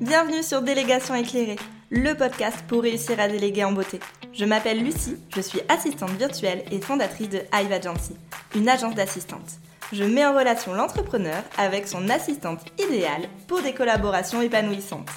Bienvenue 0.00 0.42
sur 0.42 0.60
Délégation 0.60 1.14
éclairée, 1.14 1.58
le 1.88 2.14
podcast 2.14 2.64
pour 2.66 2.82
réussir 2.82 3.20
à 3.20 3.28
déléguer 3.28 3.62
en 3.62 3.70
beauté. 3.70 4.00
Je 4.32 4.44
m'appelle 4.44 4.82
Lucie, 4.82 5.16
je 5.34 5.40
suis 5.40 5.60
assistante 5.68 6.10
virtuelle 6.10 6.64
et 6.72 6.80
fondatrice 6.80 7.28
de 7.28 7.42
Hive 7.54 7.70
Agency, 7.70 8.16
une 8.56 8.68
agence 8.68 8.96
d'assistantes. 8.96 9.60
Je 9.92 10.02
mets 10.02 10.26
en 10.26 10.36
relation 10.36 10.74
l'entrepreneur 10.74 11.44
avec 11.58 11.86
son 11.86 12.08
assistante 12.08 12.64
idéale 12.76 13.28
pour 13.46 13.62
des 13.62 13.72
collaborations 13.72 14.42
épanouissantes. 14.42 15.08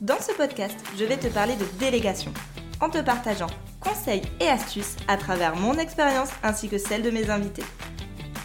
Dans 0.00 0.20
ce 0.20 0.30
podcast, 0.32 0.76
je 0.96 1.04
vais 1.04 1.16
te 1.16 1.26
parler 1.26 1.56
de 1.56 1.66
délégation, 1.80 2.32
en 2.80 2.90
te 2.90 2.98
partageant 2.98 3.50
conseils 3.80 4.22
et 4.38 4.46
astuces 4.46 4.96
à 5.08 5.16
travers 5.16 5.56
mon 5.56 5.74
expérience 5.78 6.30
ainsi 6.44 6.68
que 6.68 6.78
celle 6.78 7.02
de 7.02 7.10
mes 7.10 7.28
invités. 7.28 7.64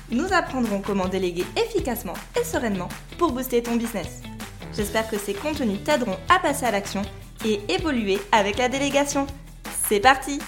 Nous 0.09 0.33
apprendrons 0.33 0.81
comment 0.81 1.07
déléguer 1.07 1.45
efficacement 1.55 2.15
et 2.39 2.43
sereinement 2.43 2.89
pour 3.19 3.31
booster 3.31 3.61
ton 3.61 3.75
business. 3.75 4.21
J'espère 4.77 5.09
que 5.09 5.17
ces 5.17 5.33
contenus 5.33 5.83
t'aideront 5.83 6.17
à 6.29 6.37
passer 6.37 6.65
à 6.65 6.71
l'action 6.71 7.01
et 7.43 7.59
évoluer 7.67 8.19
avec 8.31 8.59
la 8.59 8.69
délégation. 8.69 9.25
C'est 9.89 9.99
parti 9.99 10.39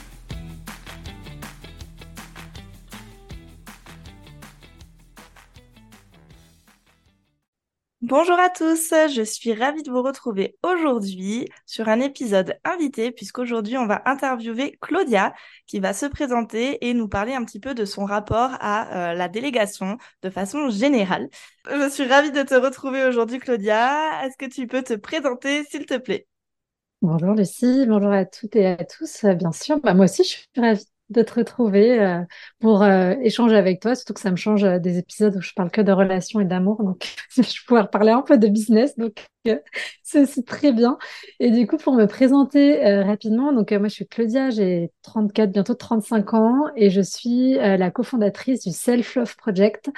Bonjour 8.10 8.40
à 8.40 8.50
tous, 8.50 8.92
je 9.16 9.22
suis 9.22 9.54
ravie 9.54 9.84
de 9.84 9.92
vous 9.92 10.02
retrouver 10.02 10.58
aujourd'hui 10.64 11.48
sur 11.68 11.90
un 11.90 12.00
épisode 12.00 12.56
invité 12.64 13.12
puisqu'aujourd'hui 13.12 13.78
on 13.78 13.86
va 13.86 14.02
interviewer 14.06 14.80
Claudia 14.82 15.36
qui 15.68 15.80
va 15.80 15.94
se 15.94 16.08
présenter 16.08 16.90
et 16.90 16.96
nous 16.96 17.08
parler 17.08 17.36
un 17.36 17.46
petit 17.46 17.60
peu 17.60 17.76
de 17.76 17.86
son 17.86 18.06
rapport 18.06 18.50
à 18.62 19.12
euh, 19.12 19.14
la 19.14 19.30
délégation 19.30 20.00
de 20.24 20.32
façon 20.32 20.72
générale. 20.72 21.30
Je 21.70 21.88
suis 21.88 22.08
ravie 22.08 22.32
de 22.32 22.42
te 22.42 22.56
retrouver 22.56 23.04
aujourd'hui 23.04 23.38
Claudia. 23.38 24.26
Est-ce 24.26 24.38
que 24.38 24.52
tu 24.52 24.66
peux 24.66 24.82
te 24.82 24.96
présenter 24.96 25.64
s'il 25.66 25.86
te 25.86 26.00
plaît? 26.00 26.26
Bonjour 27.04 27.36
Lucie, 27.36 27.86
bonjour 27.88 28.12
à 28.12 28.26
toutes 28.26 28.56
et 28.56 28.66
à 28.66 28.84
tous. 28.86 29.24
Bien 29.24 29.52
sûr, 29.52 29.80
bah, 29.82 29.94
moi 29.94 30.06
aussi 30.06 30.24
je 30.24 30.30
suis 30.30 30.48
ravie 30.58 30.84
de 31.10 31.24
te 31.24 31.34
retrouver 31.34 32.00
euh, 32.00 32.22
pour 32.60 32.84
euh, 32.84 33.16
échanger 33.24 33.56
avec 33.56 33.82
toi, 33.82 33.96
surtout 33.96 34.14
que 34.14 34.20
ça 34.20 34.32
me 34.32 34.36
change 34.36 34.64
euh, 34.64 34.80
des 34.80 34.98
épisodes 35.00 35.36
où 35.36 35.42
je 35.42 35.54
parle 35.54 35.72
que 35.72 35.82
de 35.82 35.92
relations 35.92 36.40
et 36.40 36.46
d'amour, 36.46 36.84
donc 36.84 37.04
je 37.36 37.42
vais 37.42 37.48
pouvoir 37.68 37.90
parler 37.90 38.12
un 38.12 38.22
peu 38.22 38.38
de 38.38 38.48
business, 38.48 38.96
donc 38.98 39.26
c'est 40.04 40.22
aussi 40.22 40.44
très 40.44 40.72
bien. 40.74 40.98
Et 41.40 41.50
du 41.50 41.66
coup, 41.66 41.78
pour 41.78 41.94
me 41.94 42.06
présenter 42.06 42.84
rapidement, 43.04 43.54
donc 43.54 43.72
moi 43.72 43.88
je 43.88 43.94
suis 43.94 44.08
Claudia, 44.08 44.50
j'ai 44.50 44.92
34, 45.02 45.50
bientôt 45.52 45.74
35 45.76 46.34
ans, 46.34 46.66
et 46.76 46.90
je 46.90 47.00
suis 47.00 47.54
la 47.54 47.90
cofondatrice 47.90 48.66
du 48.66 48.74
Self 48.74 49.16
Love 49.16 49.38
Project, 49.38 49.90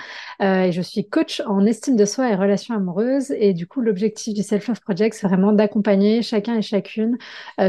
et 0.41 0.71
je 0.71 0.81
suis 0.81 1.09
coach 1.09 1.41
en 1.47 1.65
estime 1.65 1.95
de 1.95 2.05
soi 2.05 2.29
et 2.29 2.35
relations 2.35 2.75
amoureuses. 2.75 3.31
Et 3.31 3.53
du 3.53 3.65
coup, 3.65 3.81
l'objectif 3.81 4.35
du 4.35 4.43
Self 4.43 4.67
Love 4.67 4.81
Project, 4.81 5.17
c'est 5.19 5.27
vraiment 5.27 5.53
d'accompagner 5.53 6.21
chacun 6.21 6.55
et 6.55 6.61
chacune 6.61 7.17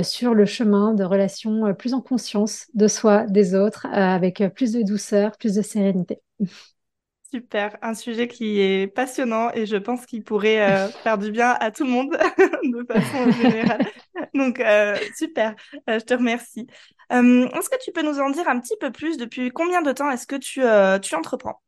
sur 0.03 0.35
le 0.35 0.45
chemin 0.45 0.93
de 0.93 1.05
relations 1.05 1.73
plus 1.75 1.95
en 1.95 2.03
conscience 2.03 2.67
de 2.75 2.87
soi, 2.87 3.25
des 3.33 3.55
autres, 3.55 3.87
euh, 3.87 3.91
avec 3.91 4.43
plus 4.55 4.73
de 4.73 4.83
douceur, 4.83 5.37
plus 5.37 5.55
de 5.55 5.63
sérénité. 5.63 6.21
Super, 7.33 7.79
un 7.81 7.95
sujet 7.95 8.29
qui 8.29 8.61
est 8.61 8.87
passionnant 8.87 9.51
et 9.55 9.65
je 9.65 9.77
pense 9.77 10.05
qu'il 10.05 10.23
pourrait 10.23 10.61
euh, 10.71 10.89
faire 11.03 11.17
du 11.17 11.31
bien 11.31 11.57
à 11.61 11.71
tout 11.71 11.85
le 11.85 11.91
monde 11.91 12.11
de 12.63 12.85
façon 12.85 13.31
générale. 13.43 13.87
Donc, 14.35 14.61
euh, 14.61 14.97
super, 15.17 15.55
je 15.89 15.99
te 16.01 16.15
remercie. 16.15 16.67
est-ce 17.11 17.71
que 17.71 17.83
tu 17.83 17.91
peux 17.93 18.03
nous 18.03 18.21
en 18.21 18.31
dire 18.31 18.49
un 18.49 18.61
petit 18.61 18.77
peu 18.79 18.93
plus? 18.93 19.17
Depuis 19.17 19.51
combien 19.51 19.81
de 19.83 19.93
temps 19.93 20.11
est-ce 20.11 20.27
que 20.27 20.37
tu, 20.37 20.61
tu 21.01 21.15
entreprends? 21.15 21.63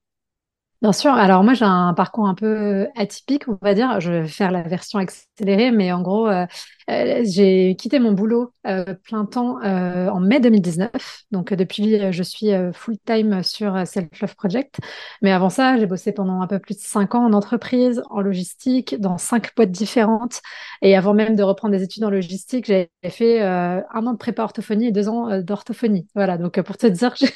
Bien 0.84 0.92
sûr. 0.92 1.12
Alors 1.14 1.42
moi, 1.44 1.54
j'ai 1.54 1.64
un 1.64 1.94
parcours 1.94 2.28
un 2.28 2.34
peu 2.34 2.88
atypique, 2.94 3.48
on 3.48 3.56
va 3.62 3.72
dire. 3.72 4.00
Je 4.00 4.12
vais 4.12 4.28
faire 4.28 4.50
la 4.50 4.60
version 4.60 4.98
accélérée, 4.98 5.70
mais 5.70 5.90
en 5.92 6.02
gros, 6.02 6.28
euh, 6.28 6.44
euh, 6.90 7.22
j'ai 7.24 7.74
quitté 7.76 7.98
mon 7.98 8.12
boulot 8.12 8.52
euh, 8.66 8.94
plein 9.02 9.24
temps 9.24 9.62
en 9.62 10.20
mai 10.20 10.40
2019. 10.40 10.90
Donc 11.30 11.54
depuis, 11.54 12.12
je 12.12 12.22
suis 12.22 12.50
full-time 12.74 13.42
sur 13.42 13.86
Self 13.86 14.20
Love 14.20 14.36
Project. 14.36 14.76
Mais 15.22 15.32
avant 15.32 15.48
ça, 15.48 15.78
j'ai 15.78 15.86
bossé 15.86 16.12
pendant 16.12 16.42
un 16.42 16.46
peu 16.46 16.58
plus 16.58 16.74
de 16.76 16.82
cinq 16.82 17.14
ans 17.14 17.24
en 17.24 17.32
entreprise, 17.32 18.02
en 18.10 18.20
logistique, 18.20 19.00
dans 19.00 19.16
cinq 19.16 19.54
boîtes 19.56 19.70
différentes. 19.70 20.42
Et 20.82 20.94
avant 20.98 21.14
même 21.14 21.34
de 21.34 21.42
reprendre 21.42 21.74
des 21.74 21.82
études 21.82 22.04
en 22.04 22.10
logistique, 22.10 22.66
j'ai 22.66 22.90
fait 23.08 23.40
un 23.40 24.06
an 24.06 24.12
de 24.12 24.18
prépa 24.18 24.42
orthophonie 24.42 24.88
et 24.88 24.92
deux 24.92 25.08
ans 25.08 25.40
d'orthophonie. 25.40 26.08
Voilà. 26.14 26.36
Donc 26.36 26.60
pour 26.60 26.76
te 26.76 26.86
dire, 26.88 27.14
j'ai 27.18 27.30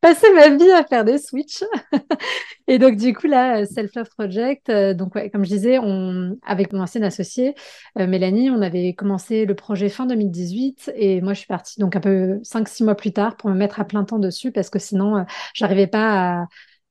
passé 0.00 0.26
ma 0.34 0.48
vie 0.48 0.70
à 0.70 0.82
faire 0.82 1.04
des 1.04 1.18
switches. 1.18 1.62
et 2.68 2.78
donc, 2.78 2.96
du 2.96 3.14
coup, 3.14 3.28
là, 3.28 3.64
Self 3.64 3.94
Love 3.94 4.08
Project, 4.10 4.68
euh, 4.70 4.92
donc, 4.92 5.12
comme 5.30 5.44
je 5.44 5.50
disais, 5.50 5.78
on, 5.78 6.36
avec 6.44 6.72
mon 6.72 6.80
ancienne 6.80 7.04
associée, 7.04 7.54
euh, 7.98 8.06
Mélanie, 8.08 8.50
on 8.50 8.60
avait 8.60 8.92
commencé 8.94 9.46
le 9.46 9.54
projet 9.54 9.88
fin 9.88 10.04
2018 10.06 10.92
et 10.96 11.20
moi, 11.20 11.32
je 11.32 11.38
suis 11.40 11.46
partie 11.46 11.78
donc 11.78 11.94
un 11.94 12.00
peu 12.00 12.40
5-6 12.42 12.82
mois 12.84 12.96
plus 12.96 13.12
tard 13.12 13.36
pour 13.36 13.50
me 13.50 13.54
mettre 13.54 13.78
à 13.80 13.84
plein 13.84 14.04
temps 14.04 14.18
dessus 14.18 14.50
parce 14.50 14.68
que 14.70 14.78
sinon, 14.80 15.16
euh, 15.18 15.22
j'arrivais 15.54 15.86
pas 15.86 16.40
à 16.42 16.46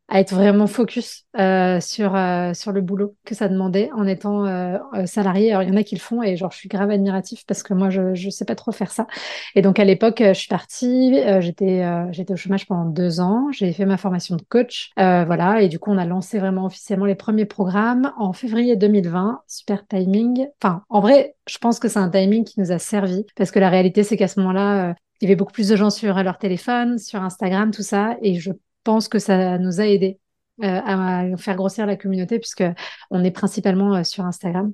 à 0.07 0.19
être 0.19 0.33
vraiment 0.35 0.67
focus 0.67 1.25
euh, 1.39 1.79
sur 1.81 2.15
euh, 2.15 2.53
sur 2.53 2.71
le 2.71 2.81
boulot 2.81 3.15
que 3.25 3.33
ça 3.33 3.47
demandait 3.47 3.89
en 3.95 4.05
étant 4.05 4.45
euh, 4.45 4.77
euh, 4.93 5.05
salarié. 5.07 5.51
Alors 5.51 5.63
il 5.63 5.69
y 5.69 5.71
en 5.71 5.77
a 5.77 5.83
qui 5.83 5.95
le 5.95 5.99
font 5.99 6.21
et 6.21 6.37
genre 6.37 6.51
je 6.51 6.57
suis 6.57 6.69
grave 6.69 6.91
admiratif 6.91 7.43
parce 7.47 7.63
que 7.63 7.73
moi 7.73 7.89
je 7.89 8.13
je 8.13 8.29
sais 8.29 8.45
pas 8.45 8.55
trop 8.55 8.71
faire 8.71 8.91
ça. 8.91 9.07
Et 9.55 9.63
donc 9.63 9.79
à 9.79 9.83
l'époque 9.83 10.21
je 10.21 10.33
suis 10.33 10.47
partie, 10.47 11.19
j'étais 11.39 11.83
j'étais 12.11 12.33
au 12.33 12.35
chômage 12.37 12.67
pendant 12.67 12.85
deux 12.85 13.19
ans, 13.19 13.47
j'ai 13.51 13.73
fait 13.73 13.85
ma 13.85 13.97
formation 13.97 14.35
de 14.35 14.43
coach, 14.43 14.91
voilà 14.97 15.61
et 15.61 15.69
du 15.69 15.79
coup 15.79 15.91
on 15.91 15.97
a 15.97 16.05
lancé 16.05 16.37
vraiment 16.37 16.65
officiellement 16.65 17.05
les 17.05 17.15
premiers 17.15 17.45
programmes 17.45 18.11
en 18.17 18.33
février 18.33 18.75
2020. 18.75 19.41
Super 19.47 19.87
timing. 19.87 20.47
Enfin 20.61 20.83
en 20.89 20.99
vrai 20.99 21.35
je 21.47 21.57
pense 21.57 21.79
que 21.79 21.87
c'est 21.87 21.99
un 21.99 22.09
timing 22.09 22.43
qui 22.43 22.59
nous 22.59 22.71
a 22.71 22.77
servi 22.77 23.25
parce 23.35 23.49
que 23.49 23.59
la 23.59 23.69
réalité 23.69 24.03
c'est 24.03 24.17
qu'à 24.17 24.27
ce 24.27 24.39
moment-là 24.39 24.93
il 25.21 25.25
y 25.25 25.31
avait 25.31 25.35
beaucoup 25.35 25.53
plus 25.53 25.69
de 25.69 25.75
gens 25.75 25.89
sur 25.89 26.21
leur 26.21 26.37
téléphone, 26.37 26.97
sur 26.97 27.23
Instagram, 27.23 27.71
tout 27.71 27.83
ça, 27.83 28.17
et 28.21 28.35
je 28.35 28.51
pense 28.85 29.09
que 29.09 29.19
ça 29.19 29.57
nous 29.57 29.81
a 29.81 29.87
aidé 29.87 30.19
euh, 30.63 30.79
à 30.85 31.35
faire 31.35 31.57
grossir 31.57 31.85
la 31.85 31.97
communauté 31.97 32.39
puisque 32.39 32.63
on 33.11 33.25
est 33.25 33.31
principalement 33.31 33.93
euh, 33.93 34.03
sur 34.03 34.23
Instagram. 34.23 34.71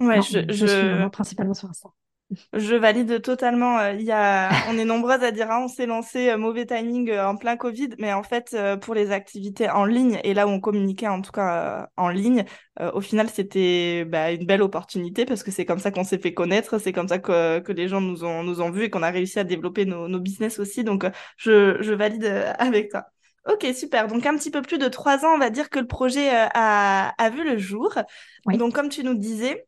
Ouais, 0.00 0.20
je, 0.20 0.40
je, 0.52 0.66
suis 0.66 1.10
principalement 1.10 1.54
sur 1.54 1.70
Instagram. 1.70 1.94
Je 2.52 2.74
valide 2.74 3.22
totalement. 3.22 3.78
Euh, 3.78 3.92
il 3.92 4.02
y 4.02 4.12
a, 4.12 4.50
on 4.68 4.76
est 4.76 4.84
nombreuses 4.84 5.22
à 5.22 5.30
dire, 5.30 5.46
ah, 5.48 5.62
on 5.64 5.68
s'est 5.68 5.86
lancé 5.86 6.36
mauvais 6.36 6.66
timing 6.66 7.10
en 7.16 7.36
plein 7.36 7.56
Covid, 7.56 7.90
mais 7.98 8.12
en 8.12 8.22
fait, 8.22 8.54
pour 8.82 8.94
les 8.94 9.12
activités 9.12 9.70
en 9.70 9.86
ligne 9.86 10.20
et 10.24 10.34
là 10.34 10.46
où 10.46 10.50
on 10.50 10.60
communiquait 10.60 11.08
en 11.08 11.22
tout 11.22 11.32
cas 11.32 11.88
en 11.96 12.10
ligne, 12.10 12.44
au 12.92 13.00
final, 13.00 13.30
c'était 13.30 14.04
bah, 14.04 14.30
une 14.30 14.44
belle 14.44 14.62
opportunité 14.62 15.24
parce 15.24 15.42
que 15.42 15.50
c'est 15.50 15.64
comme 15.64 15.78
ça 15.78 15.90
qu'on 15.90 16.04
s'est 16.04 16.18
fait 16.18 16.34
connaître, 16.34 16.78
c'est 16.78 16.92
comme 16.92 17.08
ça 17.08 17.18
que, 17.18 17.60
que 17.60 17.72
les 17.72 17.88
gens 17.88 18.02
nous 18.02 18.24
ont 18.24 18.42
nous 18.42 18.60
ont 18.60 18.70
vus 18.70 18.84
et 18.84 18.90
qu'on 18.90 19.02
a 19.02 19.10
réussi 19.10 19.38
à 19.38 19.44
développer 19.44 19.86
nos, 19.86 20.06
nos 20.06 20.20
business 20.20 20.58
aussi. 20.58 20.84
Donc, 20.84 21.06
je, 21.38 21.78
je 21.80 21.94
valide 21.94 22.26
avec 22.58 22.90
toi. 22.90 23.06
Ok, 23.46 23.66
super. 23.74 24.08
Donc 24.08 24.24
un 24.26 24.36
petit 24.36 24.50
peu 24.50 24.62
plus 24.62 24.78
de 24.78 24.88
trois 24.88 25.24
ans, 25.24 25.34
on 25.34 25.38
va 25.38 25.50
dire 25.50 25.68
que 25.68 25.78
le 25.78 25.86
projet 25.86 26.30
euh, 26.34 26.48
a, 26.54 27.10
a 27.22 27.30
vu 27.30 27.44
le 27.44 27.58
jour. 27.58 27.94
Donc 28.52 28.74
comme 28.74 28.88
tu 28.88 29.04
nous 29.04 29.14
disais, 29.14 29.66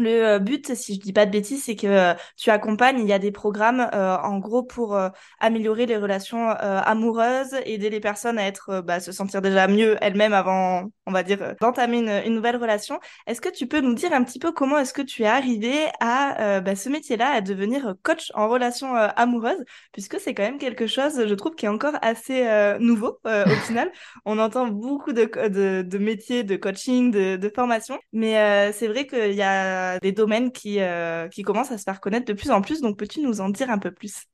le 0.00 0.26
euh, 0.26 0.38
but, 0.38 0.74
si 0.74 0.94
je 0.94 1.00
dis 1.00 1.12
pas 1.12 1.26
de 1.26 1.30
bêtises, 1.30 1.64
c'est 1.64 1.76
que 1.76 1.86
euh, 1.86 2.14
tu 2.36 2.50
accompagnes, 2.50 3.00
il 3.00 3.06
y 3.06 3.12
a 3.12 3.18
des 3.18 3.30
programmes 3.32 3.88
euh, 3.94 4.16
en 4.16 4.38
gros 4.38 4.62
pour 4.62 4.98
améliorer 5.38 5.86
les 5.86 5.96
relations 5.96 6.48
amoureuses, 6.50 7.54
aider 7.64 7.90
les 7.90 8.00
personnes 8.00 8.38
à 8.38 8.46
être, 8.46 8.80
bah, 8.80 9.00
se 9.00 9.12
sentir 9.12 9.42
déjà 9.42 9.66
mieux 9.68 9.96
elles-mêmes 10.00 10.32
avant, 10.32 10.84
on 11.06 11.12
va 11.12 11.22
dire, 11.22 11.54
d'entamer 11.60 11.98
une, 11.98 12.34
nouvelle 12.34 12.56
relation. 12.56 12.98
Est-ce 13.26 13.40
que 13.40 13.48
tu 13.48 13.66
peux 13.66 13.80
nous 13.80 13.94
dire 13.94 14.12
un 14.12 14.22
petit 14.24 14.38
peu 14.38 14.52
comment 14.52 14.78
est-ce 14.78 14.92
que 14.92 15.02
tu 15.02 15.22
es 15.22 15.26
arrivé 15.26 15.86
à 16.00 16.60
bah, 16.60 16.76
ce 16.76 16.88
métier-là, 16.88 17.30
à 17.30 17.40
devenir 17.40 17.94
coach 18.02 18.30
en 18.34 18.48
relations 18.48 18.94
amoureuses, 18.94 19.64
puisque 19.92 20.18
c'est 20.20 20.34
quand 20.34 20.42
même 20.42 20.58
quelque 20.58 20.86
chose, 20.86 21.26
je 21.26 21.34
trouve, 21.34 21.54
qui 21.54 21.66
est 21.66 21.68
encore 21.68 21.94
assez 22.02 22.46
nouveau 22.80 23.18
au 23.24 23.56
final. 23.66 23.90
On 24.24 24.38
entend 24.38 24.68
beaucoup 24.68 25.12
de, 25.12 25.24
de, 25.48 25.82
de 25.82 25.98
métiers 25.98 26.44
de 26.44 26.56
coaching, 26.56 27.10
de, 27.10 27.36
de 27.36 27.48
formation, 27.54 27.98
mais 28.12 28.72
c'est 28.72 28.88
vrai 28.88 29.06
qu'il 29.06 29.34
y 29.34 29.42
a 29.42 29.89
des 29.98 30.12
domaines 30.12 30.52
qui, 30.52 30.80
euh, 30.80 31.28
qui 31.28 31.42
commencent 31.42 31.72
à 31.72 31.78
se 31.78 31.84
faire 31.84 32.00
connaître 32.00 32.26
de 32.26 32.32
plus 32.32 32.50
en 32.50 32.62
plus. 32.62 32.80
Donc, 32.80 32.98
peux-tu 32.98 33.20
nous 33.20 33.40
en 33.40 33.48
dire 33.50 33.70
un 33.70 33.78
peu 33.78 33.90
plus? 33.92 34.26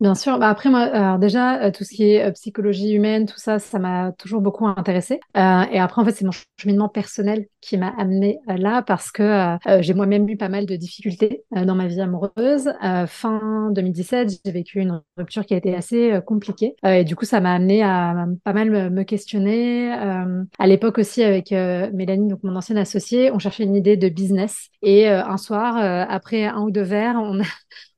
Bien 0.00 0.16
sûr. 0.16 0.38
Bah 0.38 0.48
après, 0.48 0.70
moi, 0.70 1.18
déjà, 1.18 1.62
euh, 1.62 1.70
tout 1.70 1.84
ce 1.84 1.94
qui 1.94 2.10
est 2.10 2.26
euh, 2.26 2.32
psychologie 2.32 2.92
humaine, 2.92 3.26
tout 3.26 3.38
ça, 3.38 3.60
ça 3.60 3.78
m'a 3.78 4.10
toujours 4.12 4.40
beaucoup 4.40 4.66
intéressé. 4.66 5.20
Euh, 5.36 5.62
et 5.70 5.78
après, 5.78 6.02
en 6.02 6.04
fait, 6.04 6.10
c'est 6.10 6.24
mon 6.24 6.32
cheminement 6.58 6.88
personnel 6.88 7.46
qui 7.60 7.78
m'a 7.78 7.94
amené 7.96 8.38
là 8.46 8.82
parce 8.82 9.10
que 9.10 9.56
j'ai 9.80 9.94
moi-même 9.94 10.28
eu 10.28 10.36
pas 10.36 10.50
mal 10.50 10.66
de 10.66 10.76
difficultés 10.76 11.44
dans 11.50 11.74
ma 11.74 11.86
vie 11.86 12.00
amoureuse. 12.00 12.70
fin 13.06 13.70
2017, 13.72 14.40
j'ai 14.44 14.52
vécu 14.52 14.80
une 14.80 15.00
rupture 15.16 15.46
qui 15.46 15.54
a 15.54 15.56
été 15.56 15.74
assez 15.74 16.20
compliquée. 16.26 16.76
et 16.84 17.04
du 17.04 17.16
coup, 17.16 17.24
ça 17.24 17.40
m'a 17.40 17.54
amené 17.54 17.82
à 17.82 18.26
pas 18.44 18.52
mal 18.52 18.70
me, 18.70 18.90
me 18.90 19.02
questionner. 19.04 19.90
à 19.92 20.66
l'époque 20.66 20.98
aussi, 20.98 21.22
avec 21.22 21.52
Mélanie, 21.52 22.28
donc 22.28 22.40
mon 22.42 22.54
ancienne 22.54 22.78
associée, 22.78 23.30
on 23.32 23.38
cherchait 23.38 23.64
une 23.64 23.76
idée 23.76 23.96
de 23.96 24.10
business. 24.10 24.68
Et 24.82 25.08
un 25.08 25.38
soir, 25.38 25.76
après 26.10 26.44
un 26.44 26.60
ou 26.60 26.70
deux 26.70 26.82
verres, 26.82 27.16
on 27.16 27.40
a 27.40 27.44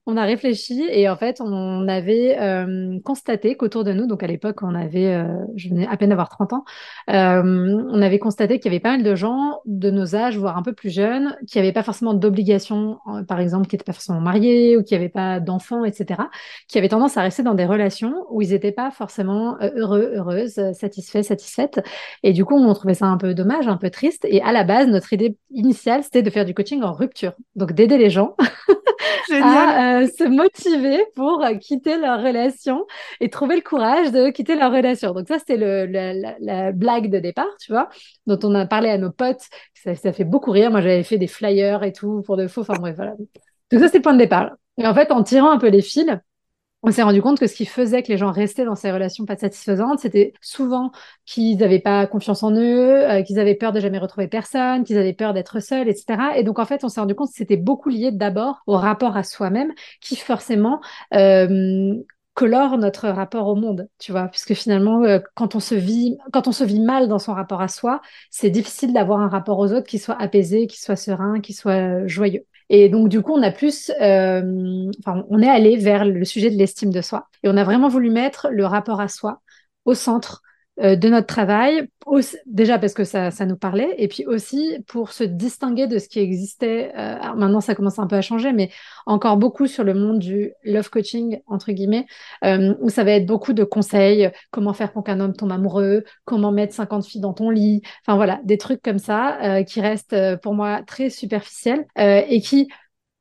on 0.06 0.17
a 0.17 0.25
réfléchi 0.25 0.85
et 0.88 1.08
en 1.08 1.17
fait, 1.17 1.41
on 1.41 1.88
avait 1.88 2.38
euh, 2.41 2.99
constaté 3.05 3.56
qu'autour 3.56 3.82
de 3.82 3.93
nous, 3.93 4.06
donc 4.06 4.23
à 4.23 4.29
l'époque, 4.29 4.62
on 4.62 4.73
avait, 4.75 5.12
euh, 5.12 5.26
je 5.56 5.69
venais 5.69 5.87
à 5.88 5.97
peine 5.97 6.11
d'avoir 6.11 6.29
30 6.29 6.53
ans, 6.53 6.64
euh, 7.11 7.82
on 7.91 8.00
avait 8.00 8.20
constaté 8.20 8.61
qu'il 8.61 8.70
y 8.70 8.75
avait 8.75 8.81
pas 8.81 8.93
mal 8.93 9.03
de 9.03 9.14
gens 9.17 9.61
de 9.64 9.91
nos 9.91 10.14
âges, 10.14 10.38
voire 10.38 10.56
un 10.56 10.62
peu 10.62 10.73
plus 10.73 10.91
jeunes, 10.91 11.37
qui 11.49 11.58
n'avaient 11.58 11.73
pas 11.73 11.82
forcément 11.82 12.14
d'obligations, 12.14 12.99
par 13.26 13.41
exemple, 13.41 13.67
qui 13.67 13.75
n'étaient 13.75 13.85
pas 13.85 13.93
forcément 13.93 14.20
mariés 14.20 14.76
ou 14.76 14.85
qui 14.85 14.94
n'avaient 14.94 15.08
pas 15.08 15.41
d'enfants, 15.41 15.85
etc., 15.85 16.20
qui 16.69 16.79
avaient 16.79 16.88
tendance 16.88 17.17
à 17.17 17.23
rester 17.23 17.43
dans 17.43 17.55
des 17.55 17.67
relations 17.67 18.14
où 18.31 18.43
ils 18.43 18.50
n'étaient 18.50 18.73
pas 18.73 18.93
forcément 18.93 19.56
heureux, 19.61 20.12
heureuses, 20.14 20.61
satisfaits, 20.73 21.23
satisfaites. 21.23 21.82
Et 22.23 22.32
du 22.32 22.44
coup, 22.44 22.55
on 22.55 22.73
trouvait 22.75 22.94
ça 22.94 23.06
un 23.06 23.17
peu 23.17 23.35
dommage, 23.35 23.67
un 23.67 23.76
peu 23.76 23.91
triste. 23.91 24.25
Et 24.29 24.41
à 24.41 24.53
la 24.53 24.62
base, 24.62 24.87
notre 24.87 25.12
idée 25.12 25.37
initiale, 25.50 26.05
c'était 26.05 26.23
de 26.23 26.31
faire 26.31 26.44
du 26.44 26.55
coaching 26.55 26.82
en 26.82 26.93
rupture, 26.93 27.32
donc 27.56 27.73
d'aider 27.73 27.99
les 27.99 28.11
gens 28.11 28.37
à 29.32 29.95
euh, 30.02 30.06
se 30.06 30.25
motiver 30.25 31.04
pour 31.14 31.44
quitter 31.60 31.98
leur 31.98 32.22
relation 32.22 32.87
et 33.20 33.31
trouver 33.31 33.56
le 33.56 33.62
courage 33.62 34.12
de 34.12 34.31
quitter 34.31 34.56
leur 34.56 34.72
relation. 34.72 35.12
Donc 35.12 35.28
ça, 35.28 35.38
c'était 35.38 35.56
le, 35.56 35.87
la, 36.40 36.72
blague 36.72 37.10
de 37.10 37.19
départ, 37.19 37.48
tu 37.60 37.72
vois, 37.72 37.88
dont 38.26 38.38
on 38.43 38.54
a 38.54 38.66
parlé 38.66 38.88
à 38.90 38.98
nos 38.98 39.10
potes. 39.10 39.44
Ça, 39.75 39.94
ça 39.94 40.12
fait 40.12 40.25
beaucoup 40.25 40.50
rire. 40.50 40.70
Moi, 40.70 40.81
j'avais 40.81 41.02
fait 41.02 41.19
des 41.19 41.26
flyers 41.26 41.82
et 41.82 41.93
tout 41.93 42.22
pour 42.22 42.37
de 42.37 42.46
faux. 42.46 42.62
Enfin 42.62 42.75
bref, 42.78 42.96
voilà. 42.96 43.14
Donc 43.70 43.81
ça, 43.81 43.88
c'est 43.88 43.98
le 43.98 44.02
point 44.02 44.14
de 44.14 44.19
départ. 44.19 44.52
Et 44.78 44.87
en 44.87 44.94
fait, 44.94 45.10
en 45.10 45.22
tirant 45.22 45.50
un 45.50 45.58
peu 45.58 45.69
les 45.69 45.82
fils, 45.82 46.06
on 46.87 46.93
s'est 46.93 47.03
rendu 47.03 47.21
compte 47.21 47.41
que 47.41 47.49
ce 47.49 47.55
qui 47.56 47.67
faisait 47.67 48.05
que 48.05 48.12
les 48.12 48.17
gens 48.17 48.31
restaient 48.31 48.65
dans 48.65 48.77
ces 48.77 48.93
relations 48.93 49.25
pas 49.25 49.37
satisfaisantes, 49.37 49.99
c'était 49.99 50.33
souvent 50.41 50.93
qu'ils 51.25 51.59
n'avaient 51.59 51.81
pas 51.81 52.06
confiance 52.06 52.44
en 52.44 52.53
eux, 52.53 53.11
euh, 53.11 53.23
qu'ils 53.23 53.41
avaient 53.41 53.56
peur 53.56 53.73
de 53.73 53.81
jamais 53.81 53.99
retrouver 53.99 54.29
personne, 54.29 54.85
qu'ils 54.85 54.97
avaient 54.97 55.12
peur 55.12 55.35
d'être 55.35 55.59
seuls, 55.59 55.88
etc. 55.88 56.37
Et 56.37 56.44
donc, 56.44 56.61
en 56.61 56.65
fait, 56.65 56.85
on 56.85 56.88
s'est 56.88 57.00
rendu 57.00 57.17
compte 57.17 57.31
que 57.31 57.35
c'était 57.37 57.56
beaucoup 57.56 57.88
lié 57.88 58.12
d'abord 58.12 58.62
au 58.69 58.77
rapport 58.77 59.17
à 59.17 59.25
soi-même, 59.25 59.73
qui 60.00 60.15
forcément 60.15 60.81
euh, 61.12 61.94
colore 62.35 62.79
notre 62.79 63.09
rapport 63.09 63.49
au 63.49 63.56
monde, 63.56 63.89
tu 63.99 64.12
vois, 64.12 64.29
puisque 64.29 64.55
finalement, 64.55 65.03
euh, 65.03 65.19
quand 65.35 65.56
on 65.56 65.61
se 65.61 65.75
vit, 65.75 66.17
quand 66.32 66.47
on 66.47 66.53
se 66.53 66.62
vit 66.62 66.81
mal 66.81 67.09
dans 67.09 67.19
son 67.19 67.35
rapport 67.35 67.62
à 67.62 67.69
soi, 67.69 68.00
c'est 68.31 68.50
difficile 68.50 68.93
d'avoir 68.93 69.19
un 69.19 69.29
rapport 69.29 69.59
aux 69.59 69.73
autres 69.73 69.89
qui 69.89 69.99
soit 69.99 70.21
apaisé, 70.23 70.69
qui 70.69 70.81
soit 70.81 70.94
serein, 70.94 71.41
qui 71.41 71.53
soit 71.53 72.06
joyeux. 72.06 72.47
Et 72.69 72.89
donc, 72.89 73.09
du 73.09 73.23
coup, 73.23 73.33
on 73.33 73.43
a 73.43 73.51
plus, 73.53 73.91
euh, 74.01 74.43
on 75.07 75.43
est 75.43 75.49
allé 75.49 75.77
vers 75.77 76.05
le 76.05 76.25
sujet 76.25 76.51
de 76.51 76.57
l'estime 76.57 76.91
de 76.91 77.01
soi. 77.01 77.29
Et 77.43 77.49
on 77.49 77.57
a 77.57 77.65
vraiment 77.65 77.89
voulu 77.89 78.11
mettre 78.11 78.49
le 78.51 78.67
rapport 78.67 79.01
à 79.01 79.09
soi 79.09 79.41
au 79.85 79.95
centre 79.95 80.43
de 80.78 81.08
notre 81.08 81.26
travail, 81.26 81.88
déjà 82.46 82.78
parce 82.78 82.94
que 82.94 83.05
ça, 83.05 83.31
ça, 83.31 83.46
nous 83.46 83.56
parlait, 83.56 83.94
et 83.99 84.08
puis 84.08 84.26
aussi 84.26 84.78
pour 84.87 85.12
se 85.12 85.25
distinguer 85.25 85.87
de 85.87 85.99
ce 85.99 86.08
qui 86.08 86.20
existait. 86.20 86.93
Euh, 86.96 87.17
maintenant, 87.34 87.61
ça 87.61 87.75
commence 87.75 87.99
un 87.99 88.06
peu 88.06 88.17
à 88.17 88.23
changer, 88.23 88.52
mais 88.52 88.70
encore 89.06 89.37
beaucoup 89.37 89.67
sur 89.67 89.84
le 89.84 89.94
monde 89.94 90.19
du 90.19 90.52
love 90.64 90.88
coaching, 90.90 91.40
entre 91.46 91.73
guillemets, 91.73 92.06
euh, 92.44 92.75
où 92.81 92.90
ça 92.90 93.05
va 93.05 93.12
être 93.12 93.26
beaucoup 93.26 93.52
de 93.52 93.64
conseils, 93.64 94.31
comment 94.50 94.73
faire 94.73 94.93
pour 94.93 95.05
qu'un 95.05 95.20
homme 95.20 95.34
tombe 95.34 95.52
amoureux, 95.52 96.05
comment 96.25 96.52
mettre 96.52 96.75
50 96.75 97.05
filles 97.05 97.20
dans 97.20 97.34
ton 97.34 97.50
lit, 97.50 97.82
enfin 98.02 98.17
voilà, 98.17 98.40
des 98.44 98.58
trucs 98.58 98.82
comme 98.82 98.99
ça 98.99 99.62
qui 99.64 99.81
restent 99.81 100.17
pour 100.43 100.55
moi 100.55 100.82
très 100.87 101.11
superficiels 101.11 101.87
et 101.96 102.40
qui 102.40 102.69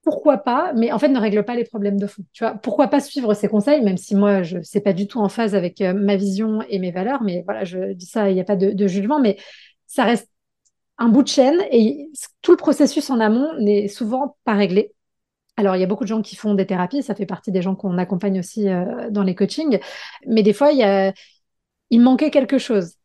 pourquoi 0.06 0.38
pas, 0.38 0.72
mais 0.74 0.92
en 0.92 1.00
fait 1.00 1.10
ne 1.10 1.20
règle 1.20 1.44
pas 1.44 1.56
les 1.56 1.66
problèmes 1.66 2.00
de 2.00 2.08
fond. 2.08 2.24
Tu 2.32 2.44
vois, 2.44 2.54
pourquoi 2.54 2.88
pas 2.88 3.02
suivre 3.02 3.34
ces 3.34 3.48
conseils, 3.50 3.82
même 3.82 3.98
si 3.98 4.16
moi 4.16 4.44
je 4.44 4.62
sais 4.62 4.80
pas 4.80 4.94
du 4.94 5.08
tout 5.08 5.20
en 5.20 5.30
phase 5.30 5.56
avec 5.56 5.82
euh, 5.82 5.94
ma 5.94 6.16
vision 6.16 6.62
et 6.70 6.80
mes 6.80 6.92
valeurs, 6.92 7.24
mais 7.24 7.42
voilà, 7.46 7.66
je 7.66 7.94
dis 7.94 8.06
ça, 8.06 8.30
il 8.30 8.36
n'y 8.36 8.42
a 8.42 8.46
pas 8.46 8.56
de, 8.56 8.88
jugement, 8.88 9.20
mais 9.20 9.38
ça 9.88 10.04
reste 10.06 10.30
un 11.00 11.10
bout 11.10 11.24
de 11.24 11.28
chaîne 11.28 11.60
et 11.72 12.08
tout 12.42 12.52
le 12.52 12.58
processus 12.58 13.10
en 13.10 13.20
amont 13.20 13.50
n'est 13.60 13.88
souvent 13.88 14.38
pas 14.46 14.54
réglé. 14.54 14.94
Alors, 15.58 15.76
il 15.76 15.80
y 15.80 15.84
a 15.84 15.88
beaucoup 15.88 16.04
de 16.04 16.10
gens 16.10 16.22
qui 16.22 16.36
font 16.36 16.54
des 16.54 16.68
thérapies, 16.68 17.04
ça 17.04 17.16
fait 17.16 17.26
partie 17.26 17.52
des 17.52 17.62
gens 17.62 17.76
qu'on 17.76 17.98
accompagne 17.98 18.40
aussi 18.40 18.70
euh, 18.70 19.10
dans 19.10 19.24
les 19.24 19.36
coachings, 19.36 19.80
mais 20.28 20.44
des 20.44 20.54
fois, 20.54 20.72
il 20.72 22.02
manquait 22.02 22.32
quelque 22.32 22.58
chose 22.60 22.96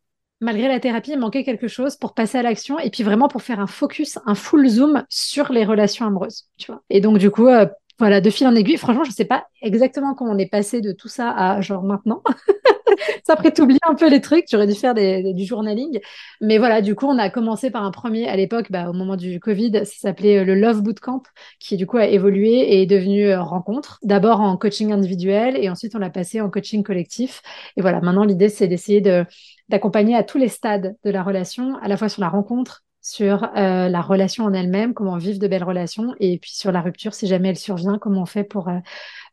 malgré 0.41 0.67
la 0.67 0.79
thérapie, 0.79 1.11
il 1.11 1.19
manquait 1.19 1.43
quelque 1.43 1.67
chose 1.67 1.95
pour 1.95 2.13
passer 2.13 2.39
à 2.39 2.41
l'action 2.41 2.79
et 2.79 2.89
puis 2.89 3.03
vraiment 3.03 3.27
pour 3.27 3.43
faire 3.43 3.59
un 3.59 3.67
focus, 3.67 4.19
un 4.25 4.35
full 4.35 4.67
zoom 4.67 5.05
sur 5.07 5.53
les 5.53 5.63
relations 5.63 6.05
amoureuses. 6.05 6.47
Et 6.89 6.99
donc, 6.99 7.19
du 7.19 7.29
coup, 7.31 7.47
euh, 7.47 7.67
voilà, 8.01 8.19
de 8.19 8.31
fil 8.31 8.47
en 8.47 8.55
aiguille, 8.55 8.77
franchement, 8.77 9.03
je 9.03 9.11
ne 9.11 9.13
sais 9.13 9.25
pas 9.25 9.45
exactement 9.61 10.15
comment 10.15 10.31
on 10.31 10.37
est 10.39 10.49
passé 10.49 10.81
de 10.81 10.91
tout 10.91 11.07
ça 11.07 11.29
à 11.29 11.61
genre 11.61 11.83
maintenant. 11.83 12.23
ça 13.23 13.33
après 13.33 13.51
t'oublier 13.51 13.79
un 13.87 13.93
peu 13.93 14.09
les 14.09 14.21
trucs, 14.21 14.45
j'aurais 14.49 14.65
dû 14.65 14.73
faire 14.73 14.95
du 14.95 15.45
journaling. 15.45 15.99
Mais 16.41 16.57
voilà, 16.57 16.81
du 16.81 16.95
coup, 16.95 17.05
on 17.05 17.19
a 17.19 17.29
commencé 17.29 17.69
par 17.69 17.83
un 17.83 17.91
premier 17.91 18.27
à 18.27 18.35
l'époque, 18.35 18.71
bah, 18.71 18.89
au 18.89 18.93
moment 18.93 19.17
du 19.17 19.39
Covid, 19.39 19.85
ça 19.85 19.85
s'appelait 19.85 20.39
euh, 20.39 20.45
le 20.45 20.55
Love 20.55 20.81
Bootcamp, 20.81 21.21
qui 21.59 21.77
du 21.77 21.85
coup 21.85 21.97
a 21.97 22.07
évolué 22.07 22.49
et 22.49 22.81
est 22.81 22.87
devenu 22.87 23.27
euh, 23.27 23.39
rencontre. 23.39 23.99
D'abord 24.01 24.41
en 24.41 24.57
coaching 24.57 24.91
individuel 24.91 25.55
et 25.55 25.69
ensuite 25.69 25.93
on 25.95 25.99
l'a 25.99 26.09
passé 26.09 26.41
en 26.41 26.49
coaching 26.49 26.81
collectif. 26.81 27.43
Et 27.77 27.81
voilà, 27.81 28.01
maintenant 28.01 28.25
l'idée 28.25 28.49
c'est 28.49 28.67
d'essayer 28.67 29.01
de 29.01 29.25
d'accompagner 29.69 30.15
à 30.15 30.23
tous 30.23 30.39
les 30.39 30.47
stades 30.47 30.95
de 31.05 31.11
la 31.11 31.21
relation, 31.21 31.77
à 31.83 31.87
la 31.87 31.97
fois 31.97 32.09
sur 32.09 32.21
la 32.21 32.29
rencontre, 32.29 32.83
sur 33.01 33.43
euh, 33.43 33.89
la 33.89 34.01
relation 34.01 34.45
en 34.45 34.53
elle-même, 34.53 34.93
comment 34.93 35.17
vivre 35.17 35.39
de 35.39 35.47
belles 35.47 35.63
relations, 35.63 36.13
et 36.19 36.37
puis 36.37 36.51
sur 36.51 36.71
la 36.71 36.81
rupture, 36.81 37.13
si 37.13 37.27
jamais 37.27 37.49
elle 37.49 37.57
survient, 37.57 37.97
comment 37.97 38.21
on 38.21 38.25
fait 38.25 38.43
pour 38.43 38.69
euh, 38.69 38.79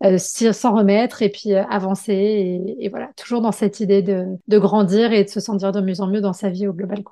euh, 0.04 0.18
s'en 0.18 0.74
remettre 0.74 1.22
et 1.22 1.28
puis 1.28 1.54
avancer. 1.54 2.76
Et, 2.78 2.88
voilà, 2.88 3.10
toujours 3.16 3.40
dans 3.42 3.52
cette 3.52 3.80
idée 3.80 4.02
de, 4.02 4.26
de, 4.48 4.58
grandir 4.58 5.12
et 5.12 5.24
de 5.24 5.28
se 5.28 5.40
sentir 5.40 5.72
de 5.72 5.80
mieux 5.80 6.00
en 6.00 6.06
mieux 6.06 6.20
dans 6.20 6.32
sa 6.32 6.48
vie 6.48 6.66
au 6.66 6.72
global. 6.72 7.02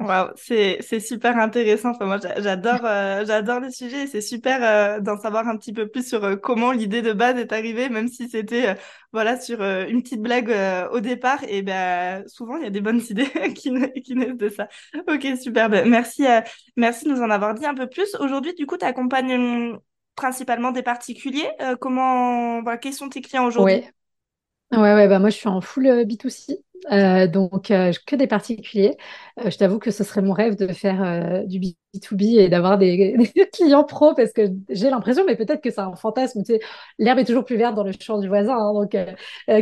Wow, 0.00 0.30
c'est 0.34 0.98
super 0.98 1.38
intéressant. 1.38 1.90
Enfin, 1.90 2.06
moi, 2.06 2.18
j'adore 2.38 2.84
euh, 2.84 3.24
j'adore 3.24 3.60
le 3.60 3.70
sujet 3.70 4.02
et 4.02 4.06
c'est 4.08 4.20
super 4.20 4.58
euh, 4.62 5.00
d'en 5.00 5.16
savoir 5.16 5.46
un 5.46 5.56
petit 5.56 5.72
peu 5.72 5.86
plus 5.86 6.06
sur 6.06 6.24
euh, 6.24 6.34
comment 6.36 6.72
l'idée 6.72 7.00
de 7.00 7.12
base 7.12 7.38
est 7.38 7.52
arrivée, 7.52 7.88
même 7.88 8.08
si 8.08 8.28
c'était 8.28 8.76
voilà 9.12 9.40
sur 9.40 9.62
une 9.62 10.02
petite 10.02 10.20
blague 10.20 10.52
au 10.92 10.98
départ. 10.98 11.44
Et 11.48 11.62
ben 11.62 12.26
souvent 12.26 12.56
il 12.56 12.64
y 12.64 12.66
a 12.66 12.70
des 12.70 12.80
bonnes 12.80 13.00
idées 13.08 13.30
qui 13.54 13.70
naissent 13.70 14.36
de 14.36 14.48
ça. 14.48 14.68
Ok, 15.08 15.26
super. 15.40 15.70
Ben, 15.70 15.88
merci 15.88 16.24
merci 16.76 17.04
de 17.04 17.10
nous 17.10 17.22
en 17.22 17.30
avoir 17.30 17.54
dit 17.54 17.64
un 17.64 17.74
peu 17.74 17.88
plus. 17.88 18.16
Aujourd'hui, 18.16 18.52
du 18.54 18.66
coup, 18.66 18.76
tu 18.76 18.84
accompagnes 18.84 19.78
principalement 20.16 20.72
des 20.72 20.82
particuliers. 20.82 21.48
comment 21.80 22.62
voilà, 22.62 22.78
quels 22.78 22.94
sont 22.94 23.08
tes 23.08 23.20
clients 23.20 23.46
aujourd'hui? 23.46 23.84
Ouais, 24.76 24.94
ouais, 24.94 25.08
bah 25.08 25.18
moi 25.18 25.30
je 25.30 25.36
suis 25.36 25.48
en 25.48 25.60
full 25.60 25.86
B2C. 26.04 26.64
Euh, 26.92 27.26
donc, 27.26 27.70
euh, 27.70 27.92
que 28.06 28.16
des 28.16 28.26
particuliers. 28.26 28.96
Euh, 29.40 29.50
je 29.50 29.56
t'avoue 29.56 29.78
que 29.78 29.90
ce 29.90 30.04
serait 30.04 30.22
mon 30.22 30.32
rêve 30.32 30.56
de 30.56 30.66
faire 30.72 31.44
du 31.46 31.58
B2B 31.60 32.38
et 32.40 32.48
d'avoir 32.48 32.78
des, 32.78 33.16
clients 33.52 33.84
pros 33.84 34.14
parce 34.14 34.32
que 34.32 34.42
j'ai 34.68 34.90
l'impression, 34.90 35.24
mais 35.26 35.36
peut-être 35.36 35.62
que 35.62 35.70
c'est 35.70 35.80
un 35.80 35.94
fantasme, 35.96 36.42
tu 36.44 36.58
l'herbe 36.98 37.18
est 37.18 37.24
toujours 37.24 37.44
plus 37.44 37.56
verte 37.56 37.74
dans 37.74 37.84
le 37.84 37.92
champ 37.98 38.18
du 38.18 38.28
voisin, 38.28 38.56
hein, 38.56 38.74
donc 38.74 38.90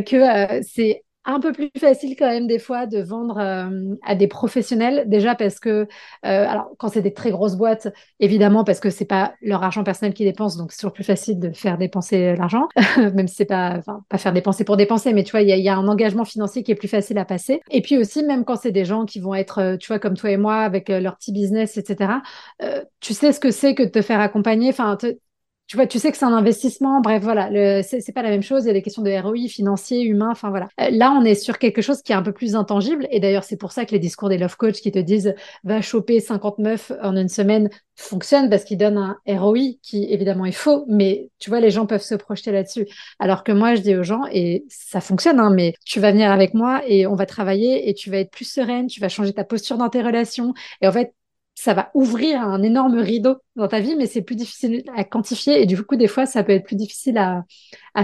que 0.04 0.62
c'est 0.62 1.04
un 1.24 1.40
peu 1.40 1.52
plus 1.52 1.70
facile 1.78 2.16
quand 2.16 2.28
même 2.28 2.46
des 2.46 2.58
fois 2.58 2.86
de 2.86 3.00
vendre 3.00 3.38
euh, 3.38 3.94
à 4.04 4.14
des 4.14 4.26
professionnels. 4.26 5.04
Déjà 5.06 5.34
parce 5.34 5.60
que 5.60 5.70
euh, 5.70 5.86
alors 6.22 6.70
quand 6.78 6.88
c'est 6.88 7.02
des 7.02 7.12
très 7.12 7.30
grosses 7.30 7.56
boîtes 7.56 7.88
évidemment 8.20 8.64
parce 8.64 8.80
que 8.80 8.90
c'est 8.90 9.04
pas 9.04 9.34
leur 9.40 9.62
argent 9.62 9.84
personnel 9.84 10.14
qui 10.14 10.24
dépense 10.24 10.56
donc 10.56 10.72
c'est 10.72 10.78
toujours 10.78 10.92
plus 10.92 11.04
facile 11.04 11.38
de 11.38 11.52
faire 11.52 11.78
dépenser 11.78 12.34
l'argent 12.36 12.68
même 12.96 13.28
si 13.28 13.36
c'est 13.36 13.44
pas 13.44 13.76
enfin 13.78 14.02
pas 14.08 14.18
faire 14.18 14.32
dépenser 14.32 14.64
pour 14.64 14.76
dépenser 14.76 15.12
mais 15.12 15.24
tu 15.24 15.30
vois 15.30 15.42
il 15.42 15.48
y 15.48 15.68
a, 15.68 15.76
un 15.76 15.88
engagement 15.88 16.24
financier 16.24 16.62
qui 16.62 16.72
est 16.72 16.76
plus 16.76 16.88
facile 16.88 17.18
à 17.18 17.24
passer. 17.24 17.60
Et 17.70 17.82
puis 17.82 17.98
aussi 17.98 18.22
même 18.22 18.44
quand 18.44 18.56
c'est 18.56 18.72
des 18.72 18.84
gens 18.84 19.04
qui 19.04 19.20
vont 19.20 19.34
être 19.34 19.58
euh, 19.60 19.76
tu 19.76 19.88
vois 19.88 19.98
comme 19.98 20.16
toi 20.16 20.30
et 20.30 20.36
moi 20.36 20.56
avec 20.56 20.88
leur 20.88 21.16
petit 21.16 21.32
business 21.32 21.76
etc 21.76 22.14
tu 23.00 23.14
sais 23.14 23.32
ce 23.32 23.40
que 23.40 23.50
c'est 23.50 23.74
que 23.74 23.82
de 23.82 23.88
te 23.88 24.02
faire 24.02 24.20
accompagner. 24.20 24.70
Enfin 24.70 24.96
tu 25.72 25.78
vois, 25.78 25.86
tu 25.86 25.98
sais 25.98 26.12
que 26.12 26.18
c'est 26.18 26.26
un 26.26 26.34
investissement. 26.34 27.00
Bref, 27.00 27.22
voilà, 27.22 27.48
c'est 27.82 28.12
pas 28.12 28.20
la 28.20 28.28
même 28.28 28.42
chose. 28.42 28.64
Il 28.64 28.66
y 28.66 28.70
a 28.70 28.74
des 28.74 28.82
questions 28.82 29.00
de 29.00 29.10
ROI 29.10 29.48
financier, 29.48 30.02
humain. 30.02 30.28
Enfin 30.30 30.50
voilà. 30.50 30.68
Euh, 30.82 30.90
là, 30.90 31.16
on 31.18 31.24
est 31.24 31.34
sur 31.34 31.58
quelque 31.58 31.80
chose 31.80 32.02
qui 32.02 32.12
est 32.12 32.14
un 32.14 32.22
peu 32.22 32.34
plus 32.34 32.56
intangible. 32.56 33.08
Et 33.10 33.20
d'ailleurs, 33.20 33.44
c'est 33.44 33.56
pour 33.56 33.72
ça 33.72 33.86
que 33.86 33.92
les 33.92 33.98
discours 33.98 34.28
des 34.28 34.36
love 34.36 34.58
coach 34.58 34.82
qui 34.82 34.92
te 34.92 34.98
disent 34.98 35.34
va 35.64 35.80
choper 35.80 36.20
50 36.20 36.58
meufs 36.58 36.92
en 37.02 37.16
une 37.16 37.30
semaine 37.30 37.70
fonctionnent 37.96 38.50
parce 38.50 38.64
qu'ils 38.64 38.76
donnent 38.76 38.98
un 38.98 39.16
ROI 39.26 39.78
qui 39.80 40.12
évidemment 40.12 40.44
est 40.44 40.52
faux. 40.52 40.84
Mais 40.88 41.30
tu 41.38 41.48
vois, 41.48 41.60
les 41.60 41.70
gens 41.70 41.86
peuvent 41.86 42.02
se 42.02 42.16
projeter 42.16 42.52
là-dessus. 42.52 42.86
Alors 43.18 43.42
que 43.42 43.52
moi, 43.52 43.74
je 43.74 43.80
dis 43.80 43.96
aux 43.96 44.02
gens 44.02 44.24
et 44.30 44.66
ça 44.68 45.00
fonctionne. 45.00 45.40
Hein, 45.40 45.54
mais 45.54 45.72
tu 45.86 46.00
vas 46.00 46.12
venir 46.12 46.30
avec 46.30 46.52
moi 46.52 46.82
et 46.86 47.06
on 47.06 47.14
va 47.14 47.24
travailler 47.24 47.88
et 47.88 47.94
tu 47.94 48.10
vas 48.10 48.18
être 48.18 48.30
plus 48.30 48.44
sereine. 48.44 48.88
Tu 48.88 49.00
vas 49.00 49.08
changer 49.08 49.32
ta 49.32 49.44
posture 49.44 49.78
dans 49.78 49.88
tes 49.88 50.02
relations. 50.02 50.52
Et 50.82 50.86
en 50.86 50.92
fait, 50.92 51.14
ça 51.54 51.74
va 51.74 51.90
ouvrir 51.94 52.40
un 52.40 52.62
énorme 52.62 52.98
rideau 52.98 53.36
dans 53.56 53.68
ta 53.68 53.80
vie, 53.80 53.94
mais 53.96 54.06
c'est 54.06 54.22
plus 54.22 54.36
difficile 54.36 54.82
à 54.96 55.04
quantifier. 55.04 55.62
Et 55.62 55.66
du 55.66 55.82
coup, 55.82 55.96
des 55.96 56.08
fois, 56.08 56.26
ça 56.26 56.42
peut 56.42 56.52
être 56.52 56.64
plus 56.64 56.76
difficile 56.76 57.18
à, 57.18 57.44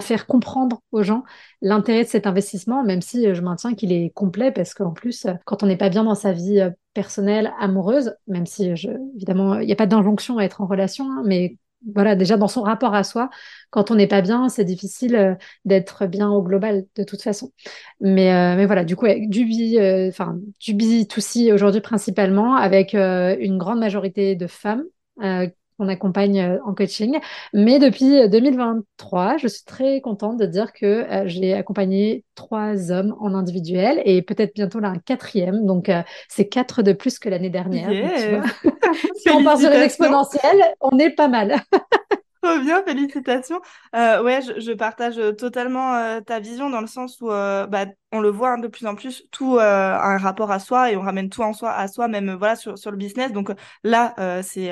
faire 0.00 0.26
comprendre 0.26 0.80
aux 0.92 1.02
gens 1.02 1.24
l'intérêt 1.62 2.04
de 2.04 2.08
cet 2.08 2.26
investissement, 2.26 2.84
même 2.84 3.00
si 3.00 3.26
euh, 3.26 3.34
je 3.34 3.40
maintiens 3.40 3.74
qu'il 3.74 3.92
est 3.92 4.10
complet, 4.14 4.52
parce 4.52 4.74
qu'en 4.74 4.92
plus, 4.92 5.26
euh, 5.26 5.32
quand 5.44 5.62
on 5.62 5.66
n'est 5.66 5.76
pas 5.76 5.88
bien 5.88 6.04
dans 6.04 6.14
sa 6.14 6.32
vie 6.32 6.60
euh, 6.60 6.70
personnelle, 6.94 7.52
amoureuse, 7.58 8.14
même 8.26 8.46
si, 8.46 8.76
je, 8.76 8.90
évidemment, 9.16 9.58
il 9.58 9.66
n'y 9.66 9.72
a 9.72 9.76
pas 9.76 9.86
d'injonction 9.86 10.38
à 10.38 10.44
être 10.44 10.60
en 10.60 10.66
relation, 10.66 11.06
hein, 11.10 11.22
mais 11.24 11.56
voilà, 11.94 12.16
déjà 12.16 12.36
dans 12.36 12.48
son 12.48 12.62
rapport 12.62 12.94
à 12.94 13.04
soi, 13.04 13.30
quand 13.70 13.90
on 13.90 13.94
n'est 13.94 14.06
pas 14.06 14.20
bien, 14.20 14.48
c'est 14.48 14.64
difficile 14.64 15.16
euh, 15.16 15.34
d'être 15.64 16.06
bien 16.06 16.28
au 16.30 16.42
global 16.42 16.84
de 16.96 17.04
toute 17.04 17.22
façon. 17.22 17.52
Mais, 18.00 18.32
euh, 18.32 18.56
mais 18.56 18.66
voilà, 18.66 18.84
du 18.84 18.96
coup, 18.96 19.06
du 19.06 19.44
B, 19.44 19.76
euh, 19.78 20.08
enfin, 20.08 20.38
du 20.60 20.74
B2C 20.74 21.52
aujourd'hui 21.52 21.80
principalement, 21.80 22.56
avec 22.56 22.94
une 22.94 23.58
grande 23.58 23.78
majorité 23.78 24.34
de 24.34 24.46
femmes 24.46 24.84
qu'on 25.20 25.88
accompagne 25.88 26.58
en 26.64 26.74
coaching. 26.74 27.18
Mais 27.54 27.78
depuis 27.78 28.28
2023, 28.28 29.36
je 29.36 29.46
suis 29.46 29.64
très 29.64 30.00
contente 30.00 30.36
de 30.38 30.46
dire 30.46 30.72
que 30.72 31.06
j'ai 31.26 31.54
accompagné 31.54 32.24
trois 32.34 32.90
hommes 32.90 33.14
en 33.20 33.34
individuel 33.34 34.02
et 34.04 34.22
peut-être 34.22 34.54
bientôt 34.54 34.80
là 34.80 34.88
un 34.88 34.98
quatrième. 34.98 35.66
Donc, 35.66 35.90
c'est 36.28 36.48
quatre 36.48 36.82
de 36.82 36.92
plus 36.92 37.18
que 37.18 37.28
l'année 37.28 37.50
dernière. 37.50 37.90
si 39.16 39.30
on 39.30 39.42
part 39.44 39.58
sur 39.58 39.70
une 39.70 39.82
exponentielle, 39.82 40.74
on 40.80 40.98
est 40.98 41.10
pas 41.10 41.28
mal. 41.28 41.56
Trop 42.42 42.58
bien, 42.60 42.82
félicitations. 42.84 43.60
Euh, 43.96 44.22
ouais, 44.22 44.40
je, 44.42 44.72
partage 44.72 45.20
totalement 45.36 45.94
euh, 45.94 46.20
ta 46.20 46.38
vision 46.38 46.70
dans 46.70 46.80
le 46.80 46.86
sens 46.86 47.20
où 47.20 47.30
euh, 47.30 47.66
bah, 47.66 47.86
on 48.12 48.20
le 48.20 48.30
voit 48.30 48.50
hein, 48.50 48.58
de 48.58 48.68
plus 48.68 48.86
en 48.86 48.94
plus, 48.94 49.24
tout 49.32 49.58
a 49.58 50.00
un 50.04 50.18
rapport 50.18 50.52
à 50.52 50.60
soi 50.60 50.92
et 50.92 50.96
on 50.96 51.00
ramène 51.00 51.30
tout 51.30 51.42
en 51.42 51.52
soi 51.52 51.72
à 51.72 51.88
soi, 51.88 52.06
même 52.06 52.34
voilà 52.34 52.54
sur, 52.54 52.78
sur 52.78 52.92
le 52.92 52.96
business. 52.96 53.32
Donc 53.32 53.50
là, 53.82 54.14
c'est 54.42 54.70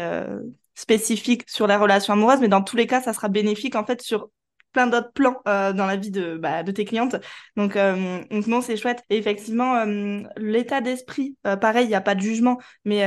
spécifique 0.75 1.43
sur 1.49 1.67
la 1.67 1.79
relation 1.79 2.13
amoureuse, 2.13 2.41
mais 2.41 2.49
dans 2.49 2.63
tous 2.63 2.77
les 2.77 2.87
cas, 2.87 3.01
ça 3.01 3.13
sera 3.13 3.29
bénéfique 3.29 3.75
en 3.75 3.85
fait 3.85 4.01
sur 4.01 4.29
plein 4.77 4.89
d'autres 4.89 5.13
plans 5.13 5.37
euh, 5.49 5.73
dans 5.73 5.87
la 5.87 5.97
vie 5.97 6.11
de, 6.11 6.37
bah, 6.37 6.63
de 6.63 6.71
tes 6.71 6.85
clientes. 6.85 7.17
Donc, 7.57 7.77
euh, 7.77 8.21
non, 8.47 8.61
c'est 8.61 8.77
chouette. 8.77 9.03
Et 9.09 9.17
effectivement, 9.17 9.75
euh, 9.77 10.21
l'état 10.37 10.83
d'esprit, 10.83 11.35
pareil, 11.63 11.87
il 11.87 11.89
n'y 11.89 11.95
a 11.95 12.03
pas 12.03 12.15
de 12.15 12.21
jugement, 12.21 12.59
mais 12.85 13.07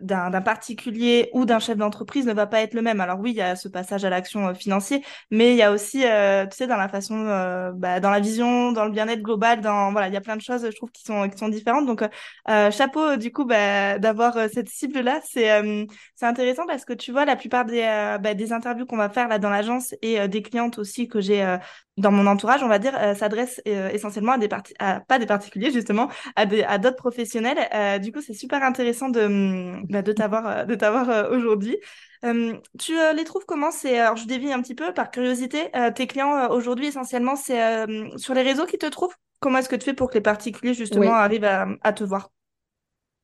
d'un 0.00 0.40
particulier 0.40 1.30
ou 1.32 1.46
d'un 1.46 1.58
chef 1.58 1.76
d'entreprise 1.76 2.26
ne 2.26 2.32
va 2.32 2.46
pas 2.46 2.60
être 2.60 2.74
le 2.74 2.82
même. 2.82 3.00
Alors 3.00 3.18
oui, 3.18 3.32
il 3.32 3.36
y 3.36 3.40
a 3.40 3.56
ce 3.56 3.66
passage 3.68 4.04
à 4.04 4.10
l'action 4.10 4.54
financier, 4.54 5.02
mais 5.32 5.50
il 5.50 5.56
y 5.56 5.62
a 5.62 5.72
aussi, 5.72 6.02
tu 6.02 6.56
sais, 6.56 6.68
dans 6.68 6.76
la 6.76 6.88
façon, 6.88 7.24
bah, 7.74 7.98
dans 7.98 8.10
la 8.10 8.20
vision, 8.20 8.70
dans 8.70 8.84
le 8.84 8.92
bien-être 8.92 9.22
global, 9.22 9.60
dans 9.60 9.90
voilà, 9.90 10.06
il 10.06 10.14
y 10.14 10.16
a 10.16 10.20
plein 10.20 10.36
de 10.36 10.42
choses, 10.42 10.64
je 10.64 10.76
trouve, 10.76 10.90
qui 10.92 11.02
sont 11.02 11.28
qui 11.28 11.38
sont 11.38 11.48
différentes. 11.48 11.86
Donc 11.86 12.04
chapeau, 12.46 13.16
du 13.16 13.32
coup, 13.32 13.44
bah, 13.44 13.98
d'avoir 13.98 14.34
cette 14.52 14.68
cible 14.68 15.00
là, 15.00 15.20
c'est 15.24 15.50
c'est 16.14 16.26
intéressant 16.26 16.66
parce 16.66 16.84
que 16.84 16.92
tu 16.92 17.10
vois, 17.10 17.24
la 17.24 17.34
plupart 17.34 17.64
des 17.64 17.82
bah, 18.22 18.34
des 18.34 18.52
interviews 18.52 18.86
qu'on 18.86 18.96
va 18.96 19.08
faire 19.10 19.26
là 19.28 19.40
dans 19.40 19.50
l'agence 19.50 19.94
et 20.02 20.28
des 20.28 20.42
clientes 20.42 20.78
aussi 20.78 20.83
que 21.08 21.20
j'ai 21.20 21.42
euh, 21.42 21.58
dans 21.96 22.10
mon 22.10 22.26
entourage, 22.26 22.62
on 22.62 22.68
va 22.68 22.78
dire, 22.78 22.96
euh, 23.00 23.14
s'adresse 23.14 23.60
euh, 23.68 23.88
essentiellement 23.90 24.32
à 24.32 24.38
des 24.38 24.48
parties, 24.48 24.74
pas 25.08 25.18
des 25.18 25.26
particuliers 25.26 25.70
justement, 25.70 26.08
à 26.36 26.46
des, 26.46 26.62
à 26.62 26.78
d'autres 26.78 26.96
professionnels. 26.96 28.00
du 28.00 28.12
coup, 28.12 28.20
c'est 28.20 28.34
super 28.34 28.62
intéressant 28.62 29.08
de, 29.08 29.26
mm, 29.26 29.86
bah, 29.88 30.02
de 30.02 30.12
t'avoir, 30.12 30.66
de 30.66 30.74
t'avoir 30.74 31.30
aujourd'hui. 31.30 31.76
tu 32.78 32.92
les 33.16 33.24
trouves 33.24 33.44
comment? 33.46 33.70
C'est, 33.70 33.98
alors 33.98 34.16
je 34.16 34.26
dévie 34.26 34.52
un 34.52 34.60
petit 34.62 34.74
peu 34.74 34.92
par 34.94 35.10
curiosité. 35.10 35.70
tes 35.94 36.06
clients 36.06 36.48
aujourd'hui 36.50 36.86
essentiellement, 36.86 37.36
c'est 37.36 37.86
sur 38.16 38.34
les 38.34 38.42
réseaux 38.42 38.66
qui 38.66 38.78
te 38.78 38.86
trouvent? 38.86 39.14
Comment 39.40 39.58
est-ce 39.58 39.68
que 39.68 39.76
tu 39.76 39.84
fais 39.84 39.94
pour 39.94 40.08
que 40.08 40.14
les 40.14 40.20
particuliers 40.22 40.74
justement 40.74 41.14
arrivent 41.14 41.44
à, 41.44 41.66
à 41.82 41.92
te 41.92 42.04
voir? 42.04 42.30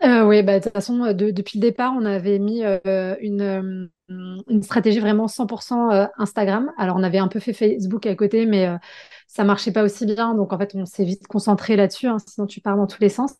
Oui, 0.02 0.42
bah, 0.42 0.58
de 0.58 0.64
toute 0.64 0.72
façon, 0.72 1.12
depuis 1.12 1.58
le 1.58 1.62
départ, 1.62 1.92
on 1.96 2.04
avait 2.04 2.38
mis 2.38 2.62
une, 3.20 3.90
une 4.10 4.62
stratégie 4.62 4.98
vraiment 4.98 5.26
100% 5.26 5.92
euh, 5.92 6.06
Instagram. 6.18 6.70
Alors, 6.76 6.96
on 6.96 7.02
avait 7.02 7.18
un 7.18 7.28
peu 7.28 7.40
fait 7.40 7.52
Facebook 7.52 8.06
à 8.06 8.14
côté, 8.14 8.46
mais 8.46 8.66
euh, 8.66 8.76
ça 9.28 9.44
marchait 9.44 9.72
pas 9.72 9.82
aussi 9.84 10.06
bien. 10.06 10.34
Donc, 10.34 10.52
en 10.52 10.58
fait, 10.58 10.72
on 10.74 10.84
s'est 10.84 11.04
vite 11.04 11.26
concentré 11.26 11.76
là-dessus, 11.76 12.08
hein, 12.08 12.16
sinon 12.24 12.46
tu 12.46 12.60
pars 12.60 12.76
dans 12.76 12.86
tous 12.86 13.00
les 13.00 13.08
sens. 13.08 13.34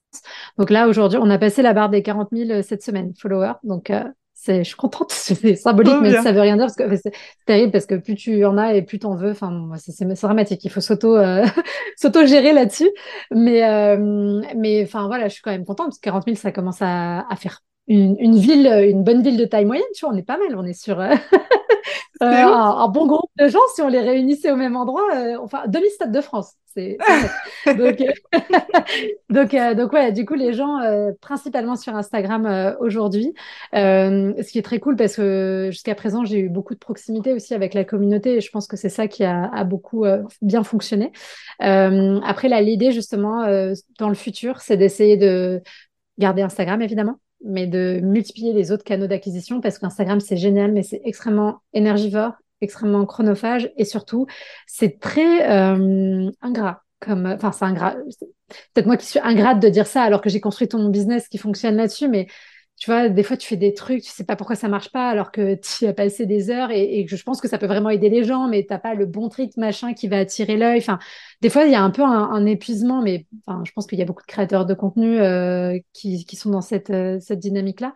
Donc 0.59 0.71
là, 0.71 0.89
aujourd'hui, 0.89 1.19
on 1.21 1.29
a 1.29 1.39
passé 1.39 1.62
la 1.62 1.73
barre 1.73 1.91
des 1.91 2.03
40 2.03 2.29
000 2.33 2.50
euh, 2.50 2.62
cette 2.62 2.83
semaine, 2.83 3.12
followers. 3.19 3.55
Donc, 3.65 3.93
c'est, 4.35 4.59
je 4.65 4.69
suis 4.69 4.77
contente, 4.77 5.11
c'est 5.12 5.57
symbolique, 5.57 5.97
mais 6.00 6.23
ça 6.23 6.33
veut 6.33 6.41
rien 6.41 6.57
dire 6.57 6.67
parce 6.67 6.77
que 6.77 6.97
c'est 6.97 7.12
terrible 7.47 7.73
parce 7.73 7.87
que 7.87 7.97
plus 7.97 8.15
tu 8.15 8.45
en 8.45 8.57
as 8.57 8.75
et 8.75 8.83
plus 8.83 9.00
t'en 9.00 9.17
veux. 9.17 9.33
Enfin, 9.33 9.69
c'est 9.77 10.05
dramatique. 10.05 10.65
Il 10.65 10.71
faut 10.71 10.81
s'auto 10.81 11.19
s'auto 11.97 12.25
gérer 12.27 12.53
là-dessus. 12.53 12.91
Mais 13.33 13.97
mais 14.57 14.85
enfin 14.85 15.09
voilà, 15.09 15.29
je 15.29 15.35
suis 15.35 15.43
quand 15.43 15.50
même 15.50 15.67
contente 15.67 15.89
parce 15.89 15.99
que 15.99 16.05
40 16.05 16.25
000, 16.25 16.37
ça 16.37 16.53
commence 16.53 16.81
à, 16.81 17.27
à 17.29 17.37
faire 17.37 17.61
une, 17.91 18.37
ville, 18.37 18.67
une 18.67 19.03
bonne 19.03 19.23
ville 19.23 19.37
de 19.37 19.45
taille 19.45 19.65
moyenne, 19.65 19.85
tu 19.95 20.05
vois, 20.05 20.15
on 20.15 20.17
est 20.17 20.23
pas 20.23 20.39
mal, 20.39 20.55
on 20.57 20.65
est 20.65 20.81
sur 20.81 21.01
euh, 21.01 21.09
euh, 22.23 22.27
un, 22.27 22.89
bon 22.89 23.07
groupe 23.07 23.31
de 23.37 23.49
gens, 23.49 23.59
si 23.75 23.83
on 23.83 23.89
les 23.89 24.01
réunissait 24.01 24.53
au 24.53 24.57
même 24.57 24.77
endroit, 24.77 25.09
euh, 25.17 25.37
enfin, 25.43 25.65
demi-stade 25.67 26.13
de 26.13 26.21
France. 26.21 26.53
C'est, 26.73 26.99
donc, 27.67 28.01
donc, 29.29 29.57
donc, 29.77 29.93
ouais, 29.93 30.13
du 30.13 30.25
coup, 30.25 30.35
les 30.35 30.53
gens, 30.53 30.79
principalement 31.21 31.75
sur 31.75 31.97
Instagram 31.97 32.77
aujourd'hui, 32.79 33.35
ce 33.73 34.51
qui 34.53 34.59
est 34.61 34.63
très 34.63 34.79
cool 34.79 34.95
parce 34.95 35.17
que 35.17 35.71
jusqu'à 35.73 35.97
présent, 35.97 36.25
j'ai 36.25 36.39
eu 36.39 36.49
beaucoup 36.49 36.75
de 36.75 36.79
proximité 36.79 37.33
aussi 37.33 37.55
avec 37.55 37.75
la 37.75 37.83
communauté 37.83 38.37
et 38.37 38.41
je 38.41 38.53
pense 38.53 38.69
que 38.69 38.77
c'est 38.77 38.89
ça 38.89 39.09
qui 39.09 39.25
a, 39.25 39.51
a 39.53 39.65
beaucoup 39.65 40.05
bien 40.43 40.63
fonctionné. 40.63 41.11
après, 41.59 42.49
là, 42.49 42.61
l'idée, 42.61 42.93
justement, 42.93 43.47
dans 43.99 44.09
le 44.09 44.15
futur, 44.15 44.61
c'est 44.61 44.77
d'essayer 44.77 45.17
de 45.17 45.61
garder 46.19 46.43
Instagram, 46.43 46.83
évidemment, 46.83 47.19
mais 47.45 47.67
de 47.67 48.01
multiplier 48.03 48.53
les 48.53 48.73
autres 48.73 48.85
canaux 48.85 49.07
d'acquisition 49.07 49.61
parce 49.61 49.79
qu'Instagram, 49.79 50.21
c'est 50.21 50.37
génial, 50.37 50.73
mais 50.73 50.83
c'est 50.83 51.01
extrêmement 51.05 51.61
énergivore, 51.73 52.33
extrêmement 52.61 53.07
chronophage 53.07 53.71
et 53.77 53.85
surtout, 53.85 54.27
c'est 54.67 55.01
très 55.01 55.51
euh, 55.51 56.31
ingrat. 56.43 56.83
Comme, 57.01 57.27
enfin, 57.27 57.51
c'est 57.53 57.65
ingrat. 57.65 57.97
Peut-être 58.75 58.87
moi 58.87 58.99
qui 58.99 59.07
suis 59.07 59.21
ingrate 59.21 59.61
de 59.61 59.69
dire 59.69 59.87
ça 59.87 60.03
alors 60.03 60.21
que 60.21 60.29
j'ai 60.29 60.41
construit 60.41 60.69
ton 60.69 60.89
business 60.91 61.29
qui 61.29 61.39
fonctionne 61.39 61.77
là-dessus, 61.77 62.09
mais 62.09 62.27
tu 62.81 62.91
vois, 62.91 63.11
des 63.11 63.23
fois, 63.23 63.37
tu 63.37 63.47
fais 63.47 63.59
des 63.59 63.75
trucs, 63.75 64.03
tu 64.03 64.11
sais 64.11 64.25
pas 64.25 64.37
pourquoi 64.37 64.57
ça 64.57 64.67
marche 64.67 64.91
pas, 64.91 65.11
alors 65.11 65.31
que 65.31 65.55
tu 65.79 65.87
as 65.87 65.93
passé 65.93 66.25
des 66.25 66.51
heures 66.51 66.71
et, 66.71 67.01
et, 67.01 67.07
je 67.07 67.23
pense 67.23 67.41
que 67.41 67.47
ça 67.47 67.59
peut 67.59 67.67
vraiment 67.67 67.91
aider 67.91 68.09
les 68.09 68.25
gens, 68.25 68.49
mais 68.49 68.65
t'as 68.67 68.79
pas 68.79 68.95
le 68.95 69.05
bon 69.05 69.29
trick, 69.29 69.57
machin, 69.59 69.93
qui 69.93 70.09
va 70.09 70.19
attirer 70.19 70.57
l'œil. 70.57 70.79
Enfin, 70.79 70.99
des 71.43 71.51
fois, 71.51 71.65
il 71.65 71.73
y 71.73 71.75
a 71.75 71.83
un 71.83 71.91
peu 71.91 72.03
un, 72.03 72.47
épuisement, 72.47 73.03
mais 73.03 73.27
je 73.65 73.73
pense 73.73 73.87
qu'il 73.87 73.99
y 73.99 74.03
a 74.03 74.07
beaucoup 74.07 74.23
de 74.23 74.27
créateurs 74.27 74.65
de 74.65 74.73
contenu 74.73 75.21
euh, 75.21 75.79
qui, 75.93 76.25
sont 76.37 76.51
dans 76.51 76.63
cette, 76.63 76.91
euh, 76.91 77.19
cette 77.21 77.39
dynamique-là. 77.39 77.93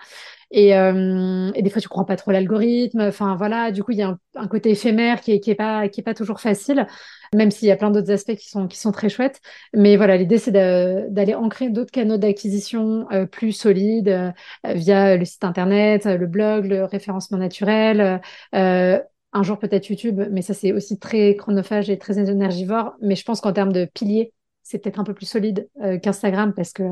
Et, 0.57 0.77
euh, 0.77 1.51
et, 1.55 1.63
des 1.63 1.71
fois, 1.71 1.83
tu 1.83 1.89
crois 1.89 2.07
pas 2.07 2.15
trop 2.15 2.31
l'algorithme. 2.31 3.01
Enfin, 3.01 3.35
voilà, 3.35 3.73
du 3.73 3.83
coup, 3.83 3.91
il 3.91 3.99
y 3.99 4.03
a 4.03 4.17
un, 4.37 4.47
côté 4.47 4.71
éphémère 4.71 5.21
qui 5.21 5.33
est, 5.33 5.55
pas, 5.57 5.89
qui 5.89 6.01
est 6.01 6.05
pas 6.05 6.15
toujours 6.15 6.41
facile 6.41 6.87
même 7.35 7.51
s'il 7.51 7.69
y 7.69 7.71
a 7.71 7.77
plein 7.77 7.91
d'autres 7.91 8.11
aspects 8.11 8.37
qui 8.37 8.49
sont, 8.49 8.67
qui 8.69 8.79
sont 8.79 8.93
très 8.93 9.09
chouettes. 9.09 9.41
Mais 9.75 9.97
voilà, 9.97 10.17
l'idée, 10.17 10.39
c'est 10.39 10.53
d'aller 10.53 11.35
ancrer 11.35 11.69
d'autres 11.71 11.91
canaux 11.91 12.17
d'acquisition 12.17 13.07
euh, 13.13 13.27
plus 13.27 13.53
solides 13.53 14.09
euh, 14.09 14.31
via 14.65 15.17
le 15.17 15.25
site 15.25 15.45
internet, 15.45 16.07
le 16.07 16.27
blog, 16.27 16.67
le 16.67 16.85
référencement 16.85 17.39
naturel. 17.39 18.21
Euh, 18.55 19.01
un 19.33 19.43
jour 19.43 19.59
peut-être 19.59 19.89
YouTube, 19.89 20.23
mais 20.31 20.43
ça 20.43 20.55
c'est 20.55 20.73
aussi 20.73 20.99
très 20.99 21.35
chronophage 21.35 21.91
et 21.91 21.99
très 21.99 22.19
énergivore. 22.19 22.95
Mais 23.03 23.17
je 23.17 23.25
pense 23.25 23.41
qu'en 23.41 23.53
termes 23.53 23.73
de 23.73 23.85
piliers, 23.85 24.33
c'est 24.63 24.79
peut-être 24.79 25.01
un 25.01 25.05
peu 25.05 25.15
plus 25.15 25.27
solide 25.27 25.69
qu'Instagram 26.03 26.55
parce 26.55 26.73
que 26.73 26.85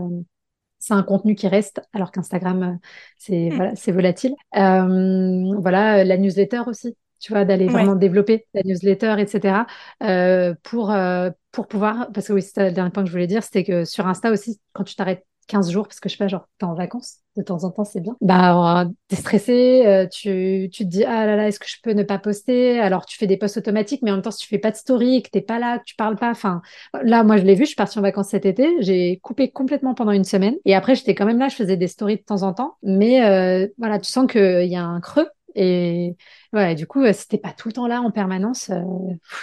c'est 0.83 0.95
un 0.95 1.03
contenu 1.03 1.35
qui 1.35 1.49
reste, 1.49 1.81
alors 1.93 2.11
qu'Instagram, 2.11 2.79
c'est 3.19 3.51
hmm. 3.51 3.55
voilà, 3.55 3.77
c'est 3.77 3.93
volatile. 3.93 4.35
voilà, 4.53 6.05
la 6.05 6.17
newsletter 6.19 6.63
aussi 6.67 6.97
tu 7.23 7.33
vois, 7.33 7.45
d'aller 7.45 7.69
vraiment 7.69 7.95
développer 7.95 8.47
la 8.53 8.63
newsletter, 8.65 9.15
etc. 9.19 9.65
Euh, 10.03 10.55
pour, 10.65 10.91
euh, 10.91 11.31
pour 11.53 11.69
pouvoir, 11.69 12.11
parce 12.13 12.27
que 12.27 12.33
oui, 12.33 12.43
c'était 12.43 12.67
le 12.67 12.73
dernier 12.73 12.91
point 12.91 13.05
que 13.05 13.09
je 13.09 13.13
voulais 13.13 13.29
dire, 13.29 13.45
c'était 13.45 13.63
que 13.63 13.85
sur 13.85 14.09
Insta 14.09 14.33
aussi, 14.33 14.61
quand 14.73 14.83
tu 14.83 14.97
t'arrêtes 14.97 15.25
15 15.47 15.71
jours, 15.71 15.87
parce 15.87 16.01
que 16.01 16.09
je 16.09 16.15
sais 16.15 16.19
pas, 16.19 16.29
genre, 16.29 16.49
t'es 16.59 16.65
en 16.65 16.75
vacances, 16.75 17.19
de 17.37 17.43
temps 17.43 17.65
en 17.65 17.71
temps, 17.71 17.85
c'est 17.85 18.01
bien. 18.01 18.17
Bah, 18.21 18.87
t'es 19.09 19.17
stressé, 19.17 19.83
euh, 19.87 20.07
tu, 20.07 20.69
tu 20.73 20.85
te 20.85 20.89
dis, 20.89 21.05
ah 21.05 21.27
là 21.27 21.37
là, 21.37 21.49
est-ce 21.49 21.59
que 21.59 21.69
je 21.69 21.77
peux 21.83 21.93
ne 21.93 22.03
pas 22.03 22.19
poster? 22.19 22.81
Alors, 22.81 23.07
tu 23.07 23.17
fais 23.17 23.27
des 23.27 23.37
posts 23.37 23.57
automatiques, 23.57 24.03
mais 24.03 24.11
en 24.11 24.15
même 24.15 24.23
temps, 24.23 24.31
si 24.31 24.41
tu 24.41 24.49
fais 24.49 24.59
pas 24.59 24.71
de 24.71 24.77
story, 24.77 25.23
que 25.23 25.31
t'es 25.31 25.41
pas 25.41 25.59
là, 25.59 25.79
que 25.79 25.85
tu 25.85 25.95
parles 25.97 26.17
pas, 26.17 26.31
enfin, 26.31 26.63
là, 27.03 27.25
moi, 27.25 27.37
je 27.37 27.43
l'ai 27.43 27.55
vu, 27.55 27.63
je 27.63 27.69
suis 27.69 27.77
partie 27.77 27.99
en 27.99 28.03
vacances 28.03 28.29
cet 28.29 28.47
été, 28.47 28.69
j'ai 28.81 29.19
coupé 29.23 29.51
complètement 29.51 29.95
pendant 29.95 30.13
une 30.13 30.25
semaine, 30.25 30.57
et 30.65 30.75
après, 30.75 30.95
j'étais 30.95 31.15
quand 31.15 31.27
même 31.27 31.39
là, 31.39 31.49
je 31.49 31.57
faisais 31.57 31.77
des 31.77 31.89
stories 31.89 32.17
de 32.17 32.23
temps 32.23 32.43
en 32.43 32.53
temps, 32.53 32.77
mais 32.83 33.69
voilà, 33.79 33.99
tu 33.99 34.11
sens 34.11 34.31
qu'il 34.31 34.69
y 34.69 34.77
a 34.77 34.85
un 34.85 35.01
creux, 35.01 35.29
et 35.55 36.17
voilà, 36.53 36.75
du 36.75 36.87
coup, 36.87 37.05
si 37.13 37.29
t'es 37.29 37.39
pas 37.39 37.53
tout 37.53 37.69
le 37.69 37.75
temps 37.75 37.87
là 37.87 38.01
en 38.01 38.11
permanence, 38.11 38.71
euh, 38.71 38.83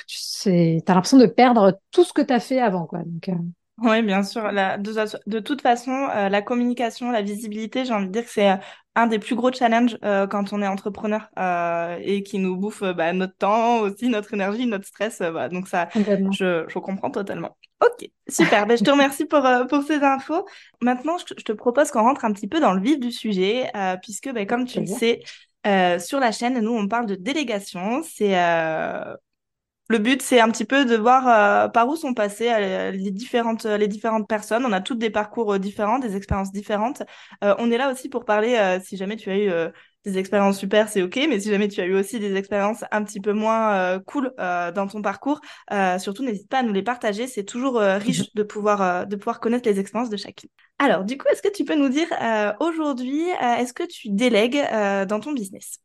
tu 0.08 0.50
as 0.50 0.94
l'impression 0.94 1.18
de 1.18 1.26
perdre 1.26 1.80
tout 1.92 2.04
ce 2.04 2.14
que 2.14 2.22
tu 2.22 2.34
as 2.34 2.40
fait 2.40 2.60
avant. 2.60 2.86
Quoi. 2.86 3.00
Donc, 3.06 3.30
euh, 3.30 3.34
Oui, 3.82 4.02
bien 4.02 4.24
sûr. 4.24 4.44
de, 4.52 5.40
toute 5.40 5.62
façon, 5.62 5.92
euh, 5.92 6.30
la 6.30 6.42
communication, 6.42 7.12
la 7.12 7.22
visibilité, 7.22 7.86
j'ai 7.86 7.94
envie 7.94 8.08
de 8.08 8.12
dire 8.12 8.26
que 8.26 8.32
c'est 8.32 8.60
un 8.96 9.08
des 9.08 9.20
plus 9.20 9.36
gros 9.36 9.52
challenges 9.52 9.98
quand 10.02 10.52
on 10.52 10.62
est 10.62 10.68
entrepreneur 10.68 11.30
et 12.02 12.24
qui 12.24 12.40
nous 12.40 12.58
bouffe 12.58 12.84
bah, 12.84 13.14
notre 13.14 13.36
temps 13.36 13.80
aussi, 13.80 14.10
notre 14.10 14.34
énergie, 14.34 14.66
notre 14.66 14.86
stress. 14.86 15.22
Donc 15.52 15.68
ça, 15.68 15.88
je, 15.96 16.66
je, 16.68 16.80
comprends 16.80 17.12
totalement. 17.12 17.56
Ok, 17.82 18.10
super. 18.28 18.66
ben, 18.68 18.78
je 18.78 18.84
te 18.84 18.92
remercie 18.92 19.26
pour, 19.26 19.48
pour 19.70 19.84
ces 19.84 20.04
infos. 20.04 20.46
Maintenant, 20.82 21.18
je, 21.18 21.34
te 21.34 21.54
propose 21.54 21.92
qu'on 21.92 22.02
rentre 22.02 22.26
un 22.26 22.34
petit 22.34 22.48
peu 22.48 22.60
dans 22.60 22.74
le 22.74 22.82
vif 22.82 23.00
du 23.00 23.12
sujet, 23.12 23.72
puisque 24.02 24.34
ben, 24.34 24.46
comme 24.46 24.66
tu 24.66 24.82
le 24.82 24.88
sais, 24.88 25.22
euh, 25.68 26.00
sur 26.00 26.20
la 26.20 26.32
chaîne, 26.32 26.60
nous, 26.60 26.74
on 26.74 26.88
parle 26.88 27.06
de 27.06 27.16
délégation. 27.16 28.02
C'est 28.04 28.38
euh, 28.38 29.16
le 29.90 29.98
but, 29.98 30.22
c'est 30.22 30.40
un 30.40 30.50
petit 30.50 30.66
peu 30.66 30.86
de 30.86 30.96
voir 30.96 31.28
euh, 31.28 31.68
par 31.68 31.88
où 31.88 31.96
sont 31.96 32.14
passées 32.14 32.50
les 32.94 33.12
différentes 33.12 33.66
les 33.66 33.88
différentes 33.88 34.28
personnes. 34.28 34.66
On 34.66 34.72
a 34.72 34.82
toutes 34.82 35.00
des 35.00 35.10
parcours 35.10 35.60
différents, 35.60 36.00
des 36.00 36.16
expériences 36.16 36.52
différentes. 36.52 37.04
on 37.42 37.72
est 37.72 37.78
là 37.78 37.92
aussi 37.92 38.10
pour 38.10 38.26
parler, 38.26 38.80
si 38.84 38.98
jamais 38.98 39.16
tu 39.16 39.30
as 39.30 39.38
eu 39.38 39.52
des 40.06 40.18
expériences 40.18 40.58
super, 40.60 40.90
c'est 40.90 41.02
ok, 41.02 41.20
mais 41.30 41.40
si 41.40 41.50
jamais 41.50 41.68
tu 41.68 41.82
as 41.82 41.86
eu 41.86 41.94
aussi 41.94 42.20
des 42.20 42.36
expériences 42.36 42.84
un 42.92 43.04
petit 43.04 43.20
peu 43.20 43.34
moins 43.34 43.74
euh, 43.74 44.00
cool 44.00 44.34
euh, 44.40 44.72
dans 44.72 44.88
ton 44.88 45.02
parcours, 45.02 45.42
euh, 45.72 46.00
surtout 46.00 46.24
n'hésite 46.24 46.50
pas 46.50 46.60
à 46.60 46.64
nous 46.64 46.74
les 46.74 46.84
partager. 46.84 47.28
C'est 47.28 47.44
toujours 47.44 47.80
riche 47.80 48.34
de 48.34 48.44
pouvoir 48.44 49.08
de 49.08 49.16
pouvoir 49.16 49.40
connaître 49.40 49.68
les 49.68 49.80
expériences 49.80 50.10
de 50.10 50.18
chacune. 50.18 50.50
Alors, 50.78 51.04
du 51.04 51.18
coup, 51.18 51.28
est-ce 51.28 51.42
que 51.42 51.52
tu 51.52 51.66
peux 51.66 51.76
nous 51.76 51.90
dire 51.90 52.08
aujourd'hui, 52.60 53.24
est-ce 53.42 53.74
que 53.74 53.84
tu 53.84 54.10
délègues 54.10 54.62
dans 55.08 55.20
ton 55.20 55.34
business? 55.34 55.80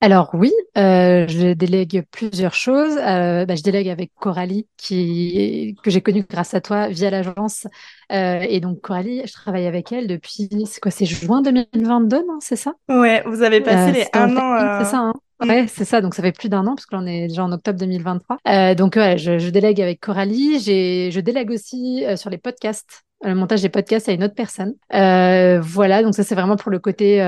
Alors 0.00 0.30
oui, 0.34 0.52
euh, 0.76 1.26
je 1.28 1.54
délègue 1.54 2.04
plusieurs 2.10 2.52
choses. 2.52 2.98
Euh, 2.98 3.46
bah, 3.46 3.54
je 3.54 3.62
délègue 3.62 3.88
avec 3.88 4.12
Coralie, 4.20 4.66
qui, 4.76 5.76
que 5.82 5.90
j'ai 5.90 6.02
connue 6.02 6.26
grâce 6.28 6.52
à 6.52 6.60
toi 6.60 6.88
via 6.88 7.08
l'agence. 7.08 7.66
Euh, 8.12 8.40
et 8.46 8.60
donc 8.60 8.82
Coralie, 8.82 9.22
je 9.26 9.32
travaille 9.32 9.66
avec 9.66 9.92
elle 9.92 10.06
depuis, 10.06 10.50
c'est 10.66 10.80
quoi, 10.80 10.90
c'est 10.90 11.06
juin 11.06 11.40
2022, 11.40 12.18
non, 12.18 12.36
c'est 12.40 12.56
ça? 12.56 12.74
Ouais, 12.90 13.22
vous 13.24 13.42
avez 13.42 13.62
passé 13.62 13.92
les 13.92 14.06
un 14.12 14.36
an. 14.36 14.78
c'est 14.84 14.90
ça, 14.90 14.98
hein? 14.98 15.14
Ouais, 15.40 15.66
c'est 15.68 15.86
ça. 15.86 16.02
Donc 16.02 16.14
ça 16.14 16.22
fait 16.22 16.32
plus 16.32 16.50
d'un 16.50 16.66
an, 16.66 16.74
parce 16.74 16.84
que 16.84 16.94
l'on 16.96 17.06
est 17.06 17.28
déjà 17.28 17.42
en 17.44 17.52
octobre 17.52 17.78
2023. 17.78 18.38
Euh, 18.46 18.74
donc 18.74 18.96
ouais, 18.96 19.16
je, 19.16 19.38
je 19.38 19.48
délègue 19.48 19.80
avec 19.80 20.00
Coralie. 20.00 20.58
Je 20.60 21.20
délègue 21.20 21.50
aussi 21.50 22.04
sur 22.16 22.28
les 22.28 22.38
podcasts. 22.38 23.04
Le 23.22 23.34
montage 23.34 23.62
des 23.62 23.70
podcasts 23.70 24.10
à 24.10 24.12
une 24.12 24.24
autre 24.24 24.34
personne. 24.34 24.74
voilà, 24.90 26.02
donc 26.02 26.14
ça 26.14 26.24
c'est 26.24 26.34
vraiment 26.34 26.56
pour 26.56 26.70
le 26.70 26.78
côté 26.78 27.22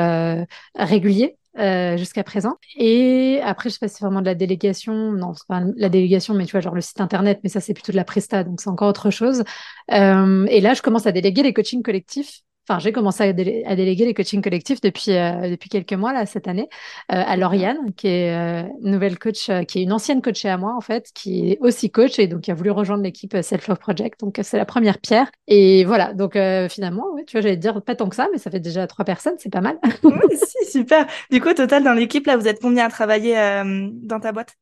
régulier 0.74 1.38
euh, 1.58 1.96
jusqu'à 1.96 2.24
présent. 2.24 2.56
Et 2.76 3.40
après, 3.42 3.68
je 3.68 3.74
sais 3.74 3.78
pas 3.80 3.88
si 3.88 3.96
c'est 3.96 4.04
vraiment 4.04 4.20
de 4.20 4.26
la 4.26 4.34
délégation. 4.34 5.12
Non, 5.12 5.34
c'est 5.34 5.46
pas 5.48 5.62
la 5.76 5.88
délégation, 5.88 6.34
mais 6.34 6.46
tu 6.46 6.52
vois, 6.52 6.60
genre 6.60 6.74
le 6.74 6.80
site 6.80 7.00
internet, 7.00 7.40
mais 7.42 7.48
ça, 7.50 7.60
c'est 7.60 7.74
plutôt 7.74 7.92
de 7.92 7.96
la 7.96 8.04
presta, 8.04 8.44
donc 8.44 8.60
c'est 8.60 8.70
encore 8.70 8.88
autre 8.88 9.10
chose. 9.10 9.44
Euh, 9.92 10.46
et 10.48 10.60
là, 10.60 10.74
je 10.74 10.82
commence 10.82 11.06
à 11.06 11.12
déléguer 11.12 11.42
les 11.42 11.52
coachings 11.52 11.82
collectifs 11.82 12.40
Enfin, 12.68 12.80
j'ai 12.80 12.90
commencé 12.90 13.22
à, 13.22 13.32
déléguer 13.32 14.06
les 14.06 14.14
coachings 14.14 14.42
collectifs 14.42 14.80
depuis, 14.80 15.12
euh, 15.12 15.50
depuis 15.50 15.68
quelques 15.68 15.92
mois, 15.92 16.12
là, 16.12 16.26
cette 16.26 16.48
année, 16.48 16.68
euh, 17.12 17.22
à 17.24 17.36
Lauriane, 17.36 17.94
qui 17.96 18.08
est 18.08 18.34
euh, 18.34 18.68
nouvelle 18.80 19.20
coach, 19.20 19.48
qui 19.68 19.78
est 19.78 19.82
une 19.82 19.92
ancienne 19.92 20.20
coachée 20.20 20.48
à 20.48 20.56
moi, 20.56 20.74
en 20.76 20.80
fait, 20.80 21.10
qui 21.14 21.52
est 21.52 21.58
aussi 21.60 21.92
coach 21.92 22.18
et 22.18 22.26
donc 22.26 22.40
qui 22.40 22.50
a 22.50 22.54
voulu 22.54 22.72
rejoindre 22.72 23.04
l'équipe 23.04 23.36
Self 23.40 23.68
Love 23.68 23.78
Project. 23.78 24.18
Donc, 24.20 24.40
c'est 24.42 24.56
la 24.56 24.64
première 24.64 24.98
pierre. 24.98 25.30
Et 25.46 25.84
voilà. 25.84 26.12
Donc, 26.12 26.32
finalement, 26.68 27.04
tu 27.26 27.32
vois, 27.32 27.40
j'allais 27.40 27.56
dire 27.56 27.80
pas 27.82 27.94
tant 27.94 28.08
que 28.08 28.16
ça, 28.16 28.26
mais 28.32 28.38
ça 28.38 28.50
fait 28.50 28.60
déjà 28.60 28.86
trois 28.88 29.04
personnes, 29.04 29.36
c'est 29.38 29.52
pas 29.52 29.60
mal. 29.60 29.78
Oui, 30.02 30.36
si, 30.36 30.70
super. 30.70 31.06
Du 31.30 31.40
coup, 31.40 31.50
au 31.50 31.54
total, 31.54 31.84
dans 31.84 31.92
l'équipe, 31.92 32.26
là, 32.26 32.36
vous 32.36 32.48
êtes 32.48 32.60
combien 32.60 32.86
à 32.86 32.88
travailler 32.88 33.34
dans 34.02 34.20
ta 34.20 34.32
boîte? 34.32 34.56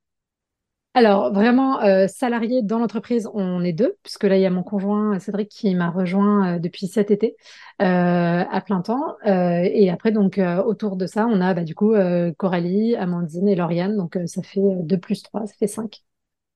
Alors, 0.97 1.33
vraiment, 1.33 1.81
euh, 1.83 2.07
salarié 2.07 2.63
dans 2.63 2.79
l'entreprise, 2.79 3.29
on 3.35 3.65
est 3.65 3.73
deux, 3.73 3.97
puisque 4.05 4.23
là, 4.25 4.37
il 4.37 4.43
y 4.43 4.47
a 4.47 4.51
mon 4.51 4.63
conjoint 4.63 5.19
Cédric 5.19 5.49
qui 5.49 5.75
m'a 5.75 5.91
rejoint 5.91 6.55
euh, 6.57 6.59
depuis 6.61 6.87
cet 6.87 7.11
été 7.11 7.37
euh, 7.83 7.85
à 7.85 8.61
plein 8.65 8.81
temps. 8.81 9.17
Euh, 9.27 9.63
et 9.65 9.91
après, 9.91 10.13
donc, 10.13 10.39
euh, 10.39 10.63
autour 10.63 10.97
de 10.97 11.07
ça, 11.09 11.27
on 11.27 11.41
a 11.41 11.53
bah, 11.53 11.65
du 11.65 11.75
coup 11.75 11.95
euh, 11.95 12.33
Coralie, 12.37 12.95
Amandine 12.95 13.49
et 13.49 13.57
Lauriane. 13.57 13.97
Donc, 13.97 14.17
ça 14.27 14.43
fait 14.43 14.61
deux 14.85 14.99
plus 14.99 15.23
trois, 15.25 15.47
ça 15.49 15.55
fait 15.59 15.67
cinq. 15.67 16.03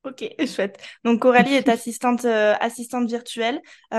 Ok, 0.04 0.24
chouette. 0.46 0.78
Donc 1.04 1.20
Coralie 1.20 1.54
est 1.54 1.68
assistante, 1.68 2.24
assistante 2.24 3.08
virtuelle. 3.08 3.60
est-ce 3.92 3.98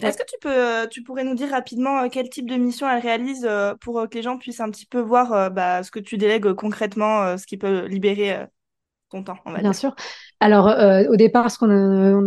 Ouais. 0.00 0.18
que 0.18 0.24
tu 0.24 0.36
peux, 0.40 0.88
tu 0.90 1.02
pourrais 1.02 1.24
nous 1.24 1.34
dire 1.34 1.50
rapidement 1.50 2.08
quel 2.08 2.28
type 2.30 2.48
de 2.48 2.56
mission 2.56 2.88
elle 2.88 3.00
réalise 3.02 3.48
pour 3.80 4.08
que 4.08 4.14
les 4.16 4.22
gens 4.22 4.38
puissent 4.38 4.60
un 4.60 4.70
petit 4.70 4.86
peu 4.86 5.00
voir 5.00 5.50
bah, 5.50 5.82
ce 5.82 5.90
que 5.90 6.00
tu 6.00 6.16
délègues 6.18 6.52
concrètement, 6.54 7.36
ce 7.36 7.46
qui 7.46 7.56
peut 7.58 7.86
libérer 7.86 8.46
ton 9.10 9.22
temps, 9.24 9.38
on 9.46 9.52
va 9.52 9.60
Bien 9.60 9.72
dire. 9.72 9.72
sûr. 9.72 9.94
Alors, 10.40 10.68
euh, 10.68 11.04
au 11.10 11.16
départ, 11.16 11.50
ce 11.50 11.58
qu'on 11.58 11.70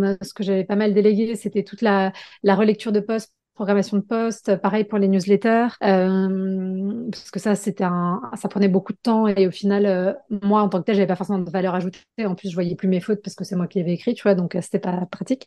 a, 0.02 0.16
ce 0.22 0.34
que 0.34 0.42
j'avais 0.42 0.64
pas 0.64 0.76
mal 0.76 0.92
délégué, 0.92 1.34
c'était 1.34 1.64
toute 1.64 1.80
la, 1.80 2.12
la 2.42 2.54
relecture 2.54 2.92
de 2.92 3.00
postes, 3.00 3.32
programmation 3.54 3.96
de 3.96 4.02
postes, 4.02 4.56
pareil 4.56 4.84
pour 4.84 4.98
les 4.98 5.08
newsletters, 5.08 5.68
euh, 5.82 7.08
parce 7.10 7.30
que 7.30 7.38
ça, 7.40 7.54
c'était 7.54 7.84
un, 7.84 8.20
ça 8.34 8.48
prenait 8.48 8.68
beaucoup 8.68 8.92
de 8.92 8.98
temps 9.02 9.26
et 9.28 9.46
au 9.46 9.50
final, 9.50 9.86
euh, 9.86 10.12
moi, 10.42 10.60
en 10.62 10.68
tant 10.68 10.80
que 10.80 10.84
tel, 10.86 10.94
j'avais 10.96 11.06
pas 11.06 11.16
forcément 11.16 11.38
de 11.38 11.50
valeur 11.50 11.74
ajoutée. 11.74 12.00
En 12.20 12.34
plus, 12.34 12.50
je 12.50 12.54
voyais 12.54 12.74
plus 12.74 12.88
mes 12.88 13.00
fautes 13.00 13.22
parce 13.22 13.34
que 13.34 13.44
c'est 13.44 13.56
moi 13.56 13.66
qui 13.66 13.80
avais 13.80 13.92
écrit, 13.92 14.12
tu 14.14 14.22
vois, 14.22 14.34
donc 14.34 14.54
euh, 14.54 14.60
c'était 14.60 14.78
pas 14.78 15.06
pratique. 15.06 15.46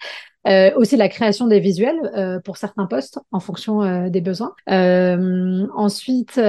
Aussi 0.75 0.95
la 0.95 1.09
création 1.09 1.47
des 1.47 1.59
visuels 1.59 2.41
pour 2.45 2.57
certains 2.57 2.85
postes 2.85 3.19
en 3.31 3.39
fonction 3.39 4.09
des 4.09 4.21
besoins. 4.21 4.53
Ensuite, 4.67 6.39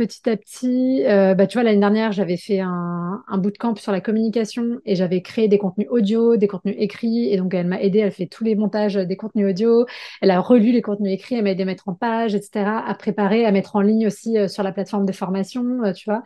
petit 0.00 0.30
à 0.30 0.36
petit, 0.36 1.04
euh, 1.06 1.34
bah, 1.34 1.46
tu 1.46 1.58
vois, 1.58 1.62
l'année 1.62 1.78
dernière, 1.80 2.10
j'avais 2.12 2.38
fait 2.38 2.60
un, 2.60 3.22
un 3.28 3.38
bootcamp 3.38 3.74
sur 3.76 3.92
la 3.92 4.00
communication 4.00 4.80
et 4.86 4.94
j'avais 4.96 5.20
créé 5.20 5.46
des 5.46 5.58
contenus 5.58 5.88
audio, 5.90 6.38
des 6.38 6.48
contenus 6.48 6.76
écrits. 6.78 7.30
Et 7.30 7.36
donc, 7.36 7.52
elle 7.52 7.66
m'a 7.66 7.80
aidé, 7.82 7.98
elle 7.98 8.10
fait 8.10 8.26
tous 8.26 8.42
les 8.42 8.54
montages 8.54 8.94
des 8.94 9.16
contenus 9.16 9.50
audio. 9.50 9.84
Elle 10.22 10.30
a 10.30 10.40
relu 10.40 10.72
les 10.72 10.80
contenus 10.80 11.12
écrits, 11.12 11.34
elle 11.34 11.44
m'a 11.44 11.50
aidé 11.50 11.64
à 11.64 11.66
mettre 11.66 11.88
en 11.88 11.94
page, 11.94 12.34
etc., 12.34 12.82
à 12.86 12.94
préparer, 12.94 13.44
à 13.44 13.52
mettre 13.52 13.76
en 13.76 13.82
ligne 13.82 14.06
aussi 14.06 14.38
euh, 14.38 14.48
sur 14.48 14.62
la 14.62 14.72
plateforme 14.72 15.04
de 15.04 15.12
formation, 15.12 15.84
euh, 15.84 15.92
tu 15.92 16.08
vois. 16.08 16.22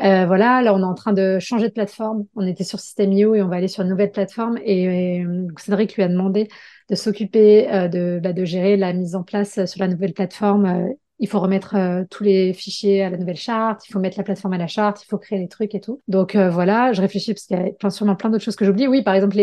Voilà, 0.00 0.60
là, 0.60 0.74
on 0.74 0.80
est 0.80 0.84
en 0.84 0.94
train 0.94 1.12
de 1.12 1.38
changer 1.38 1.68
de 1.68 1.72
plateforme. 1.72 2.24
On 2.34 2.44
était 2.46 2.64
sur 2.64 2.80
System.io 2.80 3.36
et 3.36 3.42
on 3.42 3.48
va 3.48 3.56
aller 3.56 3.68
sur 3.68 3.84
une 3.84 3.90
nouvelle 3.90 4.10
plateforme. 4.10 4.58
Et, 4.64 5.24
Cédric 5.56 5.94
lui 5.94 6.02
a 6.02 6.08
demandé 6.08 6.48
de 6.90 6.96
s'occuper 6.96 7.68
bah, 7.70 8.32
de 8.32 8.44
gérer 8.44 8.76
la 8.76 8.92
mise 8.92 9.14
en 9.14 9.22
place 9.22 9.64
sur 9.66 9.80
la 9.80 9.86
nouvelle 9.86 10.12
plateforme. 10.12 10.94
Il 11.20 11.28
faut 11.28 11.38
remettre 11.38 11.76
euh, 11.76 12.04
tous 12.10 12.24
les 12.24 12.52
fichiers 12.52 13.02
à 13.02 13.10
la 13.10 13.16
nouvelle 13.16 13.36
charte, 13.36 13.88
il 13.88 13.92
faut 13.92 14.00
mettre 14.00 14.18
la 14.18 14.24
plateforme 14.24 14.54
à 14.54 14.58
la 14.58 14.66
charte, 14.66 15.02
il 15.02 15.06
faut 15.06 15.18
créer 15.18 15.38
les 15.38 15.48
trucs 15.48 15.74
et 15.74 15.80
tout. 15.80 16.02
Donc 16.08 16.34
euh, 16.34 16.50
voilà, 16.50 16.92
je 16.92 17.00
réfléchis 17.00 17.32
parce 17.34 17.46
qu'il 17.46 17.56
y 17.56 17.86
a 17.86 17.90
sûrement 17.90 18.16
plein 18.16 18.30
d'autres 18.30 18.44
choses 18.44 18.56
que 18.56 18.64
j'oublie. 18.64 18.88
Oui, 18.88 19.02
par 19.02 19.14
exemple, 19.14 19.36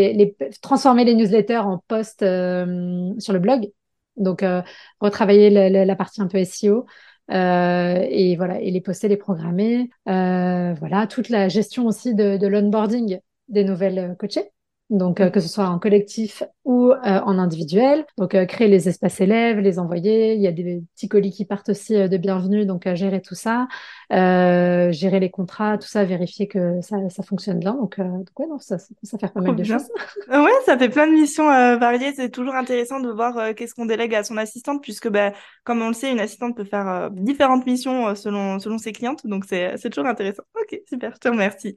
transformer 0.60 1.04
les 1.04 1.14
newsletters 1.14 1.58
en 1.58 1.82
posts 1.88 2.22
euh, 2.22 3.12
sur 3.18 3.32
le 3.32 3.38
blog. 3.38 3.70
Donc 4.16 4.44
retravailler 5.00 5.48
la, 5.48 5.96
partie 5.96 6.20
un 6.20 6.26
peu 6.26 6.44
SEO. 6.44 6.84
Et 7.30 8.36
voilà, 8.36 8.60
et 8.60 8.70
les 8.70 8.80
poster, 8.82 9.08
les 9.08 9.16
programmer. 9.16 9.88
Voilà, 10.04 11.06
toute 11.08 11.30
la 11.30 11.48
gestion 11.48 11.86
aussi 11.86 12.14
de, 12.14 12.36
de 12.36 12.46
l'onboarding 12.46 13.20
des 13.48 13.64
nouvelles 13.64 14.14
coachées. 14.18 14.50
Donc, 14.92 15.20
euh, 15.20 15.30
que 15.30 15.40
ce 15.40 15.48
soit 15.48 15.64
en 15.64 15.78
collectif 15.78 16.42
ou 16.64 16.90
euh, 16.90 16.96
en 17.02 17.38
individuel. 17.38 18.04
Donc, 18.18 18.34
euh, 18.34 18.44
créer 18.44 18.68
les 18.68 18.90
espaces 18.90 19.22
élèves, 19.22 19.58
les 19.58 19.78
envoyer. 19.78 20.34
Il 20.34 20.42
y 20.42 20.46
a 20.46 20.52
des 20.52 20.82
petits 20.94 21.08
colis 21.08 21.32
qui 21.32 21.46
partent 21.46 21.70
aussi 21.70 21.94
de 21.94 22.16
bienvenue, 22.18 22.66
donc 22.66 22.86
gérer 22.94 23.22
tout 23.22 23.34
ça, 23.34 23.68
gérer 24.10 25.18
les 25.18 25.30
contrats, 25.30 25.78
tout 25.78 25.88
ça, 25.88 26.04
vérifier 26.04 26.46
que 26.46 26.82
ça, 26.82 27.08
ça 27.08 27.22
fonctionne 27.22 27.58
bien. 27.58 27.72
Donc, 27.72 27.98
donc 27.98 28.28
ouais, 28.38 28.46
non, 28.46 28.58
ça, 28.58 28.76
fait 28.78 29.32
pas 29.32 29.40
mal 29.40 29.56
de 29.56 29.62
bien. 29.62 29.78
choses. 29.78 29.88
Ouais, 30.28 30.50
ça 30.66 30.76
fait 30.76 30.90
plein 30.90 31.06
de 31.06 31.12
missions 31.12 31.46
variées. 31.46 32.12
C'est 32.14 32.28
toujours 32.28 32.54
intéressant 32.54 33.00
de 33.00 33.10
voir 33.10 33.54
qu'est-ce 33.54 33.74
qu'on 33.74 33.86
délègue 33.86 34.14
à 34.14 34.24
son 34.24 34.36
assistante, 34.36 34.82
puisque 34.82 35.08
bah, 35.08 35.32
comme 35.64 35.80
on 35.80 35.88
le 35.88 35.94
sait, 35.94 36.12
une 36.12 36.20
assistante 36.20 36.54
peut 36.54 36.64
faire 36.64 37.10
différentes 37.12 37.64
missions 37.64 38.14
selon, 38.14 38.58
selon 38.58 38.76
ses 38.76 38.92
clientes. 38.92 39.26
Donc, 39.26 39.46
c'est, 39.48 39.74
c'est 39.78 39.88
toujours 39.88 40.08
intéressant. 40.08 40.42
Ok, 40.60 40.78
super, 40.86 41.12
je 41.14 41.18
te 41.18 41.28
remercie. 41.28 41.76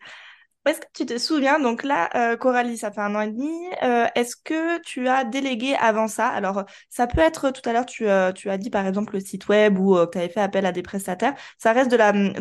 Est-ce 0.65 0.79
que 0.81 0.87
tu 0.93 1.05
te 1.05 1.17
souviens, 1.19 1.59
donc 1.59 1.83
là, 1.83 2.09
euh, 2.15 2.37
Coralie, 2.37 2.77
ça 2.77 2.91
fait 2.91 3.01
un 3.01 3.13
an 3.15 3.21
et 3.21 3.31
demi. 3.31 3.51
euh, 3.83 4.07
est-ce 4.15 4.35
que 4.35 4.81
tu 4.81 5.07
as 5.07 5.23
délégué 5.23 5.75
avant 5.75 6.07
ça? 6.07 6.27
Alors, 6.27 6.63
ça 6.89 7.05
peut 7.05 7.19
être, 7.21 7.51
tout 7.51 7.61
à 7.69 7.73
l'heure, 7.73 7.85
tu, 7.85 8.07
euh, 8.09 8.31
tu 8.31 8.49
as 8.49 8.57
dit 8.57 8.71
par 8.71 8.87
exemple 8.87 9.13
le 9.13 9.19
site 9.19 9.47
web 9.47 9.77
ou 9.77 9.95
euh, 9.95 10.07
que 10.07 10.13
tu 10.13 10.17
avais 10.17 10.29
fait 10.29 10.41
appel 10.41 10.65
à 10.65 10.71
des 10.71 10.81
prestataires. 10.81 11.35
Ça 11.59 11.71
reste 11.71 11.91
de 11.91 11.97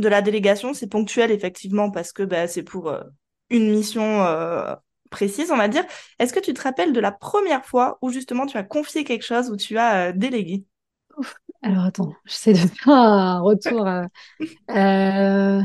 la, 0.09 0.23
délégation, 0.23 0.73
c'est 0.73 0.87
ponctuel 0.87 1.31
effectivement 1.33 1.91
parce 1.91 2.13
que 2.13 2.23
bah, 2.23 2.49
c'est 2.49 2.63
pour 2.63 2.89
euh, 2.89 3.03
une 3.51 3.71
mission 3.71 4.25
euh, 4.25 4.75
précise, 5.11 5.51
on 5.53 5.57
va 5.59 5.69
dire. 5.69 5.85
Est-ce 6.19 6.33
que 6.33 6.41
tu 6.41 6.55
te 6.55 6.63
rappelles 6.63 6.95
de 6.95 7.01
la 7.01 7.13
première 7.13 7.67
fois 7.67 7.99
où 8.01 8.11
justement 8.11 8.47
tu 8.47 8.57
as 8.57 8.65
confié 8.65 9.05
quelque 9.05 9.25
chose, 9.25 9.51
où 9.51 9.57
tu 9.57 9.77
as 9.77 10.09
euh, 10.09 10.13
délégué? 10.15 10.65
Alors, 11.63 11.85
attends, 11.85 12.15
j'essaie 12.25 12.53
de 12.53 12.59
faire 12.59 12.89
un 12.89 13.41
retour. 13.41 13.87
euh, 13.87 14.05
euh, 14.71 15.61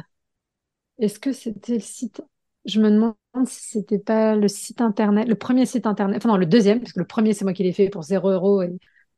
est-ce 1.00 1.20
que 1.20 1.32
c'était 1.32 1.76
le 1.76 1.80
site? 1.80 2.22
Je 2.70 2.80
me 2.80 2.90
demande 2.90 3.16
si 3.46 3.70
c'était 3.70 4.00
pas 4.00 4.36
le 4.36 4.48
site 4.48 4.82
internet, 4.82 5.28
le 5.28 5.36
premier 5.36 5.66
site 5.66 5.86
internet, 5.86 6.18
enfin 6.18 6.30
non, 6.30 6.38
le 6.38 6.46
deuxième, 6.46 6.80
parce 6.80 6.94
que 6.94 7.00
le 7.00 7.06
premier, 7.06 7.34
c'est 7.34 7.46
moi 7.46 7.54
qui 7.54 7.64
l'ai 7.64 7.74
fait 7.74 7.90
pour 7.90 8.04
zéro 8.04 8.30
euro. 8.30 8.62
Et... 8.62 8.72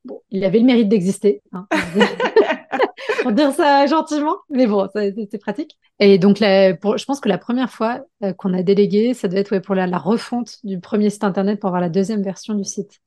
Bon, 0.06 0.22
il 0.32 0.44
avait 0.44 0.60
le 0.60 0.66
mérite 0.66 0.90
d'exister, 0.90 1.44
hein, 1.52 1.68
pour 3.22 3.32
dire 3.34 3.52
ça 3.52 3.86
gentiment, 3.86 4.38
mais 4.50 4.66
bon, 4.66 4.90
c'était 4.96 5.38
pratique. 5.38 5.78
Et 6.00 6.18
donc, 6.18 6.40
la, 6.40 6.76
pour, 6.76 6.98
je 6.98 7.06
pense 7.06 7.20
que 7.20 7.30
la 7.30 7.38
première 7.38 7.70
fois 7.70 8.02
euh, 8.24 8.34
qu'on 8.34 8.54
a 8.54 8.64
délégué, 8.64 9.14
ça 9.14 9.28
devait 9.28 9.42
être 9.42 9.52
ouais, 9.52 9.62
pour 9.62 9.76
la, 9.76 9.86
la 9.86 10.00
refonte 10.00 10.58
du 10.64 10.80
premier 10.80 11.12
site 11.12 11.24
internet 11.24 11.60
pour 11.60 11.68
avoir 11.68 11.82
la 11.82 11.90
deuxième 11.90 12.24
version 12.24 12.56
du 12.56 12.64
site. 12.64 13.00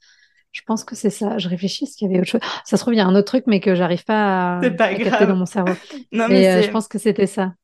Je 0.52 0.62
pense 0.64 0.84
que 0.84 0.94
c'est 0.94 1.10
ça. 1.10 1.36
Je 1.38 1.48
réfléchis, 1.48 1.84
est-ce 1.84 1.96
qu'il 1.96 2.08
y 2.08 2.10
avait 2.10 2.20
autre 2.20 2.30
chose? 2.30 2.40
Ça 2.64 2.76
se 2.76 2.82
trouve, 2.82 2.94
il 2.94 2.98
y 2.98 3.00
a 3.00 3.06
un 3.06 3.14
autre 3.16 3.26
truc, 3.26 3.44
mais 3.48 3.58
que 3.58 3.74
j'arrive 3.74 4.04
pas 4.04 4.58
à, 4.58 4.70
pas 4.70 4.84
à 4.84 4.94
capter 4.94 5.26
dans 5.26 5.34
mon 5.34 5.46
cerveau. 5.46 5.74
Non, 6.12 6.28
mais 6.28 6.48
euh, 6.48 6.62
je 6.62 6.70
pense 6.70 6.86
que 6.86 6.98
c'était 6.98 7.26
ça. 7.26 7.54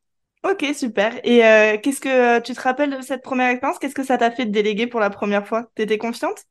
Ok, 0.42 0.64
super. 0.74 1.20
Et 1.24 1.44
euh, 1.44 1.76
qu'est-ce 1.82 2.00
que 2.00 2.40
tu 2.40 2.54
te 2.54 2.60
rappelles 2.60 2.96
de 2.96 3.02
cette 3.02 3.22
première 3.22 3.48
expérience? 3.50 3.78
Qu'est-ce 3.78 3.94
que 3.94 4.02
ça 4.04 4.16
t'a 4.18 4.30
fait 4.30 4.46
de 4.46 4.50
déléguer 4.52 4.86
pour 4.86 5.00
la 5.00 5.10
première 5.10 5.46
fois? 5.46 5.70
T'étais 5.74 5.98
confiante? 5.98 6.44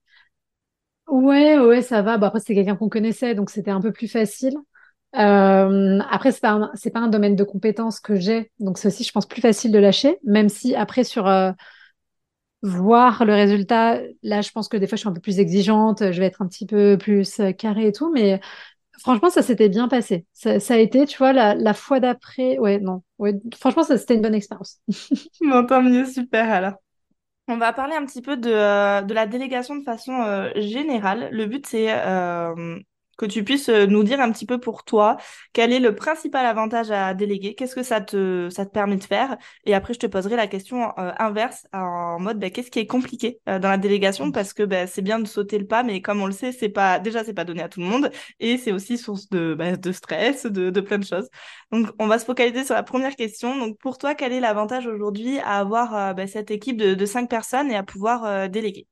Ouais, 1.08 1.58
ouais, 1.58 1.82
ça 1.82 2.02
va. 2.02 2.18
Bah, 2.18 2.28
après, 2.28 2.40
c'était 2.40 2.56
quelqu'un 2.56 2.76
qu'on 2.76 2.90
connaissait, 2.90 3.34
donc 3.34 3.50
c'était 3.50 3.72
un 3.72 3.82
peu 3.82 3.92
plus 3.92 4.08
facile. 4.08 4.56
Euh, 5.16 6.00
après, 6.10 6.32
c'est 6.32 6.42
pas 6.42 6.72
pas 6.94 7.00
un 7.00 7.08
domaine 7.10 7.36
de 7.36 7.44
compétences 7.44 8.00
que 8.00 8.16
j'ai, 8.18 8.52
donc 8.60 8.78
c'est 8.78 8.90
aussi, 8.90 9.04
je 9.04 9.12
pense, 9.12 9.28
plus 9.28 9.42
facile 9.42 9.72
de 9.72 9.80
lâcher, 9.80 10.20
même 10.24 10.50
si 10.50 10.76
après, 10.76 11.04
sur 11.04 11.28
euh, 11.28 11.52
voir 12.62 13.24
le 13.26 13.34
résultat, 13.34 14.02
là, 14.24 14.42
je 14.42 14.52
pense 14.52 14.68
que 14.68 14.76
des 14.78 14.88
fois, 14.88 14.96
je 14.98 15.02
suis 15.02 15.10
un 15.10 15.14
peu 15.14 15.22
plus 15.22 15.40
exigeante, 15.40 16.12
je 16.12 16.20
vais 16.20 16.26
être 16.26 16.42
un 16.42 16.48
petit 16.48 16.66
peu 16.66 16.98
plus 17.00 17.40
euh, 17.40 17.52
carrée 17.54 17.88
et 17.88 17.92
tout, 17.94 18.12
mais 18.14 18.42
franchement, 19.00 19.30
ça 19.30 19.42
s'était 19.44 19.70
bien 19.70 19.88
passé. 19.88 20.26
Ça, 20.34 20.60
ça 20.60 20.76
a 20.76 20.78
été, 20.78 21.06
tu 21.06 21.18
vois, 21.18 21.34
la, 21.34 21.56
la 21.56 21.74
fois 21.74 22.00
d'après, 22.00 22.58
ouais, 22.60 22.80
non, 22.80 23.04
ouais, 23.20 23.34
franchement, 23.60 23.84
ça, 23.84 23.98
c'était 23.98 24.16
une 24.16 24.22
bonne 24.22 24.36
expérience. 24.36 24.80
Bon, 25.42 25.66
tant 25.66 25.82
mieux, 25.82 26.06
super 26.06 26.50
alors. 26.52 26.74
On 27.48 27.58
va 27.58 27.74
parler 27.74 27.96
un 27.96 28.06
petit 28.06 28.22
peu 28.22 28.38
de, 28.38 28.52
euh, 28.52 29.02
de 29.02 29.14
la 29.14 29.28
délégation 29.28 29.76
de 29.78 29.84
façon 29.84 30.14
euh, 30.24 30.52
générale. 30.56 31.30
Le 31.32 31.46
but, 31.48 31.66
c'est 31.68 31.88
euh, 31.92 32.80
que 33.20 33.26
tu 33.26 33.44
puisses 33.44 33.70
euh, 33.70 33.86
nous 33.86 34.04
dire 34.04 34.22
un 34.22 34.32
petit 34.32 34.46
peu 34.46 34.60
pour 34.60 34.84
toi 34.84 35.18
quel 35.54 35.74
est 35.74 35.80
le 35.80 35.94
principal 35.94 36.46
avantage 36.46 36.90
à 36.92 37.14
déléguer, 37.14 37.54
qu'est-ce 37.56 37.76
que 37.76 37.84
ça 37.84 38.02
te, 38.02 38.50
ça 38.50 38.66
te 38.66 38.72
permet 38.72 38.96
de 38.96 39.04
faire? 39.04 39.38
Et 39.66 39.76
après, 39.76 39.94
je 39.94 40.00
te 40.00 40.08
poserai 40.08 40.36
la 40.38 40.48
question 40.48 40.94
euh, 40.98 41.12
inverse 41.20 41.68
en 41.74 42.20
mode 42.20 42.40
bah, 42.40 42.50
qu'est-ce 42.50 42.72
qui 42.72 42.80
est 42.80 42.88
compliqué 42.88 43.40
euh, 43.50 43.60
dans 43.60 43.70
la 43.70 43.78
délégation? 43.78 44.28
Mmh. 44.28 44.32
parce 44.32 44.54
que 44.54 44.64
bah, 44.64 44.88
c'est 44.88 45.02
bien 45.02 45.20
de 45.20 45.28
sauter 45.28 45.58
le 45.60 45.68
pas, 45.68 45.84
mais 45.84 46.02
comme 46.02 46.22
on 46.22 46.26
le 46.26 46.32
sait, 46.32 46.52
c'est 46.52 46.70
pas 46.70 47.00
déjà 47.00 47.24
c'est 47.24 47.34
pas 47.34 47.46
donné 47.46 47.62
à 47.62 47.70
tout 47.70 47.82
le 47.82 47.86
monde 47.88 48.10
et 48.40 48.58
c'est 48.58 48.72
aussi 48.72 48.98
source 48.98 49.30
de, 49.30 49.54
bah, 49.54 49.76
de 49.76 49.92
stress, 49.92 50.46
de, 50.46 50.70
de 50.70 50.82
plein 50.82 50.98
de 50.98 51.06
choses. 51.06 51.28
Donc, 51.72 51.88
on 52.00 52.08
va 52.08 52.20
se 52.20 52.26
focaliser 52.26 52.64
sur 52.64 52.76
la 52.76 52.84
première 52.84 53.16
question. 53.16 53.58
Donc, 53.58 53.78
pour 53.80 53.98
toi, 53.98 54.16
quel 54.16 54.32
est 54.34 54.40
l'avantage 54.40 54.88
aujourd'hui 54.88 55.40
à 55.40 55.60
avoir 55.60 56.16
cette 56.28 56.52
équipe 56.52 56.78
de, 56.78 56.94
de 56.94 57.06
cinq 57.06 57.30
personnes 57.30 57.72
et 57.72 57.76
à 57.76 57.84
pouvoir 57.84 58.50
déléguer? 58.50 58.88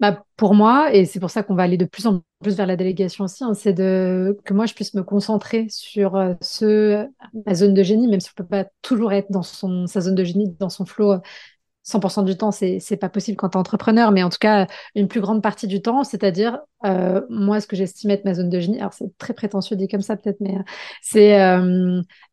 Bah, 0.00 0.24
pour 0.36 0.54
moi, 0.54 0.92
et 0.92 1.04
c'est 1.04 1.20
pour 1.20 1.30
ça 1.30 1.42
qu'on 1.44 1.54
va 1.54 1.62
aller 1.62 1.76
de 1.76 1.84
plus 1.84 2.06
en 2.06 2.22
plus 2.42 2.56
vers 2.56 2.66
la 2.66 2.76
délégation 2.76 3.24
aussi, 3.24 3.44
hein, 3.44 3.54
c'est 3.54 3.72
de 3.72 4.36
que 4.44 4.52
moi 4.52 4.66
je 4.66 4.74
puisse 4.74 4.92
me 4.94 5.02
concentrer 5.04 5.66
sur 5.70 6.16
euh, 6.16 6.34
ce 6.40 7.06
ma 7.46 7.54
zone 7.54 7.74
de 7.74 7.82
génie, 7.84 8.08
même 8.08 8.20
si 8.20 8.28
on 8.30 8.42
peut 8.42 8.46
pas 8.48 8.66
toujours 8.82 9.12
être 9.12 9.30
dans 9.30 9.44
son 9.44 9.86
sa 9.86 10.00
zone 10.00 10.16
de 10.16 10.24
génie, 10.24 10.50
dans 10.58 10.68
son 10.68 10.84
flow 10.84 11.14
100% 11.84 12.22
euh, 12.22 12.24
du 12.24 12.36
temps, 12.36 12.50
c'est 12.50 12.80
c'est 12.80 12.96
pas 12.96 13.08
possible 13.08 13.36
quand 13.36 13.50
tu 13.50 13.56
es 13.56 13.60
entrepreneur, 13.60 14.10
mais 14.10 14.24
en 14.24 14.30
tout 14.30 14.38
cas 14.40 14.66
une 14.96 15.06
plus 15.06 15.20
grande 15.20 15.42
partie 15.42 15.68
du 15.68 15.80
temps, 15.80 16.02
c'est-à-dire 16.02 16.58
euh, 16.84 17.22
moi 17.30 17.60
ce 17.60 17.68
que 17.68 17.76
j'estime 17.76 18.10
être 18.10 18.24
ma 18.24 18.34
zone 18.34 18.50
de 18.50 18.58
génie. 18.58 18.80
Alors 18.80 18.92
c'est 18.94 19.16
très 19.18 19.32
prétentieux 19.32 19.76
dit 19.76 19.86
comme 19.86 20.02
ça 20.02 20.16
peut-être, 20.16 20.40
mais 20.40 20.56
c'est 21.02 21.40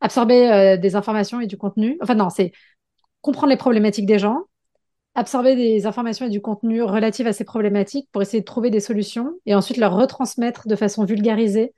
absorber 0.02 0.78
des 0.82 0.96
informations 0.96 1.40
et 1.42 1.48
du 1.48 1.58
contenu. 1.58 1.98
Enfin 2.02 2.16
non, 2.16 2.30
c'est 2.30 2.54
comprendre 3.22 3.50
les 3.50 3.58
problématiques 3.58 4.08
des 4.08 4.20
gens, 4.20 4.40
absorber 5.16 5.56
des 5.56 5.86
informations 5.86 6.26
et 6.26 6.30
du 6.30 6.42
contenu 6.42 6.82
relatifs 6.84 7.28
à 7.28 7.34
ces 7.34 7.44
problématiques 7.44 8.10
pour 8.12 8.22
essayer 8.22 8.40
de 8.40 8.46
trouver 8.46 8.70
des 8.70 8.80
solutions 8.80 9.34
et 9.46 9.56
ensuite 9.56 9.78
leur 9.78 9.96
retransmettre 9.96 10.68
de 10.68 10.76
façon 10.76 11.06
vulgarisée 11.06 11.74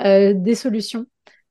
euh, 0.00 0.34
des 0.34 0.54
solutions 0.54 1.06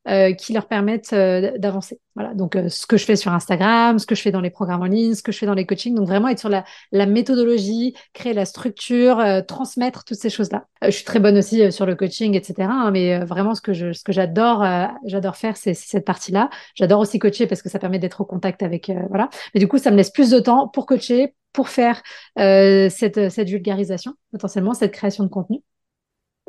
euh, 0.08 0.34
qui 0.34 0.54
leur 0.54 0.68
permettent 0.68 1.14
euh, 1.14 1.58
d'avancer. 1.58 2.00
Voilà, 2.16 2.36
donc 2.36 2.56
euh, 2.56 2.70
ce 2.70 2.86
que 2.86 2.96
je 2.96 3.06
fais 3.06 3.16
sur 3.16 3.34
Instagram, 3.34 3.98
ce 3.98 4.06
que 4.06 4.14
je 4.14 4.22
fais 4.22 4.32
dans 4.32 4.40
les 4.40 4.52
programmes 4.52 4.84
en 4.84 4.86
ligne, 4.86 5.16
ce 5.16 5.24
que 5.24 5.32
je 5.32 5.38
fais 5.40 5.48
dans 5.48 5.56
les 5.56 5.66
coachings, 5.66 5.96
donc 5.96 6.08
vraiment 6.08 6.28
être 6.28 6.38
sur 6.38 6.50
la, 6.50 6.64
la 6.92 7.08
méthodologie, 7.08 7.96
créer 8.14 8.34
la 8.34 8.46
structure, 8.46 9.20
euh, 9.20 9.42
transmettre 9.42 10.04
toutes 10.04 10.20
ces 10.20 10.30
choses-là. 10.30 10.68
je 10.84 10.92
suis 10.92 11.06
très 11.06 11.20
bonne 11.20 11.38
aussi 11.40 11.72
sur 11.72 11.88
le 11.88 11.96
coaching, 11.96 12.36
etc. 12.36 12.70
Hein, 12.72 12.92
mais 12.92 13.18
vraiment 13.26 13.56
ce 13.56 13.62
que 13.62 13.74
je, 13.74 13.94
ce 13.94 14.04
que 14.04 14.12
j'adore, 14.12 14.64
j'adore 15.06 15.38
faire, 15.38 15.58
c'est 15.58 15.74
cette 15.74 16.06
partie-là. 16.06 16.52
J'adore 16.76 17.00
aussi 17.00 17.18
coacher 17.18 17.48
parce 17.48 17.64
que 17.64 17.70
ça 17.70 17.80
permet 17.80 17.98
d'être 17.98 18.22
au 18.22 18.26
contact 18.26 18.62
avec, 18.62 18.92
voilà. 19.10 19.30
Mais 19.56 19.60
du 19.60 19.68
coup, 19.68 19.80
ça 19.80 19.90
me 19.90 19.98
laisse 19.98 20.12
plus 20.12 20.30
de 20.30 20.40
temps 20.40 20.68
pour 20.68 20.86
coacher, 20.86 21.34
pour 21.52 21.70
faire 21.70 22.04
cette, 22.38 23.30
cette 23.30 23.50
vulgarisation, 23.50 24.14
potentiellement 24.32 24.74
cette 24.76 24.92
création 24.92 25.24
de 25.24 25.30
contenu. 25.30 25.62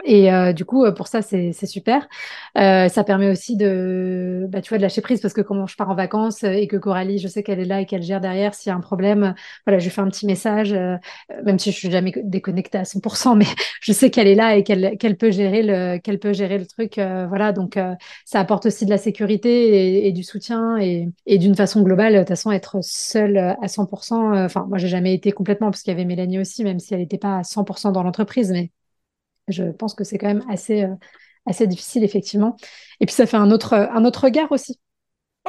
Et 0.09 0.33
euh, 0.33 0.53
du 0.53 0.64
coup, 0.64 0.85
euh, 0.85 0.92
pour 0.92 1.09
ça, 1.09 1.21
c'est 1.21 1.53
super. 1.66 2.09
Euh, 2.57 2.88
ça 2.88 3.03
permet 3.03 3.29
aussi 3.29 3.57
de, 3.57 4.47
bah, 4.49 4.61
tu 4.62 4.69
vois, 4.69 4.79
de 4.79 4.83
lâcher 4.83 5.01
prise 5.01 5.21
parce 5.21 5.35
que 5.35 5.40
quand 5.40 5.66
je 5.66 5.77
pars 5.77 5.90
en 5.90 5.97
vacances 5.97 6.45
et 6.45 6.69
que 6.69 6.77
Coralie, 6.77 7.19
je 7.19 7.27
sais 7.27 7.42
qu'elle 7.42 7.59
est 7.59 7.64
là 7.64 7.81
et 7.81 7.87
qu'elle 7.87 8.03
gère 8.03 8.21
derrière, 8.21 8.55
s'il 8.55 8.71
y 8.71 8.73
a 8.73 8.77
un 8.77 8.81
problème, 8.81 9.35
voilà, 9.66 9.81
je 9.81 9.85
lui 9.85 9.90
fais 9.90 10.01
un 10.01 10.09
petit 10.09 10.27
message, 10.27 10.73
même 11.45 11.59
si 11.59 11.73
je 11.73 11.77
suis 11.77 11.90
jamais 11.90 12.12
déconnectée 12.25 12.79
à 12.79 12.85
100%, 12.85 13.35
mais 13.37 13.47
je 13.81 13.92
sais 13.92 14.11
qu'elle 14.11 14.29
est 14.29 14.37
là 14.37 14.57
et 14.57 14.62
qu'elle 14.62 14.97
qu'elle 14.99 15.16
peut 15.16 15.33
gérer 15.33 15.62
le 15.64 15.99
qu'elle 15.99 16.21
peut 16.21 16.33
gérer 16.33 16.59
le 16.59 16.66
truc, 16.66 16.95
voilà. 16.99 17.53
Donc, 17.53 17.79
ça 18.25 18.38
apporte 18.40 18.66
aussi 18.66 18.85
de 18.87 18.90
la 18.90 18.99
sécurité 18.99 19.49
et, 20.05 20.09
et 20.09 20.12
du 20.12 20.23
soutien 20.23 20.79
et, 20.79 21.09
et 21.27 21.38
d'une 21.38 21.57
façon 21.57 21.83
globale, 21.83 22.14
de 22.14 22.19
toute 22.21 22.29
façon, 22.29 22.53
être 22.53 22.79
seule 22.83 23.38
à 23.38 23.66
100%. 23.69 24.45
Enfin, 24.45 24.66
moi, 24.69 24.79
j'ai 24.79 24.88
jamais 24.88 25.14
été 25.14 25.33
complètement 25.33 25.71
parce 25.71 25.83
qu'il 25.83 25.90
y 25.92 25.97
avait 25.97 26.05
Mélanie 26.05 26.38
aussi, 26.38 26.62
même 26.64 26.79
si 26.79 26.95
elle 26.95 27.01
n'était 27.01 27.19
pas 27.19 27.38
à 27.38 27.42
100% 27.42 27.90
dans 27.92 28.03
l'entreprise, 28.05 28.51
mais 28.53 28.71
je 29.48 29.64
pense 29.64 29.94
que 29.94 30.04
c'est 30.04 30.18
quand 30.18 30.26
même 30.28 30.44
assez, 30.48 30.85
euh, 30.85 30.94
assez 31.46 31.66
difficile, 31.66 32.04
effectivement. 32.04 32.56
Et 33.00 33.06
puis, 33.06 33.14
ça 33.14 33.26
fait 33.26 33.37
un 33.37 33.50
autre, 33.50 33.74
un 33.74 34.04
autre 34.04 34.24
regard 34.24 34.50
aussi 34.52 34.80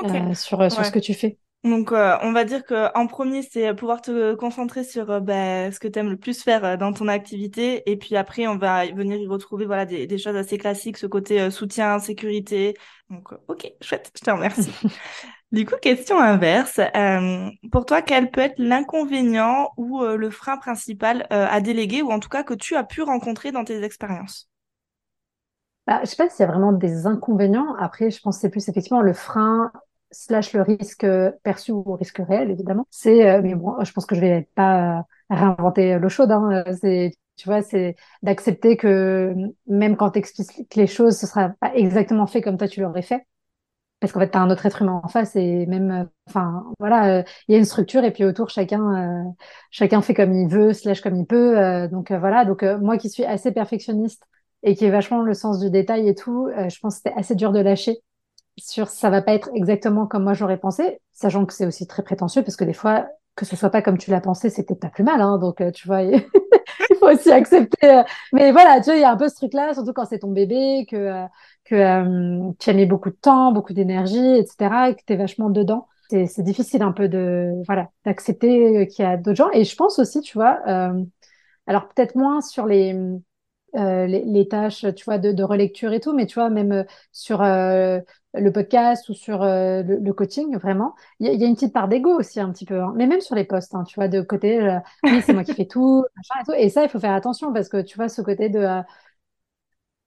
euh, 0.03 0.33
sur, 0.33 0.71
sur 0.71 0.85
ce 0.85 0.91
que 0.91 0.99
tu 0.99 1.13
fais. 1.13 1.39
Donc, 1.63 1.91
euh, 1.91 2.15
on 2.21 2.31
va 2.31 2.45
dire 2.45 2.63
qu'en 2.65 3.07
premier, 3.07 3.41
c'est 3.41 3.73
pouvoir 3.73 4.01
te 4.01 4.35
concentrer 4.35 4.83
sur 4.83 5.21
bah, 5.21 5.71
ce 5.71 5.79
que 5.79 5.87
tu 5.87 5.99
aimes 5.99 6.11
le 6.11 6.17
plus 6.17 6.41
faire 6.41 6.77
dans 6.77 6.93
ton 6.93 7.07
activité. 7.07 7.89
Et 7.89 7.97
puis 7.97 8.15
après, 8.15 8.47
on 8.47 8.57
va 8.57 8.85
venir 8.85 9.17
y 9.17 9.27
retrouver 9.27 9.65
voilà, 9.65 9.85
des, 9.85 10.07
des 10.07 10.17
choses 10.17 10.35
assez 10.35 10.57
classiques, 10.57 10.97
ce 10.97 11.07
côté 11.07 11.49
soutien, 11.51 11.99
sécurité. 11.99 12.75
Donc, 13.09 13.29
ok, 13.47 13.71
chouette, 13.81 14.11
je 14.15 14.21
te 14.21 14.31
remercie. 14.31 14.71
Du 15.51 15.65
coup, 15.65 15.75
question 15.81 16.19
inverse. 16.19 16.79
Euh, 16.95 17.49
pour 17.71 17.85
toi, 17.85 18.01
quel 18.01 18.31
peut 18.31 18.41
être 18.41 18.59
l'inconvénient 18.59 19.69
ou 19.77 20.01
euh, 20.01 20.15
le 20.17 20.29
frein 20.29 20.57
principal 20.57 21.25
euh, 21.31 21.47
à 21.49 21.61
déléguer 21.61 22.01
ou 22.01 22.11
en 22.11 22.19
tout 22.19 22.29
cas 22.29 22.43
que 22.43 22.53
tu 22.53 22.75
as 22.75 22.83
pu 22.83 23.01
rencontrer 23.01 23.51
dans 23.51 23.63
tes 23.63 23.83
expériences? 23.83 24.49
Bah, 25.85 26.01
Je 26.03 26.09
sais 26.09 26.15
pas 26.17 26.29
s'il 26.29 26.41
y 26.41 26.43
a 26.43 26.51
vraiment 26.51 26.73
des 26.73 27.05
inconvénients. 27.07 27.73
Après, 27.75 28.11
je 28.11 28.19
pense 28.21 28.37
que 28.37 28.41
c'est 28.41 28.49
plus 28.49 28.67
effectivement 28.67 29.01
le 29.01 29.13
frein 29.13 29.71
slash 30.11 30.53
le 30.53 30.61
risque 30.61 31.05
perçu 31.43 31.71
ou 31.71 31.83
risque 31.95 32.19
réel, 32.27 32.51
évidemment. 32.51 32.85
C'est, 32.89 33.41
mais 33.41 33.55
bon, 33.55 33.75
je 33.83 33.91
pense 33.93 34.05
que 34.05 34.15
je 34.15 34.21
vais 34.21 34.49
pas 34.55 35.05
réinventer 35.29 35.97
l'eau 35.99 36.09
chaude. 36.09 36.31
Hein. 36.31 36.63
C'est, 36.81 37.11
tu 37.37 37.47
vois, 37.47 37.61
c'est 37.61 37.95
d'accepter 38.21 38.75
que 38.77 39.33
même 39.67 39.95
quand 39.97 40.11
tu 40.11 40.19
expliques 40.19 40.75
les 40.75 40.87
choses, 40.87 41.17
ce 41.17 41.27
sera 41.27 41.49
pas 41.59 41.73
exactement 41.75 42.27
fait 42.27 42.41
comme 42.41 42.57
toi 42.57 42.67
tu 42.67 42.81
l'aurais 42.81 43.01
fait 43.01 43.25
parce 43.99 44.13
qu'en 44.13 44.19
fait, 44.19 44.29
tu 44.29 44.37
as 44.37 44.41
un 44.41 44.49
autre 44.51 44.65
être 44.65 44.81
humain 44.81 45.01
en 45.03 45.07
face 45.07 45.35
et 45.35 45.65
même, 45.65 45.91
euh, 45.91 46.03
enfin, 46.27 46.65
voilà, 46.79 47.19
euh, 47.19 47.23
il 47.47 47.53
y 47.53 47.55
a 47.55 47.57
une 47.57 47.65
structure 47.65 48.03
et 48.03 48.11
puis 48.11 48.23
autour, 48.25 48.49
chacun, 48.49 49.25
euh, 49.27 49.31
chacun 49.71 50.01
fait 50.01 50.13
comme 50.13 50.33
il 50.33 50.47
veut, 50.47 50.73
slash 50.73 51.01
comme 51.01 51.15
il 51.15 51.25
peut. 51.25 51.87
donc 51.89 52.11
voilà, 52.11 52.45
donc 52.45 52.63
moi 52.63 52.97
qui 52.97 53.09
suis 53.09 53.25
assez 53.25 53.51
perfectionniste 53.51 54.23
et 54.63 54.75
qui 54.75 54.85
ai 54.85 54.91
vachement 54.91 55.21
le 55.21 55.33
sens 55.33 55.59
du 55.59 55.69
détail 55.71 56.07
et 56.07 56.15
tout, 56.15 56.49
je 56.55 56.79
pense 56.79 56.95
que 56.95 57.01
c'était 57.03 57.19
assez 57.19 57.35
dur 57.35 57.51
de 57.51 57.59
lâcher 57.59 58.01
sur 58.57 58.87
ça 58.89 59.09
va 59.09 59.21
pas 59.21 59.33
être 59.33 59.49
exactement 59.53 60.07
comme 60.07 60.23
moi 60.23 60.33
j'aurais 60.33 60.57
pensé, 60.57 60.99
sachant 61.13 61.45
que 61.45 61.53
c'est 61.53 61.65
aussi 61.67 61.85
très 61.87 62.03
prétentieux 62.03 62.43
parce 62.43 62.55
que 62.55 62.63
des 62.63 62.73
fois, 62.73 63.07
que 63.35 63.45
ce 63.45 63.55
soit 63.55 63.69
pas 63.69 63.81
comme 63.83 63.97
tu 63.99 64.09
l'as 64.11 64.21
pensé, 64.21 64.49
c'était 64.49 64.75
pas 64.75 64.89
plus 64.89 65.03
mal, 65.03 65.21
hein, 65.21 65.37
donc 65.37 65.61
tu 65.73 65.87
vois. 65.87 66.01
il 66.89 66.95
faut 66.99 67.07
aussi 67.07 67.31
accepter. 67.31 68.01
Mais 68.33 68.51
voilà, 68.51 68.79
tu 68.79 68.85
vois, 68.85 68.95
il 68.95 69.01
y 69.01 69.03
a 69.03 69.11
un 69.11 69.17
peu 69.17 69.29
ce 69.29 69.35
truc-là, 69.35 69.73
surtout 69.73 69.93
quand 69.93 70.05
c'est 70.05 70.19
ton 70.19 70.31
bébé, 70.31 70.85
que 70.89 71.25
que 71.69 71.75
euh, 71.75 72.51
tu 72.59 72.69
as 72.69 72.73
mis 72.73 72.85
beaucoup 72.85 73.09
de 73.09 73.15
temps, 73.15 73.51
beaucoup 73.51 73.73
d'énergie, 73.73 74.17
etc., 74.17 74.89
et 74.89 74.95
que 74.95 75.01
tu 75.05 75.13
es 75.13 75.15
vachement 75.17 75.49
dedans. 75.49 75.87
C'est 76.09 76.41
difficile 76.43 76.83
un 76.83 76.93
peu 76.93 77.09
de 77.09 77.51
voilà 77.65 77.89
d'accepter 78.05 78.87
qu'il 78.87 79.03
y 79.03 79.07
a 79.07 79.17
d'autres 79.17 79.35
gens. 79.35 79.51
Et 79.51 79.65
je 79.65 79.75
pense 79.75 79.99
aussi, 79.99 80.21
tu 80.21 80.37
vois, 80.37 80.59
euh, 80.67 81.03
alors 81.67 81.89
peut-être 81.89 82.15
moins 82.15 82.39
sur 82.41 82.65
les, 82.65 82.95
euh, 83.75 84.07
les, 84.07 84.47
tâches, 84.47 84.85
tu 84.95 85.05
vois, 85.05 85.17
de, 85.17 85.43
relecture 85.43 85.93
et 85.93 85.99
tout, 85.99 86.13
mais 86.13 86.25
tu 86.25 86.35
vois, 86.35 86.49
même 86.49 86.71
euh, 86.71 86.83
sur 87.11 87.41
euh, 87.41 87.99
le 88.33 88.51
podcast 88.51 89.09
ou 89.09 89.13
sur 89.13 89.43
euh, 89.43 89.83
le, 89.83 90.13
coaching, 90.13 90.57
vraiment, 90.57 90.95
il 91.19 91.27
y, 91.27 91.43
a 91.43 91.47
une 91.47 91.55
petite 91.55 91.73
part 91.73 91.87
d'ego 91.87 92.17
aussi 92.17 92.39
un 92.39 92.51
petit 92.51 92.65
peu, 92.65 92.81
hein. 92.81 92.93
mais 92.95 93.07
même 93.07 93.21
sur 93.21 93.35
les 93.35 93.43
posts, 93.43 93.75
hein, 93.75 93.83
tu 93.83 93.95
vois, 93.95 94.07
de 94.07 94.21
côté, 94.21 94.79
oui, 95.03 95.21
c'est 95.21 95.33
moi 95.33 95.43
qui 95.43 95.53
fais 95.53 95.65
tout, 95.65 96.05
et 96.39 96.43
tout. 96.45 96.53
Et 96.53 96.69
ça, 96.69 96.83
il 96.83 96.89
faut 96.89 96.99
faire 96.99 97.13
attention 97.13 97.53
parce 97.53 97.69
que 97.69 97.81
tu 97.81 97.97
vois, 97.97 98.09
ce 98.09 98.21
côté 98.21 98.49
de 98.49 98.65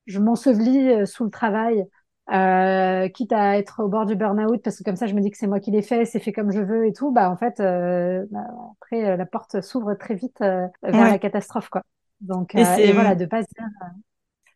je 0.07 0.19
m'ensevelis 0.19 0.91
euh, 0.91 1.07
sous 1.07 1.25
le 1.25 1.31
travail, 1.31 1.85
euh, 2.33 3.09
quitte 3.09 3.33
à 3.33 3.59
être 3.59 3.83
au 3.83 3.89
bord 3.89 4.07
du 4.07 4.17
burn-out, 4.17 4.63
parce 4.63 4.79
que 4.79 4.85
comme 4.85 4.97
ça, 4.97 5.07
je 5.07 5.15
me 5.15 5.21
dis 5.21 5.31
que 5.31 5.37
c'est 5.37 5.47
moi 5.47 5.61
qui 5.61 5.71
l'ai 5.71 5.83
fait, 5.83 6.05
c'est 6.05 6.21
fait 6.21 6.33
comme 6.33 6.53
je 6.53 6.61
veux 6.61 6.87
et 6.87 6.93
tout. 6.93 7.11
Bah 7.11 7.31
en 7.31 7.37
fait, 7.37 7.61
euh, 7.61 8.25
bah, 8.31 8.41
après, 8.77 9.17
la 9.17 9.27
porte 9.27 9.61
s'ouvre 9.61 9.95
très 9.95 10.15
vite 10.15 10.41
vers 10.41 10.71
la 10.83 11.19
catastrophe, 11.19 11.69
quoi. 11.69 11.83
Donc, 12.21 12.55
et, 12.55 12.93
voilà, 12.93 13.15
de 13.15 13.25
pas 13.25 13.43
se 13.43 13.49
dire 13.57 13.67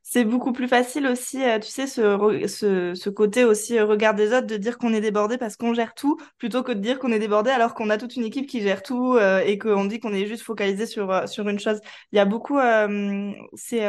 c'est 0.06 0.24
beaucoup 0.24 0.52
plus 0.52 0.68
facile 0.68 1.06
aussi, 1.06 1.42
euh, 1.42 1.58
tu 1.58 1.70
sais, 1.70 1.86
ce, 1.86 2.46
ce, 2.46 2.94
ce, 2.94 3.10
côté 3.10 3.44
aussi 3.44 3.78
euh, 3.78 3.86
regard 3.86 4.14
des 4.14 4.34
autres, 4.34 4.46
de 4.46 4.58
dire 4.58 4.76
qu'on 4.76 4.92
est 4.92 5.00
débordé 5.00 5.38
parce 5.38 5.56
qu'on 5.56 5.72
gère 5.72 5.94
tout, 5.94 6.18
plutôt 6.36 6.62
que 6.62 6.72
de 6.72 6.78
dire 6.78 6.98
qu'on 6.98 7.10
est 7.10 7.18
débordé 7.18 7.50
alors 7.50 7.74
qu'on 7.74 7.88
a 7.88 7.96
toute 7.96 8.14
une 8.16 8.24
équipe 8.24 8.46
qui 8.46 8.60
gère 8.60 8.82
tout 8.82 9.14
euh, 9.16 9.40
et 9.40 9.56
qu'on 9.58 9.86
dit 9.86 10.00
qu'on 10.00 10.12
est 10.12 10.26
juste 10.26 10.42
focalisé 10.42 10.84
sur, 10.86 11.26
sur 11.26 11.48
une 11.48 11.58
chose. 11.58 11.80
Il 12.12 12.16
y 12.16 12.18
a 12.18 12.26
beaucoup, 12.26 12.58
c'est, 13.54 13.82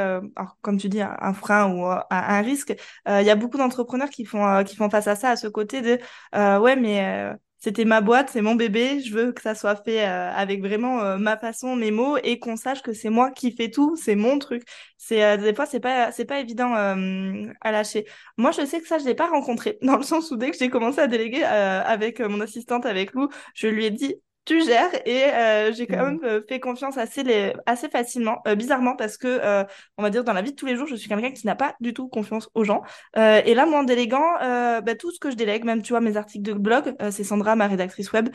comme 0.62 0.78
tu 0.78 0.88
dis, 0.90 1.02
un, 1.02 1.34
frein 1.34 1.70
ou 1.74 1.86
un, 1.86 2.42
risque. 2.42 2.74
il 3.08 3.26
y 3.26 3.30
a 3.30 3.36
beaucoup 3.36 3.58
d'entrepreneurs 3.58 4.10
qui 4.10 4.26
font, 4.26 4.64
qui 4.64 4.76
font 4.78 4.90
face 4.90 5.08
à 5.08 5.16
ça, 5.16 5.32
à 5.32 5.36
ce 5.36 5.48
côté 5.48 5.82
de, 5.82 6.00
ouais, 6.34 6.76
mais 6.78 7.36
c'était 7.58 7.86
ma 7.86 8.02
boîte, 8.02 8.30
c'est 8.32 8.42
mon 8.42 8.56
bébé, 8.56 9.00
je 9.02 9.14
veux 9.14 9.32
que 9.32 9.42
ça 9.42 9.56
soit 9.56 9.76
fait 9.76 10.06
euh, 10.08 10.32
avec 10.32 10.62
vraiment 10.62 11.02
euh, 11.02 11.18
ma 11.18 11.38
façon, 11.38 11.76
mes 11.76 11.90
mots 11.92 12.18
et 12.24 12.38
qu'on 12.40 12.58
sache 12.58 12.82
que 12.84 12.94
c'est 12.94 13.10
moi 13.10 13.32
qui 13.32 13.52
fais 13.52 13.72
tout, 13.72 13.96
c'est 13.96 14.16
mon 14.16 14.38
truc. 14.40 14.64
C'est 14.98 15.24
euh, 15.24 15.38
des 15.38 15.54
fois 15.54 15.66
c'est 15.66 15.80
pas 15.80 16.12
c'est 16.12 16.26
pas 16.26 16.40
évident 16.40 16.74
à 16.76 17.72
lâcher. 17.72 18.06
Moi 18.38 18.52
je 18.52 18.66
sais 18.66 18.82
que 18.82 18.88
ça 18.88 18.98
je 19.00 19.06
l'ai 19.06 19.16
pas 19.16 19.28
rencontré 19.30 19.78
dans 19.82 19.98
le 19.98 20.04
sens 20.04 20.32
où 20.32 20.38
dès 20.38 20.52
que 20.52 20.58
j'ai 20.58 20.70
commencé 20.70 21.00
à 21.00 21.08
déléguer 21.08 21.44
avec 21.44 22.20
mon 22.20 22.40
assistante 22.42 22.86
avec 22.86 23.14
Lou, 23.14 23.30
je 23.56 23.68
lui 23.68 23.86
ai 23.86 23.92
dit 23.92 24.16
tu 24.46 24.64
gères 24.64 24.94
et 25.06 25.24
euh, 25.24 25.74
j'ai 25.74 25.88
quand 25.88 26.06
même 26.06 26.20
euh, 26.24 26.42
fait 26.48 26.60
confiance 26.60 26.98
assez 26.98 27.24
les, 27.24 27.54
assez 27.66 27.90
facilement 27.90 28.42
euh, 28.48 28.56
bizarrement 28.56 28.96
parce 28.96 29.18
que 29.18 29.66
on 29.98 30.04
va 30.04 30.10
dire 30.10 30.24
dans 30.24 30.34
la 30.34 30.42
vie 30.42 30.52
de 30.52 30.56
tous 30.56 30.68
les 30.68 30.76
jours 30.76 30.88
je 30.88 30.96
suis 30.96 31.10
quelqu'un 31.10 31.32
qui 31.32 31.46
n'a 31.48 31.56
pas 31.56 31.76
du 31.80 31.94
tout 31.94 32.08
confiance 32.08 32.50
aux 32.54 32.64
gens 32.64 32.84
et 33.16 33.54
là 33.54 33.66
moi 33.66 33.80
en 33.80 33.84
déléguant 33.84 34.38
bah, 34.40 34.96
tout 34.98 35.12
ce 35.12 35.20
que 35.20 35.32
je 35.32 35.36
délègue 35.36 35.66
même 35.66 35.82
tu 35.82 35.94
vois 35.94 36.02
mes 36.02 36.18
articles 36.18 36.44
de 36.44 36.54
blog 36.54 36.96
c'est 37.12 37.24
Sandra 37.24 37.56
ma 37.56 37.68
rédactrice 37.68 38.12
web 38.12 38.30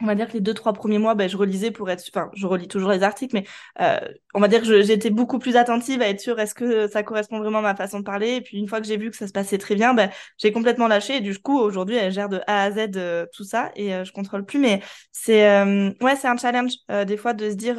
on 0.00 0.06
va 0.06 0.14
dire 0.14 0.28
que 0.28 0.32
les 0.32 0.40
deux 0.40 0.54
trois 0.54 0.72
premiers 0.72 0.98
mois 0.98 1.14
ben, 1.14 1.28
je 1.28 1.36
relisais 1.36 1.70
pour 1.70 1.90
être 1.90 2.02
enfin 2.12 2.30
je 2.34 2.46
relis 2.46 2.68
toujours 2.68 2.90
les 2.90 3.02
articles 3.02 3.34
mais 3.34 3.44
euh, 3.80 4.00
on 4.34 4.40
va 4.40 4.48
dire 4.48 4.62
que 4.62 4.82
j'étais 4.82 5.10
beaucoup 5.10 5.38
plus 5.38 5.56
attentive 5.56 6.02
à 6.02 6.08
être 6.08 6.20
sûre 6.20 6.38
est-ce 6.38 6.54
que 6.54 6.88
ça 6.88 7.02
correspond 7.02 7.38
vraiment 7.38 7.58
à 7.58 7.62
ma 7.62 7.76
façon 7.76 7.98
de 8.00 8.04
parler? 8.04 8.36
Et 8.36 8.40
puis 8.40 8.58
une 8.58 8.68
fois 8.68 8.80
que 8.80 8.86
j'ai 8.86 8.96
vu 8.96 9.10
que 9.10 9.16
ça 9.16 9.26
se 9.26 9.32
passait 9.32 9.58
très 9.58 9.74
bien 9.74 9.94
ben 9.94 10.10
j'ai 10.38 10.52
complètement 10.52 10.88
lâché 10.88 11.16
et 11.16 11.20
du 11.20 11.36
coup 11.38 11.58
aujourd'hui 11.58 11.96
elle 11.96 12.12
gère 12.12 12.28
de 12.28 12.40
A 12.46 12.62
à 12.64 12.70
Z 12.70 12.96
euh, 12.96 13.26
tout 13.34 13.44
ça 13.44 13.70
et 13.76 13.94
euh, 13.94 14.04
je 14.04 14.12
contrôle 14.12 14.44
plus 14.44 14.58
mais 14.58 14.80
c'est 15.12 15.48
euh, 15.48 15.90
ouais 16.00 16.16
c'est 16.16 16.28
un 16.28 16.36
challenge 16.36 16.72
des 17.06 17.16
fois 17.16 17.34
de 17.34 17.50
se 17.50 17.54
dire 17.54 17.76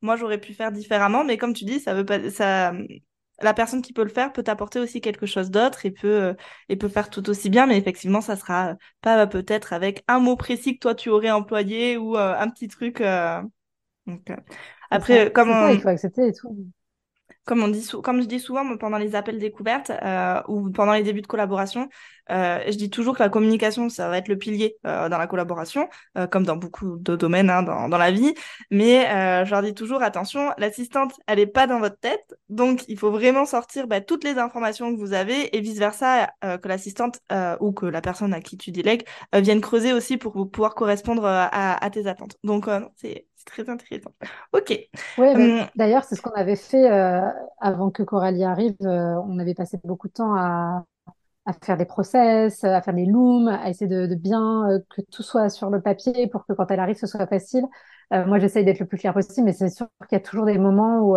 moi 0.00 0.16
j'aurais 0.16 0.38
pu 0.38 0.54
faire 0.54 0.72
différemment 0.72 1.24
mais 1.24 1.36
comme 1.36 1.52
tu 1.52 1.64
dis 1.64 1.80
ça 1.80 1.94
veut 1.94 2.04
pas 2.04 2.30
ça 2.30 2.72
la 3.40 3.54
personne 3.54 3.82
qui 3.82 3.92
peut 3.92 4.02
le 4.02 4.08
faire 4.08 4.32
peut 4.32 4.44
apporter 4.46 4.80
aussi 4.80 5.00
quelque 5.00 5.26
chose 5.26 5.50
d'autre 5.50 5.86
et 5.86 5.90
peut 5.90 6.22
euh, 6.22 6.34
et 6.68 6.76
peut 6.76 6.88
faire 6.88 7.10
tout 7.10 7.28
aussi 7.30 7.50
bien 7.50 7.66
mais 7.66 7.78
effectivement 7.78 8.20
ça 8.20 8.36
sera 8.36 8.74
pas 9.00 9.26
peut-être 9.26 9.72
avec 9.72 10.04
un 10.08 10.18
mot 10.18 10.36
précis 10.36 10.74
que 10.74 10.80
toi 10.80 10.94
tu 10.94 11.08
aurais 11.10 11.30
employé 11.30 11.96
ou 11.96 12.16
euh, 12.16 12.34
un 12.38 12.48
petit 12.48 12.68
truc 12.68 13.00
euh. 13.00 13.40
donc 14.06 14.32
après 14.90 15.32
comme 15.32 15.50
il 15.72 15.80
faut 15.80 15.88
accepter 15.88 16.28
et 16.28 16.32
tout 16.32 16.56
comme 17.48 17.62
on 17.62 17.68
dit, 17.68 17.88
comme 18.04 18.20
je 18.20 18.26
dis 18.26 18.40
souvent 18.40 18.76
pendant 18.76 18.98
les 18.98 19.14
appels 19.14 19.38
découvertes 19.38 19.90
euh, 19.90 20.42
ou 20.48 20.70
pendant 20.70 20.92
les 20.92 21.02
débuts 21.02 21.22
de 21.22 21.26
collaboration, 21.26 21.88
euh, 22.30 22.62
je 22.66 22.76
dis 22.76 22.90
toujours 22.90 23.16
que 23.16 23.22
la 23.22 23.30
communication, 23.30 23.88
ça 23.88 24.10
va 24.10 24.18
être 24.18 24.28
le 24.28 24.36
pilier 24.36 24.76
euh, 24.86 25.08
dans 25.08 25.16
la 25.16 25.26
collaboration, 25.26 25.88
euh, 26.18 26.26
comme 26.26 26.44
dans 26.44 26.56
beaucoup 26.56 26.98
de 26.98 27.16
domaines 27.16 27.48
hein, 27.48 27.62
dans, 27.62 27.88
dans, 27.88 27.96
la 27.96 28.10
vie. 28.10 28.34
Mais 28.70 29.08
euh, 29.08 29.46
je 29.46 29.50
leur 29.50 29.62
dis 29.62 29.72
toujours, 29.72 30.02
attention, 30.02 30.52
l'assistante, 30.58 31.14
elle 31.26 31.38
est 31.38 31.46
pas 31.46 31.66
dans 31.66 31.78
votre 31.78 31.98
tête, 31.98 32.34
donc 32.50 32.84
il 32.86 32.98
faut 32.98 33.10
vraiment 33.10 33.46
sortir 33.46 33.86
bah, 33.86 34.02
toutes 34.02 34.24
les 34.24 34.36
informations 34.36 34.94
que 34.94 35.00
vous 35.00 35.14
avez 35.14 35.56
et 35.56 35.60
vice 35.62 35.78
versa, 35.78 36.30
euh, 36.44 36.58
que 36.58 36.68
l'assistante 36.68 37.20
ou 37.60 37.72
que 37.72 37.86
la 37.86 38.02
personne 38.02 38.34
à 38.34 38.40
qui 38.42 38.58
tu 38.58 38.72
délègues 38.72 39.04
vienne 39.32 39.62
creuser 39.62 39.94
aussi 39.94 40.18
pour 40.18 40.50
pouvoir 40.50 40.74
correspondre 40.74 41.24
à, 41.24 41.82
à 41.82 41.90
tes 41.90 42.06
attentes. 42.06 42.36
Donc 42.44 42.66
c'est 42.96 43.27
très 43.48 43.68
intéressant. 43.68 44.12
Ok. 44.52 44.78
Oui, 45.18 45.28
hum. 45.28 45.66
d'ailleurs, 45.74 46.04
c'est 46.04 46.14
ce 46.14 46.22
qu'on 46.22 46.32
avait 46.32 46.56
fait 46.56 46.90
euh, 46.90 47.20
avant 47.60 47.90
que 47.90 48.02
Coralie 48.02 48.44
arrive. 48.44 48.76
Euh, 48.82 49.14
on 49.26 49.38
avait 49.38 49.54
passé 49.54 49.78
beaucoup 49.84 50.08
de 50.08 50.12
temps 50.12 50.34
à, 50.34 50.84
à, 51.46 51.52
faire 51.64 51.76
des 51.76 51.84
process, 51.84 52.62
à 52.64 52.80
faire 52.82 52.94
des 52.94 53.06
looms, 53.06 53.48
à 53.48 53.68
essayer 53.70 53.88
de, 53.88 54.06
de 54.06 54.14
bien 54.14 54.70
euh, 54.70 54.78
que 54.90 55.00
tout 55.10 55.22
soit 55.22 55.48
sur 55.48 55.70
le 55.70 55.80
papier 55.80 56.28
pour 56.28 56.46
que 56.46 56.52
quand 56.52 56.70
elle 56.70 56.80
arrive, 56.80 56.96
ce 56.96 57.06
soit 57.06 57.26
facile. 57.26 57.64
moi, 58.10 58.38
j'essaye 58.38 58.64
d'être 58.64 58.80
le 58.80 58.86
plus 58.86 58.98
clair 58.98 59.14
possible, 59.14 59.46
mais 59.46 59.52
c'est 59.52 59.68
sûr 59.68 59.86
qu'il 60.08 60.16
y 60.16 60.20
a 60.20 60.24
toujours 60.24 60.46
des 60.46 60.58
moments 60.58 61.00
où 61.00 61.16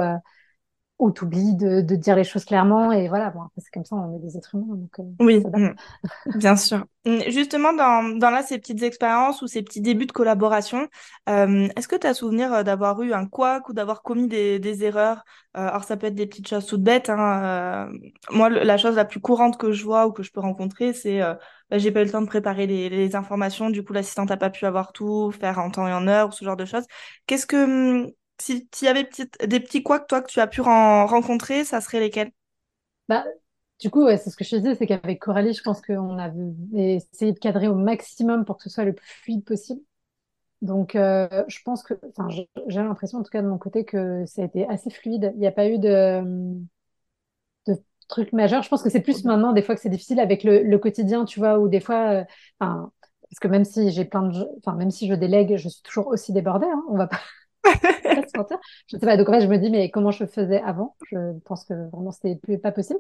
ou 1.02 1.10
t'oublies 1.10 1.56
de, 1.56 1.82
de, 1.82 1.96
dire 1.96 2.16
les 2.16 2.24
choses 2.24 2.46
clairement 2.46 2.92
et 2.92 3.10
voilà 3.10 3.32
bon 3.32 3.42
c'est 3.58 3.72
comme 3.74 3.84
ça 3.84 3.96
on 3.96 4.16
est 4.16 4.20
des 4.20 4.38
êtres 4.38 4.54
humains 4.54 4.76
donc 4.76 5.00
euh, 5.00 5.04
oui 5.20 5.40
mm. 5.40 5.74
bien 6.38 6.56
sûr. 6.56 6.86
Mm, 7.06 7.22
justement 7.30 7.74
dans, 7.74 8.18
dans 8.20 8.30
là 8.30 8.44
ces 8.44 8.60
petites 8.60 8.84
expériences 8.84 9.42
ou 9.42 9.48
ces 9.48 9.64
petits 9.64 9.82
débuts 9.82 10.06
de 10.06 10.12
collaboration 10.12 10.88
euh, 11.28 11.68
est-ce 11.76 11.88
que 11.88 11.96
tu 11.96 12.06
as 12.06 12.14
souvenir 12.14 12.54
euh, 12.54 12.62
d'avoir 12.62 13.02
eu 13.02 13.14
un 13.14 13.26
couac 13.26 13.68
ou 13.70 13.74
d'avoir 13.74 14.04
commis 14.04 14.28
des, 14.28 14.60
des 14.60 14.84
erreurs? 14.84 15.24
Euh, 15.58 15.68
alors 15.68 15.84
ça 15.86 15.98
peut 15.98 16.06
être 16.06 16.16
des 16.16 16.28
petites 16.28 16.48
choses 16.48 16.68
toutes 16.68 16.84
bêtes 16.84 17.10
hein, 17.10 17.90
euh, 17.90 18.10
moi 18.30 18.50
la 18.50 18.78
chose 18.78 18.96
la 18.96 19.06
plus 19.06 19.20
courante 19.20 19.58
que 19.58 19.72
je 19.72 19.84
vois 19.84 20.06
ou 20.06 20.12
que 20.12 20.22
je 20.22 20.32
peux 20.32 20.40
rencontrer 20.40 20.94
c'est 20.94 21.20
bah, 21.20 21.78
j'ai 21.80 21.92
pas 21.92 22.02
eu 22.02 22.06
le 22.06 22.12
temps 22.12 22.22
de 22.22 22.28
préparer 22.28 22.68
les, 22.68 22.90
les 22.90 23.16
informations 23.16 23.72
du 23.72 23.84
coup 23.84 23.94
l'assistante 23.94 24.30
a 24.30 24.38
pas 24.38 24.52
pu 24.52 24.68
avoir 24.68 24.94
tout 24.94 25.32
faire 25.32 25.58
en 25.58 25.72
temps 25.72 25.88
et 25.88 25.94
en 25.94 26.08
heure 26.08 26.30
ou 26.30 26.32
ce 26.32 26.46
genre 26.46 26.58
de 26.58 26.66
choses. 26.66 26.86
Qu'est-ce 27.26 27.48
que 27.48 28.14
si 28.40 28.68
tu 28.70 28.86
y 28.86 28.88
avait 28.88 29.10
des 29.46 29.60
petits 29.60 29.84
couacs, 29.84 30.08
toi, 30.08 30.22
que 30.22 30.30
tu 30.32 30.40
as 30.40 30.48
pu 30.48 30.62
rencontrer, 30.62 31.64
ça 31.66 31.82
serait 31.82 32.00
lesquels? 32.00 32.32
Bah, 33.08 33.26
Du 33.82 33.90
coup, 33.90 34.06
ouais, 34.06 34.18
c'est 34.18 34.30
ce 34.30 34.38
que 34.38 34.44
je 34.44 34.52
te 34.52 34.56
disais, 34.58 34.76
c'est 34.76 34.88
qu'avec 34.88 35.20
Coralie, 35.22 35.54
je 35.54 35.64
pense 35.64 35.82
qu'on 35.82 36.20
a 36.20 36.32
essayé 36.76 37.34
de 37.34 37.40
cadrer 37.40 37.68
au 37.68 37.76
maximum 37.76 38.46
pour 38.46 38.58
que 38.58 38.64
ce 38.64 38.70
soit 38.70 38.86
le 38.86 38.94
plus 38.94 39.08
fluide 39.08 39.46
possible. 39.46 39.82
Donc, 40.64 40.96
euh, 40.96 41.46
je 41.48 41.60
pense 41.64 41.84
que, 41.84 41.96
enfin, 42.10 42.30
j'ai 42.30 42.48
l'impression, 42.82 43.20
en 43.20 43.24
tout 43.24 43.32
cas 43.32 43.42
de 43.44 43.48
mon 43.48 43.58
côté, 43.60 43.86
que 43.86 44.26
ça 44.28 44.44
a 44.44 44.46
été 44.46 44.68
assez 44.70 44.90
fluide. 44.92 45.32
Il 45.36 45.40
n'y 45.42 45.48
a 45.48 45.52
pas 45.54 45.68
eu 45.70 45.80
de, 45.80 46.24
de 47.68 47.76
trucs 48.08 48.34
majeurs. 48.34 48.64
Je 48.64 48.70
pense 48.70 48.84
que 48.84 48.90
c'est 48.90 49.02
plus 49.02 49.24
maintenant, 49.26 49.54
des 49.54 49.62
fois, 49.62 49.76
que 49.76 49.82
c'est 49.82 49.90
difficile 49.90 50.20
avec 50.20 50.44
le, 50.44 50.78
quotidien, 50.78 51.26
tu 51.26 51.40
vois, 51.40 51.60
ou 51.60 51.68
des 51.68 51.80
fois, 51.80 52.12
euh, 52.22 52.24
parce 52.60 53.40
que 53.42 53.48
même 53.48 53.66
si 53.66 53.92
j'ai 53.92 54.06
plein 54.06 54.24
de, 54.24 54.46
enfin, 54.60 54.76
même 54.76 54.92
si 54.92 55.08
je 55.08 55.14
délègue, 55.14 55.58
je 55.58 55.70
suis 55.70 55.82
toujours 55.84 56.08
aussi 56.08 56.34
débordée. 56.34 56.68
Hein, 56.68 56.84
on 56.90 56.98
va 56.98 57.08
pas, 57.08 57.20
je 58.88 58.98
sais 58.98 59.00
pas. 59.00 59.18
Donc 59.18 59.30
en 59.30 59.34
fait, 59.34 59.42
je 59.42 59.48
me 59.48 59.58
dis, 59.58 59.70
mais 59.70 59.90
comment 59.90 60.12
je 60.12 60.26
faisais 60.26 60.62
avant? 60.62 60.96
Je 61.10 61.38
pense 61.46 61.66
que 61.66 61.74
vraiment, 61.92 62.12
c'était 62.12 62.36
plus 62.36 62.60
pas 62.60 62.72
possible. 62.72 63.00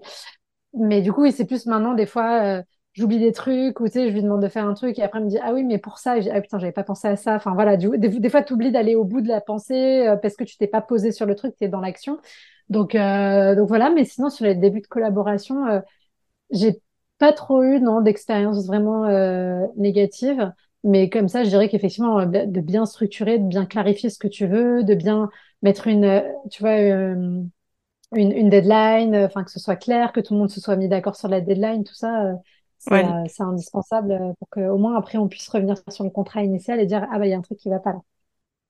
Mais 0.74 1.02
du 1.02 1.12
coup, 1.13 1.30
c'est 1.32 1.45
plus 1.45 1.65
maintenant, 1.65 1.93
des 1.93 2.06
fois, 2.06 2.60
euh, 2.60 2.63
j'oublie 2.93 3.19
des 3.19 3.32
trucs 3.34 3.80
ou 3.80 3.88
tu 3.88 3.93
sais, 3.93 4.10
je 4.10 4.13
lui 4.13 4.24
demande 4.24 4.41
de 4.41 4.47
faire 4.47 4.65
un 4.65 4.74
truc 4.74 4.97
et 5.00 5.04
après, 5.04 5.19
elle 5.19 5.26
me 5.26 5.30
dit, 5.30 5.39
ah 5.41 5.54
oui, 5.54 5.63
mais 5.63 5.78
pour 5.80 5.97
ça, 6.00 6.17
et 6.17 6.30
ah 6.32 6.41
putain, 6.41 6.60
j'avais 6.60 6.71
pas 6.71 6.84
pensé 6.84 7.08
à 7.08 7.15
ça. 7.17 7.36
Enfin 7.36 7.54
voilà, 7.54 7.78
du, 7.78 7.89
des, 7.97 8.10
des, 8.10 8.30
fois, 8.30 8.43
tu 8.43 8.54
oublies 8.54 8.71
d'aller 8.71 8.95
au 8.95 9.04
bout 9.04 9.21
de 9.21 9.28
la 9.28 9.41
pensée 9.41 10.08
euh, 10.08 10.15
parce 10.17 10.36
que 10.36 10.43
tu 10.43 10.58
t'es 10.58 10.67
pas 10.67 10.82
posé 10.82 11.12
sur 11.12 11.26
le 11.26 11.36
truc, 11.36 11.56
tu 11.58 11.65
es 11.65 11.67
dans 11.69 11.82
l'action. 11.82 12.19
Donc, 12.69 12.95
euh, 12.95 13.56
donc 13.56 13.67
voilà, 13.67 13.89
mais 13.89 14.06
sinon, 14.06 14.30
sur 14.30 14.45
les 14.45 14.56
débuts 14.56 14.82
de 14.82 14.88
collaboration, 14.88 15.82
j'ai 16.52 16.82
pas 17.17 17.34
trop 17.34 17.63
eu 17.63 17.80
non 17.82 18.02
d'expérience 18.02 18.65
vraiment 18.65 19.06
négative. 19.76 20.54
Mais 20.84 21.10
comme 21.10 21.28
ça, 21.28 21.44
je 21.44 21.50
dirais 21.50 21.70
qu'effectivement, 21.70 22.20
euh, 22.20 22.26
de 22.26 22.62
bien 22.62 22.86
structurer, 22.86 23.38
de 23.39 23.48
bien 23.48 23.65
clarifier 23.65 24.10
ce 24.10 24.17
que 24.20 24.28
tu 24.28 24.48
veux, 24.48 24.84
de 24.84 24.96
bien 24.96 25.30
mettre 25.62 25.88
une, 25.88 26.06
euh, 26.06 26.22
tu 26.50 26.63
vois, 26.63 26.72
euh, 26.72 27.44
une, 28.15 28.32
une 28.34 28.50
deadline, 28.50 29.15
enfin 29.17 29.44
que 29.44 29.52
ce 29.52 29.60
soit 29.60 29.76
clair, 29.78 30.13
que 30.13 30.20
tout 30.22 30.34
le 30.34 30.39
monde 30.39 30.50
se 30.52 30.62
soit 30.62 30.76
mis 30.78 30.89
d'accord 30.89 31.15
sur 31.15 31.28
la 31.30 31.41
deadline, 31.41 31.84
tout 31.86 31.96
ça, 31.96 32.34
c'est 32.80 33.44
indispensable 33.44 34.20
pour 34.39 34.50
qu'au 34.50 34.78
moins 34.78 34.98
après 34.98 35.17
on 35.20 35.28
puisse 35.30 35.48
revenir 35.50 35.78
sur 35.89 36.04
le 36.06 36.10
contrat 36.12 36.44
initial 36.44 36.80
et 36.80 36.86
dire 36.88 37.08
ah 37.12 37.20
bah 37.20 37.28
il 37.28 37.32
y 37.32 37.34
a 37.34 37.38
un 37.38 37.41
truc 37.41 37.60
qui 37.60 37.70
va 37.70 37.80
pas 37.80 37.94
là. 37.94 38.00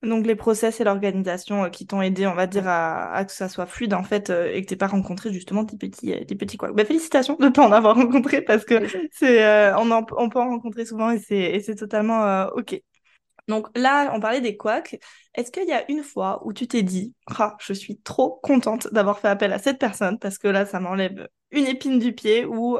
Donc 0.03 0.25
les 0.25 0.35
process 0.35 0.79
et 0.79 0.83
l'organisation 0.83 1.65
euh, 1.65 1.69
qui 1.69 1.85
t'ont 1.85 2.01
aidé, 2.01 2.25
on 2.25 2.33
va 2.33 2.47
dire, 2.47 2.67
à, 2.67 3.13
à, 3.13 3.23
que 3.23 3.31
ça 3.31 3.47
soit 3.47 3.67
fluide 3.67 3.93
en 3.93 4.03
fait 4.03 4.31
euh, 4.31 4.51
et 4.51 4.63
que 4.63 4.67
t'aies 4.67 4.75
pas 4.75 4.87
rencontré 4.87 5.31
justement 5.31 5.63
des 5.63 5.77
petits, 5.77 6.11
euh, 6.13 6.23
des 6.25 6.35
petits 6.35 6.57
quoi. 6.57 6.71
Bah, 6.71 6.85
félicitations 6.85 7.35
de 7.35 7.49
pas 7.49 7.67
en 7.67 7.71
avoir 7.71 7.95
rencontré 7.97 8.41
parce 8.41 8.65
que 8.65 8.87
c'est, 9.11 9.73
on, 9.75 9.91
en, 9.91 10.03
on 10.17 10.29
peut 10.29 10.39
en 10.39 10.49
rencontrer 10.49 10.85
souvent 10.85 11.11
et 11.11 11.19
c'est, 11.19 11.37
et 11.37 11.59
c'est 11.61 11.75
totalement 11.75 12.47
ok. 12.55 12.81
Donc 13.47 13.67
là, 13.77 14.11
on 14.15 14.19
parlait 14.19 14.41
des 14.41 14.57
couacs. 14.57 14.99
Est-ce 15.35 15.51
qu'il 15.51 15.67
y 15.67 15.73
a 15.73 15.89
une 15.91 16.03
fois 16.03 16.41
où 16.45 16.53
tu 16.53 16.67
t'es 16.67 16.83
dit, 16.83 17.13
ah, 17.37 17.55
je 17.59 17.73
suis 17.73 17.99
trop 17.99 18.39
contente 18.41 18.87
d'avoir 18.93 19.19
fait 19.19 19.27
appel 19.27 19.53
à 19.53 19.59
cette 19.59 19.79
personne 19.79 20.17
parce 20.19 20.37
que 20.37 20.47
là, 20.47 20.65
ça 20.65 20.79
m'enlève 20.79 21.27
une 21.51 21.67
épine 21.67 21.99
du 21.99 22.13
pied 22.13 22.45
ou 22.45 22.79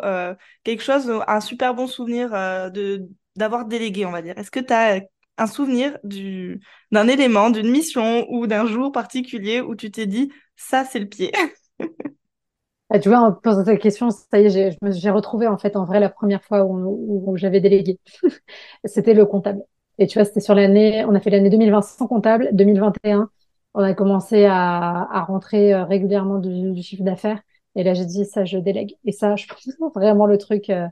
quelque 0.64 0.82
chose, 0.82 1.12
un 1.28 1.42
super 1.42 1.76
bon 1.76 1.86
souvenir 1.86 2.32
de 2.72 3.08
d'avoir 3.36 3.66
délégué, 3.66 4.06
on 4.06 4.12
va 4.12 4.22
dire. 4.22 4.38
Est-ce 4.38 4.52
que 4.52 4.60
tu 4.60 4.74
as 4.74 5.02
un 5.42 5.48
souvenir 5.48 5.98
du, 6.04 6.62
d'un 6.92 7.08
élément, 7.08 7.50
d'une 7.50 7.70
mission 7.70 8.26
ou 8.30 8.48
d'un 8.48 8.66
jour 8.66 8.92
particulier 8.92 9.62
où 9.62 9.76
tu 9.76 9.92
t'es 9.92 10.06
dit, 10.06 10.32
ça, 10.56 10.86
c'est 10.86 11.00
le 11.00 11.08
pied 11.08 11.32
ah, 12.90 13.00
Tu 13.00 13.10
vois, 13.10 13.20
en 13.20 13.32
posant 13.34 13.66
cette 13.66 13.82
question, 13.82 14.10
ça 14.12 14.40
y 14.40 14.46
est, 14.46 14.78
j'ai, 14.82 15.10
retrouvé 15.10 15.48
en 15.48 15.58
fait 15.58 15.76
en 15.76 15.86
vrai 15.86 16.00
la 16.00 16.10
première 16.10 16.44
fois 16.44 16.64
où, 16.66 17.36
j'avais 17.38 17.62
délégué. 17.62 18.00
c'était 18.86 19.14
le 19.14 19.26
comptable. 19.26 19.64
Et 19.98 20.08
tu 20.08 20.20
vois, 20.20 20.26
c'était 20.26 20.40
sur 20.42 20.56
l'année, 20.56 21.06
on 21.06 21.16
a 21.16 21.20
fait 21.20 21.30
l'année 21.30 21.50
2020 21.50 21.82
sans 21.82 22.08
comptable, 22.08 22.50
2021, 22.54 23.30
on 23.74 23.84
a 23.84 23.94
commencé 23.94 24.46
à, 24.46 25.08
à 25.12 25.24
rentrer 25.24 25.74
euh, 25.74 25.86
régulièrement 25.86 26.40
du, 26.40 26.82
chiffre 26.84 27.04
d'affaires. 27.04 27.42
Et 27.76 27.84
là, 27.84 27.94
j'ai 27.94 28.06
dit, 28.06 28.26
ça, 28.26 28.46
je 28.46 28.58
délègue. 28.58 28.98
Et 29.06 29.12
ça, 29.12 29.36
je 29.36 29.48
pense 29.80 29.94
vraiment 29.94 30.26
le 30.26 30.38
truc 30.38 30.70
euh, 30.70 30.88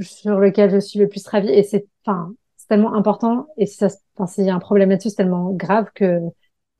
sur 0.00 0.38
lequel 0.38 0.70
je 0.70 0.78
suis 0.78 0.98
le 0.98 1.08
plus 1.08 1.26
ravie. 1.26 1.50
Et 1.50 1.62
c'est, 1.62 1.86
enfin, 2.04 2.32
tellement 2.68 2.94
important 2.94 3.46
et 3.56 3.66
si 3.66 3.76
ça, 3.76 3.88
enfin, 4.16 4.26
s'il 4.26 4.44
y 4.44 4.50
a 4.50 4.54
un 4.54 4.58
problème 4.58 4.90
là-dessus, 4.90 5.10
c'est 5.10 5.16
tellement 5.16 5.50
grave 5.52 5.86
que 5.94 6.20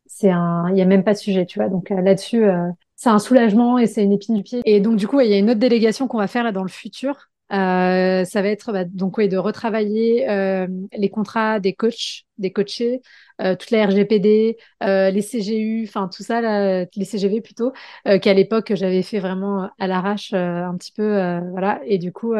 c'est 0.07 0.31
un, 0.31 0.69
il 0.71 0.79
y 0.79 0.83
a 0.83 0.87
même 0.87 1.05
pas 1.05 1.13
de 1.13 1.19
sujet, 1.19 1.47
tu 1.47 1.59
vois. 1.59 1.69
Donc 1.69 1.91
euh, 1.91 2.01
là-dessus, 2.01 2.45
euh, 2.45 2.69
c'est 2.97 3.11
un 3.11 3.19
soulagement 3.19 3.79
et 3.79 3.87
c'est 3.87 4.03
une 4.03 4.13
épine 4.13 4.37
du 4.37 4.43
pied. 4.43 4.63
Et 4.65 4.81
donc 4.81 4.97
du 4.97 5.07
coup, 5.07 5.21
il 5.21 5.29
y 5.29 5.35
a 5.35 5.39
une 5.39 5.51
autre 5.51 5.61
délégation 5.61 6.09
qu'on 6.09 6.19
va 6.19 6.27
faire 6.27 6.45
là 6.45 6.53
dans 6.53 6.63
le 6.63 6.69
futur. 6.69 7.29
Euh, 7.51 8.25
ça 8.27 8.43
va 8.43 8.49
être 8.49 8.73
bah, 8.73 8.85
donc 8.85 9.17
oui, 9.17 9.29
de 9.29 9.39
retravailler 9.39 10.29
euh, 10.29 10.67
les 10.93 11.09
contrats 11.09 11.61
des 11.61 11.73
coachs, 11.73 12.25
des 12.37 12.53
coachés, 12.53 13.01
euh, 13.41 13.57
toute 13.57 13.71
la 13.71 13.87
RGPD, 13.87 14.59
les 14.83 15.23
CGU, 15.23 15.85
enfin 15.89 16.09
tout 16.09 16.23
ça, 16.23 16.41
là, 16.43 16.85
les 16.95 17.05
CGV 17.05 17.41
plutôt, 17.41 17.73
qu'à 18.05 18.35
l'époque 18.35 18.73
j'avais 18.75 19.03
fait 19.03 19.19
vraiment 19.19 19.71
à 19.79 19.87
l'arrache 19.87 20.33
un 20.35 20.77
petit 20.77 20.93
peu, 20.93 21.39
voilà. 21.51 21.81
Et 21.87 21.99
du 21.99 22.13
coup, 22.13 22.35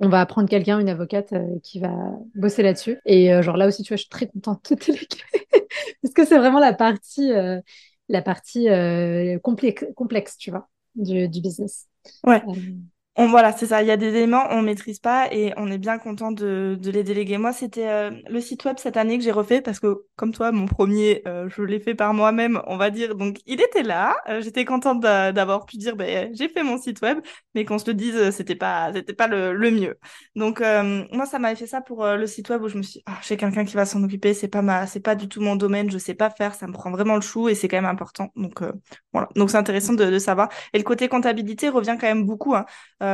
on 0.00 0.08
va 0.08 0.20
apprendre 0.20 0.48
quelqu'un, 0.48 0.78
une 0.78 0.88
avocate 0.88 1.32
euh, 1.32 1.58
qui 1.62 1.80
va 1.80 1.92
bosser 2.34 2.62
là-dessus. 2.62 2.98
Et 3.04 3.32
euh, 3.32 3.42
genre 3.42 3.56
là 3.56 3.66
aussi, 3.66 3.82
tu 3.82 3.88
vois, 3.88 3.96
je 3.96 4.02
suis 4.02 4.10
très 4.10 4.28
contente 4.28 4.72
de 4.72 4.76
te 4.76 4.92
parce 6.02 6.14
que 6.14 6.24
c'est 6.24 6.38
vraiment 6.38 6.60
la 6.60 6.72
partie, 6.72 7.32
euh, 7.32 7.60
la 8.08 8.22
partie 8.22 8.68
complexe, 9.42 9.84
complexe, 9.96 10.36
tu 10.38 10.50
vois, 10.50 10.68
du, 10.94 11.28
du 11.28 11.40
business. 11.40 11.86
Ouais. 12.24 12.42
On, 13.20 13.26
voilà, 13.26 13.50
c'est 13.50 13.66
ça. 13.66 13.82
Il 13.82 13.88
y 13.88 13.90
a 13.90 13.96
des 13.96 14.14
éléments 14.14 14.46
on 14.50 14.62
maîtrise 14.62 15.00
pas 15.00 15.26
et 15.32 15.52
on 15.56 15.70
est 15.72 15.78
bien 15.78 15.98
content 15.98 16.30
de, 16.30 16.78
de 16.80 16.90
les 16.92 17.02
déléguer. 17.02 17.36
Moi, 17.36 17.52
c'était 17.52 17.88
euh, 17.88 18.10
le 18.30 18.40
site 18.40 18.64
web 18.64 18.76
cette 18.78 18.96
année 18.96 19.18
que 19.18 19.24
j'ai 19.24 19.32
refait 19.32 19.60
parce 19.60 19.80
que, 19.80 20.04
comme 20.14 20.32
toi, 20.32 20.52
mon 20.52 20.66
premier, 20.66 21.22
euh, 21.26 21.48
je 21.48 21.62
l'ai 21.62 21.80
fait 21.80 21.96
par 21.96 22.14
moi-même, 22.14 22.62
on 22.68 22.76
va 22.76 22.90
dire. 22.90 23.16
Donc, 23.16 23.38
il 23.46 23.60
était 23.60 23.82
là. 23.82 24.16
Euh, 24.28 24.40
j'étais 24.40 24.64
contente 24.64 25.00
d'avoir 25.00 25.66
pu 25.66 25.78
dire, 25.78 25.96
ben, 25.96 26.30
j'ai 26.32 26.48
fait 26.48 26.62
mon 26.62 26.78
site 26.78 27.02
web, 27.02 27.18
mais 27.56 27.64
qu'on 27.64 27.78
se 27.80 27.86
le 27.88 27.94
dise, 27.94 28.30
c'était 28.30 28.54
pas, 28.54 28.92
c'était 28.92 29.14
pas 29.14 29.26
le, 29.26 29.52
le, 29.52 29.70
mieux. 29.72 29.98
Donc, 30.36 30.60
moi, 30.60 31.26
ça 31.26 31.40
m'avait 31.40 31.56
fait 31.56 31.66
ça 31.66 31.80
pour 31.80 32.06
le 32.06 32.26
site 32.28 32.48
web 32.50 32.62
où 32.62 32.68
je 32.68 32.76
me 32.76 32.82
suis, 32.82 33.02
ah, 33.06 33.18
j'ai 33.26 33.36
quelqu'un 33.36 33.64
qui 33.64 33.74
va 33.74 33.84
s'en 33.84 34.02
occuper. 34.04 34.32
C'est 34.32 34.48
pas 34.48 34.62
ma, 34.62 34.86
c'est 34.86 35.00
pas 35.00 35.16
du 35.16 35.28
tout 35.28 35.40
mon 35.40 35.56
domaine. 35.56 35.90
Je 35.90 35.98
sais 35.98 36.14
pas 36.14 36.30
faire. 36.30 36.54
Ça 36.54 36.68
me 36.68 36.72
prend 36.72 36.90
vraiment 36.92 37.16
le 37.16 37.20
chou 37.20 37.48
et 37.48 37.56
c'est 37.56 37.66
quand 37.66 37.78
même 37.78 37.84
important. 37.86 38.28
Donc, 38.36 38.62
voilà. 39.12 39.28
Donc, 39.34 39.50
c'est 39.50 39.56
intéressant 39.56 39.94
de, 39.94 40.04
de, 40.04 40.18
savoir. 40.20 40.48
Et 40.72 40.78
le 40.78 40.84
côté 40.84 41.08
comptabilité 41.08 41.68
revient 41.68 41.96
quand 42.00 42.06
même 42.06 42.24
beaucoup. 42.24 42.54
Hein. 42.54 42.64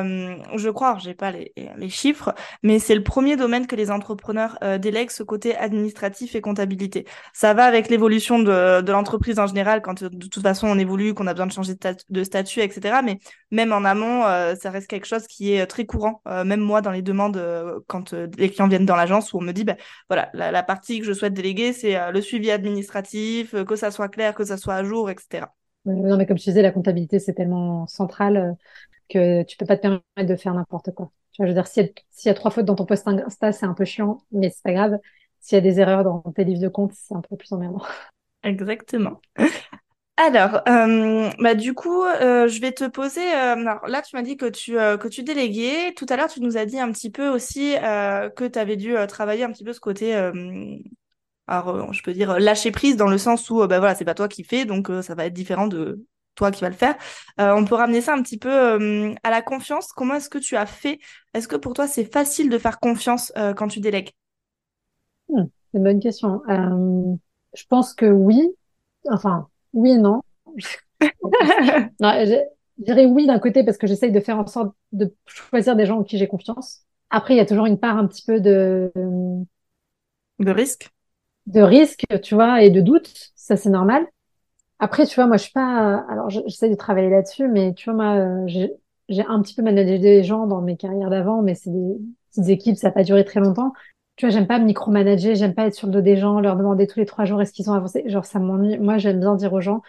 Euh, 0.02 0.36
je 0.56 0.68
crois, 0.70 0.98
j'ai 0.98 1.14
pas 1.14 1.30
les, 1.32 1.88
chiffres, 1.88 2.34
mais 2.62 2.78
c'est 2.78 2.94
le 2.94 3.02
premier 3.02 3.36
domaine 3.36 3.66
que 3.66 3.76
les 3.76 3.90
entrepreneurs 3.90 4.58
euh, 4.62 4.78
délèguent 4.78 5.10
ce 5.10 5.22
côté 5.22 5.56
administratif 5.56 6.34
et 6.34 6.40
comptabilité. 6.40 7.06
Ça 7.32 7.54
va 7.54 7.64
avec 7.64 7.88
l'évolution 7.88 8.38
de, 8.38 8.90
l'entreprise 8.90 9.38
en 9.38 9.46
général, 9.46 9.82
quand 9.82 10.02
euh, 10.02 10.08
de 10.08 10.26
toute 10.26 10.42
façon 10.42 10.66
on 10.68 10.78
évolue, 10.78 11.14
qu'on 11.14 11.26
a 11.26 11.32
besoin 11.32 11.46
de 11.46 11.52
changer 11.52 11.74
de, 12.08 12.24
statut, 12.24 12.60
etc. 12.60 13.00
Mais 13.04 13.18
même 13.50 13.72
en 13.72 13.84
amont, 13.84 14.24
euh, 14.24 14.54
ça 14.54 14.70
reste 14.70 14.88
quelque 14.88 15.06
chose 15.06 15.26
qui 15.26 15.52
est 15.52 15.66
très 15.66 15.86
courant. 15.86 16.22
même 16.26 16.60
moi, 16.60 16.80
dans 16.80 16.90
les 16.90 17.02
demandes, 17.02 17.40
quand 17.86 18.12
les 18.12 18.50
clients 18.50 18.68
viennent 18.68 18.86
dans 18.86 18.96
l'agence, 18.96 19.32
où 19.32 19.38
on 19.38 19.42
me 19.42 19.52
dit, 19.52 19.64
ben 19.64 19.76
voilà, 20.08 20.30
la, 20.34 20.50
la, 20.50 20.62
partie 20.62 21.00
que 21.00 21.06
je 21.06 21.12
souhaite 21.12 21.34
déléguer, 21.34 21.72
c'est 21.72 22.10
le 22.10 22.20
suivi 22.20 22.50
administratif, 22.50 23.54
que 23.64 23.76
ça 23.76 23.90
soit 23.90 24.08
clair, 24.08 24.34
que 24.34 24.44
ça 24.44 24.56
soit 24.56 24.74
à 24.74 24.84
jour, 24.84 25.10
etc. 25.10 25.46
Non, 25.84 26.16
mais 26.16 26.26
comme 26.26 26.38
je 26.38 26.44
disais, 26.44 26.62
la 26.62 26.70
comptabilité, 26.72 27.18
c'est 27.18 27.34
tellement 27.34 27.86
central 27.86 28.56
que 29.08 29.42
tu 29.44 29.56
peux 29.56 29.66
pas 29.66 29.76
te 29.76 29.82
permettre 29.82 30.02
de 30.18 30.36
faire 30.36 30.54
n'importe 30.54 30.92
quoi. 30.92 31.10
Tu 31.32 31.42
vois, 31.42 31.46
je 31.46 31.50
veux 31.50 31.54
dire, 31.54 31.66
s'il 31.66 31.92
y, 32.26 32.28
a 32.28 32.34
trois 32.34 32.50
fautes 32.50 32.64
dans 32.64 32.76
ton 32.76 32.86
post 32.86 33.08
Insta, 33.08 33.52
c'est 33.52 33.66
un 33.66 33.74
peu 33.74 33.84
chiant, 33.84 34.22
mais 34.30 34.50
c'est 34.50 34.62
pas 34.62 34.72
grave. 34.72 34.98
S'il 35.40 35.56
y 35.56 35.58
a 35.58 35.62
des 35.62 35.80
erreurs 35.80 36.04
dans 36.04 36.20
tes 36.34 36.44
livres 36.44 36.62
de 36.62 36.68
compte, 36.68 36.92
c'est 36.94 37.14
un 37.14 37.20
peu 37.20 37.36
plus 37.36 37.52
emmerdant. 37.52 37.82
Exactement. 38.44 39.20
Alors, 40.16 40.62
euh, 40.68 41.28
bah 41.40 41.54
du 41.56 41.74
coup, 41.74 42.04
euh, 42.04 42.46
je 42.46 42.60
vais 42.60 42.70
te 42.70 42.84
poser. 42.84 43.20
Euh, 43.34 43.56
alors 43.56 43.86
là, 43.88 44.00
tu 44.00 44.14
m'as 44.14 44.22
dit 44.22 44.36
que 44.36 44.46
tu 44.46 44.74
que 44.74 45.08
tu 45.08 45.24
déléguais. 45.24 45.92
Tout 45.94 46.06
à 46.08 46.16
l'heure, 46.16 46.28
tu 46.28 46.40
nous 46.40 46.56
as 46.56 46.66
dit 46.66 46.78
un 46.78 46.92
petit 46.92 47.10
peu 47.10 47.28
aussi 47.28 47.74
que 47.74 48.46
tu 48.46 48.58
avais 48.58 48.76
dû 48.76 48.94
travailler 49.08 49.44
un 49.44 49.50
petit 49.50 49.64
peu 49.64 49.72
ce 49.72 49.80
côté. 49.80 50.14
alors, 51.46 51.92
je 51.92 52.02
peux 52.02 52.12
dire 52.12 52.38
lâcher 52.38 52.70
prise 52.70 52.96
dans 52.96 53.08
le 53.08 53.18
sens 53.18 53.50
où, 53.50 53.66
bah 53.66 53.78
voilà, 53.78 53.94
c'est 53.94 54.04
pas 54.04 54.14
toi 54.14 54.28
qui 54.28 54.44
fais, 54.44 54.64
donc 54.64 54.88
ça 55.02 55.14
va 55.14 55.26
être 55.26 55.34
différent 55.34 55.66
de 55.66 56.04
toi 56.34 56.50
qui 56.50 56.62
vas 56.62 56.68
le 56.68 56.74
faire. 56.74 56.96
Euh, 57.40 57.54
on 57.54 57.64
peut 57.64 57.74
ramener 57.74 58.00
ça 58.00 58.14
un 58.14 58.22
petit 58.22 58.38
peu 58.38 58.50
euh, 58.50 59.14
à 59.22 59.30
la 59.30 59.42
confiance. 59.42 59.92
Comment 59.92 60.14
est-ce 60.14 60.30
que 60.30 60.38
tu 60.38 60.56
as 60.56 60.66
fait? 60.66 61.00
Est-ce 61.32 61.48
que 61.48 61.56
pour 61.56 61.74
toi, 61.74 61.86
c'est 61.86 62.04
facile 62.04 62.50
de 62.50 62.58
faire 62.58 62.80
confiance 62.80 63.32
euh, 63.36 63.54
quand 63.54 63.68
tu 63.68 63.80
délègues? 63.80 64.10
Hmm, 65.28 65.44
C'est 65.72 65.78
une 65.78 65.84
bonne 65.84 66.00
question. 66.00 66.42
je 66.48 67.64
pense 67.68 67.94
que 67.94 68.06
oui. 68.06 68.54
Enfin, 69.10 69.48
oui 69.72 69.92
et 69.92 69.98
non. 69.98 70.22
non 71.00 72.12
je, 72.24 72.40
dirais 72.78 73.06
oui 73.06 73.26
d'un 73.26 73.38
côté 73.38 73.64
parce 73.64 73.78
que 73.78 73.86
j'essaye 73.86 74.12
de 74.12 74.20
faire 74.20 74.38
en 74.38 74.46
sorte 74.46 74.74
de 74.92 75.14
choisir 75.26 75.76
des 75.76 75.86
gens 75.86 75.98
en 75.98 76.04
qui 76.04 76.18
j'ai 76.18 76.28
confiance. 76.28 76.84
Après, 77.10 77.34
il 77.34 77.36
y 77.36 77.40
a 77.40 77.46
toujours 77.46 77.66
une 77.66 77.78
part 77.78 77.96
un 77.96 78.06
petit 78.06 78.24
peu 78.24 78.40
de... 78.40 78.90
De 80.40 80.50
risque 80.50 80.90
De 81.46 81.60
risque, 81.60 82.04
tu 82.22 82.34
vois, 82.34 82.62
et 82.62 82.70
de 82.70 82.80
doute. 82.80 83.30
Ça, 83.36 83.56
c'est 83.56 83.70
normal. 83.70 84.06
Après, 84.78 85.06
tu 85.06 85.14
vois, 85.14 85.26
moi, 85.26 85.36
je 85.36 85.44
suis 85.44 85.52
pas. 85.52 86.04
Alors, 86.08 86.30
j'essaie 86.30 86.68
de 86.68 86.74
travailler 86.74 87.10
là-dessus, 87.10 87.48
mais 87.48 87.74
tu 87.74 87.90
vois, 87.90 87.94
moi, 87.94 88.16
euh, 88.16 88.46
j'ai 89.08 89.24
un 89.26 89.40
petit 89.42 89.54
peu 89.54 89.62
managé 89.62 89.98
des 89.98 90.22
gens 90.24 90.46
dans 90.46 90.60
mes 90.60 90.76
carrières 90.76 91.10
d'avant, 91.10 91.42
mais 91.42 91.54
c'est 91.54 91.70
des 91.70 91.96
petites 92.30 92.48
équipes, 92.48 92.76
ça 92.76 92.88
n'a 92.88 92.92
pas 92.92 93.04
duré 93.04 93.24
très 93.24 93.40
longtemps. 93.40 93.72
Tu 94.16 94.26
vois, 94.26 94.32
j'aime 94.32 94.46
pas 94.46 94.58
micromanager, 94.58 95.34
j'aime 95.34 95.54
pas 95.54 95.66
être 95.66 95.74
sur 95.74 95.86
le 95.88 95.92
dos 95.92 96.00
des 96.00 96.16
gens, 96.16 96.40
leur 96.40 96.56
demander 96.56 96.86
tous 96.86 96.98
les 97.00 97.06
trois 97.06 97.24
jours 97.24 97.40
est-ce 97.42 97.52
qu'ils 97.52 97.70
ont 97.70 97.74
avancé? 97.74 98.02
Genre, 98.06 98.24
ça 98.24 98.38
m'ennuie. 98.38 98.78
Moi, 98.78 98.98
j'aime 98.98 99.20
bien 99.20 99.34
dire 99.34 99.52
aux 99.52 99.60
gens, 99.60 99.82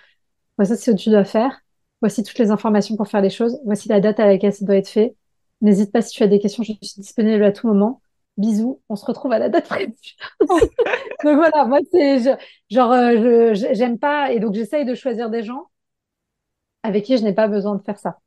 voici 0.57 0.77
ce 0.77 0.91
que 0.91 0.95
tu 0.97 1.09
dois 1.09 1.25
faire, 1.25 1.61
voici 2.01 2.23
toutes 2.23 2.39
les 2.39 2.51
informations 2.51 2.95
pour 2.97 3.07
faire 3.07 3.21
les 3.21 3.29
choses, 3.29 3.59
voici 3.65 3.89
la 3.89 3.99
date 4.01 4.19
à 4.19 4.27
laquelle 4.27 4.53
ça 4.53 4.65
doit 4.65 4.77
être 4.77 4.89
fait. 4.89 5.15
N'hésite 5.61 5.91
pas 5.91 6.01
si 6.01 6.11
tu 6.15 6.23
as 6.23 6.27
des 6.27 6.39
questions, 6.39 6.63
je 6.63 6.73
suis 6.73 7.01
disponible 7.01 7.43
à 7.43 7.51
tout 7.51 7.67
moment 7.67 8.01
bisous, 8.37 8.81
on 8.89 8.95
se 8.95 9.05
retrouve 9.05 9.31
à 9.31 9.39
la 9.39 9.49
date 9.49 9.67
prévue. 9.67 9.93
donc 10.41 10.69
voilà, 11.23 11.65
moi 11.65 11.79
c'est 11.91 12.37
genre 12.69 12.91
euh, 12.91 13.53
j'aime 13.53 13.99
pas 13.99 14.31
et 14.31 14.39
donc 14.39 14.53
j'essaye 14.53 14.85
de 14.85 14.95
choisir 14.95 15.29
des 15.29 15.43
gens 15.43 15.69
avec 16.83 17.03
qui 17.05 17.17
je 17.17 17.23
n'ai 17.23 17.33
pas 17.33 17.47
besoin 17.47 17.75
de 17.75 17.81
faire 17.83 17.97
ça. 17.99 18.19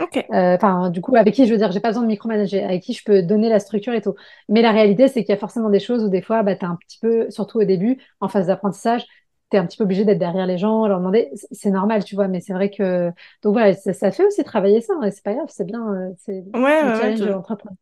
Ok. 0.00 0.16
Euh, 0.16 0.54
enfin, 0.54 0.90
du 0.90 1.00
coup, 1.00 1.16
avec 1.16 1.34
qui 1.34 1.46
je 1.46 1.52
veux 1.52 1.58
dire, 1.58 1.70
j'ai 1.70 1.80
pas 1.80 1.88
besoin 1.88 2.02
de 2.02 2.08
micromanager, 2.08 2.64
avec 2.64 2.82
qui 2.82 2.94
je 2.94 3.04
peux 3.04 3.22
donner 3.22 3.48
la 3.48 3.58
structure 3.58 3.92
et 3.92 4.00
tout. 4.00 4.14
Mais 4.48 4.62
la 4.62 4.72
réalité, 4.72 5.08
c'est 5.08 5.22
qu'il 5.22 5.30
y 5.30 5.36
a 5.36 5.38
forcément 5.38 5.70
des 5.70 5.80
choses 5.80 6.02
où 6.02 6.08
des 6.08 6.22
fois, 6.22 6.42
bah, 6.42 6.56
tu 6.56 6.64
un 6.64 6.76
petit 6.76 6.98
peu, 6.98 7.30
surtout 7.30 7.60
au 7.60 7.64
début, 7.64 7.98
en 8.20 8.28
phase 8.28 8.46
d'apprentissage, 8.46 9.04
tu 9.50 9.56
es 9.56 9.60
un 9.60 9.66
petit 9.66 9.76
peu 9.76 9.84
obligé 9.84 10.04
d'être 10.04 10.18
derrière 10.18 10.46
les 10.46 10.56
gens, 10.56 10.86
leur 10.86 10.98
demander. 10.98 11.30
C'est 11.50 11.70
normal, 11.70 12.04
tu 12.04 12.14
vois, 12.14 12.28
mais 12.28 12.40
c'est 12.40 12.54
vrai 12.54 12.70
que. 12.70 13.10
Donc 13.42 13.52
voilà, 13.52 13.74
ça, 13.74 14.10
fait 14.10 14.24
aussi 14.24 14.42
travailler 14.44 14.80
ça, 14.80 14.94
hein, 15.00 15.10
c'est 15.10 15.22
pas 15.22 15.34
grave, 15.34 15.48
c'est 15.48 15.66
bien. 15.66 15.86
Euh, 15.92 16.10
c'est 16.18 16.42
ouais, 16.54 16.60
ouais, 16.60 17.16
ouais, 17.18 17.72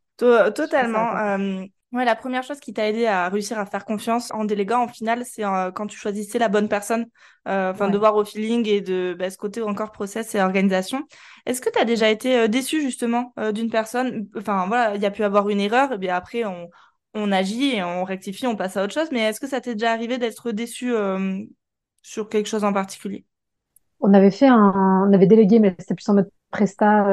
totalement. 0.54 1.16
Euh, 1.16 1.64
ouais, 1.92 2.04
la 2.04 2.14
première 2.14 2.42
chose 2.42 2.60
qui 2.60 2.72
t'a 2.72 2.88
aidé 2.88 3.06
à 3.06 3.28
réussir 3.28 3.58
à 3.58 3.66
faire 3.66 3.84
confiance 3.84 4.30
en 4.32 4.44
déléguant, 4.44 4.82
en 4.82 4.88
final, 4.88 5.24
c'est 5.24 5.44
euh, 5.44 5.70
quand 5.70 5.86
tu 5.86 5.98
choisissais 5.98 6.38
la 6.38 6.48
bonne 6.48 6.68
personne, 6.68 7.06
euh, 7.48 7.72
enfin 7.72 7.88
de 7.88 7.98
voir 7.98 8.16
au 8.16 8.24
feeling 8.24 8.68
et 8.68 8.80
de 8.80 9.16
bah, 9.18 9.30
ce 9.30 9.38
côté 9.38 9.62
encore 9.62 9.92
process 9.92 10.34
et 10.34 10.40
organisation. 10.40 11.04
Est-ce 11.46 11.60
que 11.60 11.70
tu 11.70 11.78
as 11.78 11.84
déjà 11.84 12.10
été 12.10 12.48
déçu 12.48 12.80
justement 12.80 13.32
d'une 13.52 13.70
personne? 13.70 14.28
Enfin 14.36 14.66
voilà, 14.68 14.94
il 14.94 15.02
y 15.02 15.06
a 15.06 15.10
pu 15.10 15.24
avoir 15.24 15.48
une 15.48 15.60
erreur, 15.60 15.92
et 15.92 15.98
bien 15.98 16.14
après 16.14 16.44
on, 16.44 16.68
on 17.14 17.32
agit 17.32 17.76
et 17.76 17.82
on 17.82 18.04
rectifie, 18.04 18.46
on 18.46 18.56
passe 18.56 18.76
à 18.76 18.84
autre 18.84 18.94
chose. 18.94 19.08
Mais 19.12 19.20
est-ce 19.20 19.40
que 19.40 19.48
ça 19.48 19.60
t'est 19.60 19.74
déjà 19.74 19.92
arrivé 19.92 20.18
d'être 20.18 20.52
déçu 20.52 20.92
sur 22.02 22.28
quelque 22.28 22.48
chose 22.48 22.64
en 22.64 22.72
particulier? 22.72 23.24
On 24.00 24.14
avait 24.14 24.30
fait 24.30 24.46
un, 24.46 25.06
on 25.08 25.12
avait 25.12 25.26
délégué, 25.26 25.58
mais 25.58 25.74
c'était 25.78 25.94
plus 25.94 26.08
en 26.08 26.14
mode 26.14 26.30
presta, 26.50 27.04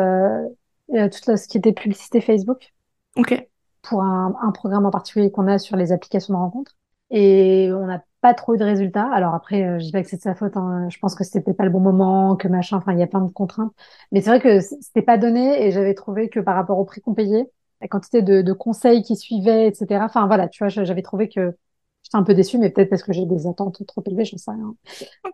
tout 0.89 1.37
ce 1.37 1.47
qui 1.47 1.57
était 1.57 1.73
publicité 1.73 2.21
Facebook. 2.21 2.73
Ok. 3.17 3.47
Pour 3.81 4.01
un, 4.03 4.35
un 4.41 4.51
programme 4.51 4.85
en 4.85 4.91
particulier 4.91 5.31
qu'on 5.31 5.47
a 5.47 5.59
sur 5.59 5.75
les 5.75 5.91
applications 5.91 6.33
de 6.33 6.39
rencontre. 6.39 6.75
Et 7.09 7.69
on 7.71 7.85
n'a 7.85 8.03
pas 8.21 8.33
trop 8.33 8.55
eu 8.55 8.57
de 8.57 8.63
résultats. 8.63 9.09
Alors 9.13 9.33
après, 9.33 9.63
euh, 9.63 9.79
je 9.79 9.85
dis 9.85 9.91
pas 9.91 10.03
que 10.03 10.09
c'est 10.09 10.17
de 10.17 10.21
sa 10.21 10.35
faute. 10.35 10.57
Hein. 10.57 10.87
Je 10.89 10.99
pense 10.99 11.15
que 11.15 11.23
c'était 11.23 11.53
pas 11.53 11.63
le 11.63 11.69
bon 11.69 11.79
moment, 11.79 12.35
que 12.35 12.47
machin. 12.47 12.77
Enfin, 12.77 12.93
il 12.93 12.99
y 12.99 13.03
a 13.03 13.07
plein 13.07 13.21
de 13.21 13.31
contraintes. 13.31 13.73
Mais 14.11 14.21
c'est 14.21 14.29
vrai 14.29 14.41
que 14.41 14.59
c'était 14.59 15.01
pas 15.01 15.17
donné 15.17 15.65
et 15.65 15.71
j'avais 15.71 15.93
trouvé 15.93 16.29
que 16.29 16.39
par 16.39 16.55
rapport 16.55 16.79
au 16.79 16.85
prix 16.85 17.01
qu'on 17.01 17.13
payait, 17.13 17.49
la 17.81 17.87
quantité 17.87 18.21
de, 18.21 18.41
de, 18.41 18.53
conseils 18.53 19.03
qui 19.03 19.15
suivaient, 19.15 19.67
etc. 19.67 20.03
Enfin 20.03 20.27
voilà, 20.27 20.47
tu 20.47 20.63
vois, 20.63 20.69
j'avais 20.69 21.01
trouvé 21.01 21.29
que 21.29 21.55
j'étais 22.03 22.17
un 22.17 22.23
peu 22.23 22.33
déçue, 22.33 22.57
mais 22.57 22.69
peut-être 22.69 22.89
parce 22.89 23.03
que 23.03 23.13
j'ai 23.13 23.25
des 23.25 23.47
attentes 23.47 23.85
trop 23.85 24.03
élevées, 24.05 24.25
je 24.25 24.35
sais 24.35 24.51
rien. 24.51 24.75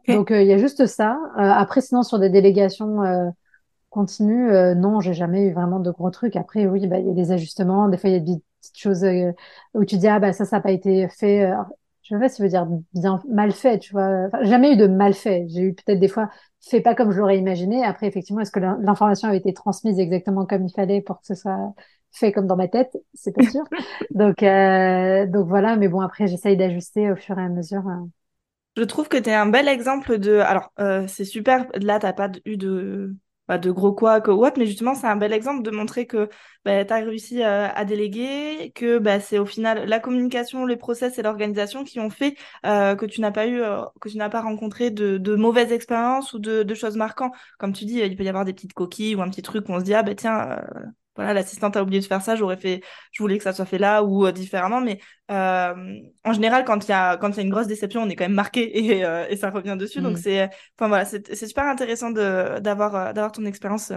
Donc 0.07 0.31
euh, 0.31 0.41
il 0.41 0.47
y 0.47 0.53
a 0.53 0.57
juste 0.57 0.85
ça. 0.85 1.17
Euh, 1.37 1.41
après, 1.41 1.81
sinon 1.81 2.03
sur 2.03 2.19
des 2.19 2.29
délégations 2.29 3.03
euh, 3.03 3.29
continue, 3.93 4.49
euh, 4.51 4.75
non, 4.75 4.99
j'ai 4.99 5.13
jamais 5.13 5.47
eu 5.47 5.53
vraiment 5.53 5.79
de 5.79 5.91
gros 5.91 6.09
trucs. 6.11 6.35
Après, 6.35 6.65
oui, 6.67 6.87
bah, 6.87 6.99
il 6.99 7.07
y 7.07 7.09
a 7.11 7.13
des 7.13 7.31
ajustements. 7.31 7.87
Des 7.87 7.97
fois, 7.97 8.09
il 8.09 8.13
y 8.13 8.15
a 8.15 8.19
des 8.19 8.41
petites 8.61 8.77
choses 8.77 9.03
euh, 9.03 9.31
où 9.75 9.85
tu 9.85 9.97
dis, 9.97 10.07
ah, 10.07 10.19
bah, 10.19 10.33
ça, 10.33 10.45
ça 10.45 10.57
n'a 10.57 10.61
pas 10.61 10.71
été 10.71 11.07
fait. 11.09 11.45
Euh, 11.45 11.55
je 12.01 12.15
ne 12.15 12.19
sais 12.19 12.25
pas 12.25 12.29
si 12.29 12.37
ça 12.37 12.43
veut 12.43 12.49
dire 12.49 12.67
bien 12.93 13.21
mal 13.29 13.51
fait, 13.53 13.79
tu 13.79 13.93
vois. 13.93 14.27
jamais 14.41 14.73
eu 14.73 14.77
de 14.77 14.87
mal 14.87 15.13
fait. 15.13 15.45
J'ai 15.49 15.61
eu 15.61 15.73
peut-être 15.73 15.99
des 15.99 16.07
fois 16.09 16.29
fait 16.59 16.81
pas 16.81 16.95
comme 16.95 17.11
je 17.11 17.19
l'aurais 17.19 17.37
imaginé. 17.37 17.85
Après, 17.85 18.07
effectivement, 18.07 18.41
est-ce 18.41 18.51
que 18.51 18.59
l'information 18.59 19.29
a 19.29 19.35
été 19.35 19.53
transmise 19.53 19.99
exactement 19.99 20.45
comme 20.45 20.65
il 20.65 20.73
fallait 20.73 21.01
pour 21.01 21.21
que 21.21 21.27
ce 21.27 21.35
soit 21.35 21.73
fait 22.11 22.31
comme 22.33 22.47
dans 22.47 22.57
ma 22.57 22.67
tête? 22.67 22.97
C'est 23.13 23.33
pas 23.33 23.43
sûr. 23.43 23.63
donc, 24.11 24.39
donc 25.31 25.47
voilà. 25.47 25.77
Mais 25.77 25.87
bon, 25.87 26.01
après, 26.01 26.27
j'essaye 26.27 26.57
d'ajuster 26.57 27.09
au 27.11 27.15
fur 27.15 27.39
et 27.39 27.43
à 27.43 27.49
mesure. 27.49 27.83
Je 28.75 28.83
trouve 28.83 29.07
que 29.07 29.17
tu 29.17 29.29
es 29.29 29.33
un 29.33 29.45
bel 29.45 29.67
exemple 29.69 30.17
de. 30.19 30.39
Alors, 30.39 30.73
c'est 31.07 31.25
super. 31.25 31.67
Là, 31.75 31.99
tu 31.99 32.05
n'as 32.05 32.13
pas 32.13 32.29
eu 32.43 32.57
de 32.57 33.15
pas 33.45 33.57
de 33.57 33.71
gros 33.71 33.93
quoi 33.93 34.21
que 34.21 34.31
what, 34.31 34.53
mais 34.57 34.65
justement, 34.65 34.95
c'est 34.95 35.07
un 35.07 35.15
bel 35.15 35.33
exemple 35.33 35.63
de 35.63 35.71
montrer 35.71 36.07
que 36.07 36.29
bah, 36.65 36.85
tu 36.85 36.93
réussi 36.93 37.43
euh, 37.43 37.67
à, 37.73 37.85
déléguer, 37.85 38.71
que 38.75 38.97
bah, 38.99 39.19
c'est 39.19 39.37
au 39.37 39.45
final 39.45 39.87
la 39.87 39.99
communication, 39.99 40.65
les 40.65 40.77
process 40.77 41.17
et 41.17 41.21
l'organisation 41.23 41.83
qui 41.83 41.99
ont 41.99 42.09
fait 42.09 42.37
euh, 42.65 42.95
que 42.95 43.05
tu 43.05 43.21
n'as 43.21 43.31
pas 43.31 43.47
eu, 43.47 43.61
euh, 43.61 43.83
que 44.01 44.09
tu 44.09 44.17
n'as 44.17 44.29
pas 44.29 44.41
rencontré 44.41 44.91
de, 44.91 45.17
de 45.17 45.35
mauvaises 45.35 45.71
expériences 45.71 46.33
ou 46.33 46.39
de, 46.39 46.63
de, 46.63 46.73
choses 46.75 46.95
marquantes. 46.95 47.33
Comme 47.59 47.73
tu 47.73 47.85
dis, 47.85 47.99
il 47.99 48.15
peut 48.15 48.23
y 48.23 48.29
avoir 48.29 48.45
des 48.45 48.53
petites 48.53 48.73
coquilles 48.73 49.15
ou 49.15 49.21
un 49.21 49.29
petit 49.29 49.41
truc 49.41 49.67
où 49.69 49.73
on 49.73 49.79
se 49.79 49.85
dit, 49.85 49.93
ah 49.93 50.03
ben 50.03 50.15
tiens, 50.15 50.61
voilà, 51.15 51.33
l'assistante 51.33 51.77
a 51.77 51.83
oublié 51.83 52.01
de 52.01 52.05
faire 52.05 52.21
ça, 52.21 52.35
j'aurais 52.35 52.57
fait, 52.57 52.81
je 53.11 53.21
voulais 53.21 53.37
que 53.37 53.43
ça 53.43 53.53
soit 53.53 53.65
fait 53.65 53.77
là 53.77 54.03
ou 54.03 54.29
différemment, 54.31 54.81
mais 54.81 54.99
euh, 55.31 55.99
en 56.23 56.33
général, 56.33 56.65
quand 56.65 56.85
il 56.85 56.89
y 56.89 56.93
a 56.93 57.17
quand 57.17 57.29
il 57.29 57.37
y 57.37 57.39
a 57.39 57.43
une 57.43 57.49
grosse 57.49 57.67
déception, 57.67 58.01
on 58.01 58.09
est 58.09 58.15
quand 58.15 58.25
même 58.25 58.33
marqué 58.33 58.77
et, 58.85 59.05
euh, 59.05 59.27
et 59.29 59.37
ça 59.37 59.49
revient 59.49 59.75
dessus. 59.77 60.01
Donc 60.01 60.17
mm. 60.17 60.21
c'est, 60.21 60.49
enfin 60.77 60.87
voilà, 60.87 61.05
c'est 61.05 61.35
super 61.47 61.65
intéressant 61.65 62.11
de 62.11 62.59
d'avoir 62.59 62.95
euh, 62.95 63.13
d'avoir 63.13 63.31
ton 63.31 63.45
expérience 63.45 63.91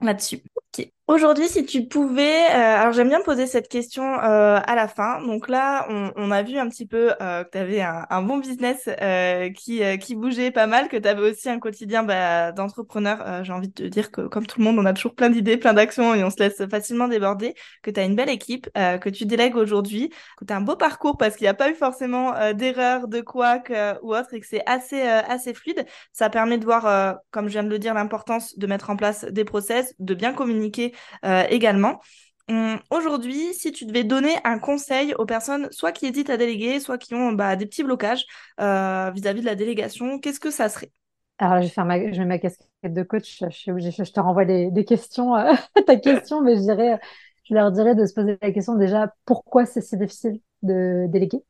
là-dessus. 0.00 0.42
Ok. 0.54 0.90
Aujourd'hui, 1.08 1.48
si 1.48 1.64
tu 1.64 1.86
pouvais, 1.88 2.44
euh, 2.50 2.52
alors 2.54 2.92
j'aime 2.92 3.08
bien 3.08 3.22
poser 3.22 3.46
cette 3.46 3.68
question 3.68 4.04
euh, 4.04 4.60
à 4.62 4.74
la 4.74 4.88
fin. 4.88 5.22
Donc 5.22 5.48
là, 5.48 5.86
on, 5.88 6.12
on 6.16 6.30
a 6.30 6.42
vu 6.42 6.58
un 6.58 6.68
petit 6.68 6.84
peu 6.86 7.12
euh, 7.22 7.44
que 7.44 7.50
tu 7.52 7.56
avais 7.56 7.80
un, 7.80 8.04
un, 8.10 8.20
bon 8.20 8.36
business 8.36 8.90
euh, 9.00 9.48
qui, 9.48 9.82
euh, 9.82 9.96
qui 9.96 10.14
bougeait 10.16 10.50
pas 10.50 10.66
mal, 10.66 10.88
que 10.88 10.98
tu 10.98 11.08
avais 11.08 11.30
aussi 11.30 11.48
un 11.48 11.60
quotidien 11.60 12.02
bah, 12.02 12.52
d'entrepreneur. 12.52 13.22
Euh, 13.26 13.42
j'ai 13.42 13.54
envie 13.54 13.68
de 13.68 13.72
te 13.72 13.82
dire 13.84 14.10
que 14.10 14.20
comme 14.28 14.46
tout 14.46 14.58
le 14.58 14.64
monde, 14.66 14.78
on 14.78 14.84
a 14.84 14.92
toujours 14.92 15.14
plein 15.14 15.30
d'idées, 15.30 15.56
plein 15.56 15.72
d'actions 15.72 16.14
et 16.14 16.22
on 16.24 16.28
se 16.28 16.36
laisse 16.40 16.62
facilement 16.70 17.08
déborder, 17.08 17.54
que 17.82 17.90
tu 17.90 17.98
as 17.98 18.04
une 18.04 18.14
belle 18.14 18.28
équipe, 18.28 18.68
que 18.74 19.08
tu 19.08 19.24
délègues 19.24 19.56
aujourd'hui, 19.56 20.10
que 20.36 20.44
tu 20.44 20.52
as 20.52 20.56
un 20.58 20.60
beau 20.60 20.76
parcours 20.76 21.16
parce 21.16 21.36
qu'il 21.36 21.46
n'y 21.46 21.48
a 21.48 21.54
pas 21.54 21.70
eu 21.70 21.74
forcément 21.74 22.34
d'erreur, 22.52 23.08
de 23.08 23.22
quoi 23.22 23.62
ou 24.02 24.14
autre 24.14 24.34
et 24.34 24.40
que 24.40 24.46
c'est 24.46 24.62
assez, 24.66 25.00
assez 25.00 25.54
fluide. 25.54 25.86
Ça 26.12 26.28
permet 26.28 26.58
de 26.58 26.64
voir, 26.66 27.16
comme 27.30 27.46
je 27.46 27.52
viens 27.52 27.64
de 27.64 27.70
le 27.70 27.78
dire, 27.78 27.94
l'importance 27.94 28.58
de 28.58 28.66
mettre 28.66 28.90
en 28.90 28.96
place 28.96 29.24
des 29.24 29.44
process, 29.44 29.94
de 29.98 30.12
bien 30.14 30.34
communiquer 30.34 30.92
également. 31.22 32.00
Hum, 32.48 32.78
aujourd'hui, 32.90 33.52
si 33.52 33.72
tu 33.72 33.84
devais 33.84 34.04
donner 34.04 34.36
un 34.44 34.58
conseil 34.58 35.14
aux 35.18 35.26
personnes, 35.26 35.68
soit 35.70 35.92
qui 35.92 36.06
hésitent 36.06 36.30
à 36.30 36.38
déléguer, 36.38 36.80
soit 36.80 36.96
qui 36.96 37.14
ont 37.14 37.32
bah, 37.32 37.56
des 37.56 37.66
petits 37.66 37.84
blocages 37.84 38.24
euh, 38.58 39.10
vis-à-vis 39.10 39.42
de 39.42 39.46
la 39.46 39.54
délégation, 39.54 40.18
qu'est-ce 40.18 40.40
que 40.40 40.50
ça 40.50 40.70
serait? 40.70 40.90
Alors, 41.36 41.58
je 41.58 41.66
vais 41.66 41.68
faire 41.68 41.84
ma, 41.84 41.98
mets 41.98 42.24
ma 42.24 42.38
casquette 42.38 42.68
de 42.84 43.02
coach. 43.02 43.44
Je, 43.50 44.10
te 44.10 44.20
renvoie 44.20 44.46
des, 44.46 44.70
des 44.70 44.84
questions, 44.86 45.36
euh, 45.36 45.52
ta 45.86 45.96
question, 45.96 46.40
mais 46.40 46.56
je 46.56 46.62
dirais, 46.62 46.98
je 47.44 47.52
leur 47.52 47.70
dirais 47.70 47.94
de 47.94 48.06
se 48.06 48.14
poser 48.14 48.38
la 48.40 48.50
question 48.50 48.76
déjà 48.76 49.12
pourquoi 49.26 49.66
c'est 49.66 49.82
si 49.82 49.98
difficile 49.98 50.40
de 50.62 51.04
déléguer? 51.08 51.42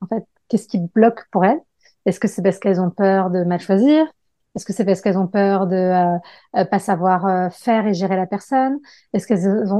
En 0.00 0.08
fait, 0.08 0.24
qu'est-ce 0.48 0.66
qui 0.66 0.80
bloque 0.80 1.28
pour 1.30 1.44
elles? 1.44 1.60
Est-ce 2.06 2.18
que 2.18 2.28
c'est 2.28 2.42
parce 2.42 2.58
qu'elles 2.58 2.80
ont 2.80 2.90
peur 2.90 3.30
de 3.30 3.44
mal 3.44 3.60
choisir? 3.60 4.04
Est-ce 4.54 4.64
que 4.64 4.72
c'est 4.72 4.84
parce 4.84 5.00
qu'elles 5.00 5.18
ont 5.18 5.26
peur 5.26 5.66
de 5.66 5.74
euh, 5.76 6.16
euh, 6.56 6.64
pas 6.64 6.78
savoir 6.78 7.26
euh, 7.26 7.48
faire 7.50 7.86
et 7.86 7.94
gérer 7.94 8.16
la 8.16 8.26
personne? 8.26 8.78
Est-ce 9.12 9.32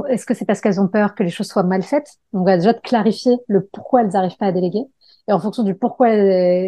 est-ce 0.09 0.25
que 0.25 0.33
c'est 0.33 0.45
parce 0.45 0.59
qu'elles 0.59 0.81
ont 0.81 0.87
peur 0.87 1.15
que 1.15 1.23
les 1.23 1.29
choses 1.29 1.47
soient 1.47 1.63
mal 1.63 1.81
faites? 1.81 2.07
Donc, 2.33 2.41
on 2.41 2.45
va 2.45 2.57
déjà 2.57 2.73
clarifier 2.73 3.37
le 3.47 3.65
pourquoi 3.65 4.01
elles 4.01 4.09
n'arrivent 4.09 4.37
pas 4.37 4.47
à 4.47 4.51
déléguer. 4.51 4.83
Et 5.27 5.33
en 5.33 5.39
fonction 5.39 5.63
du 5.63 5.73
pourquoi 5.75 6.07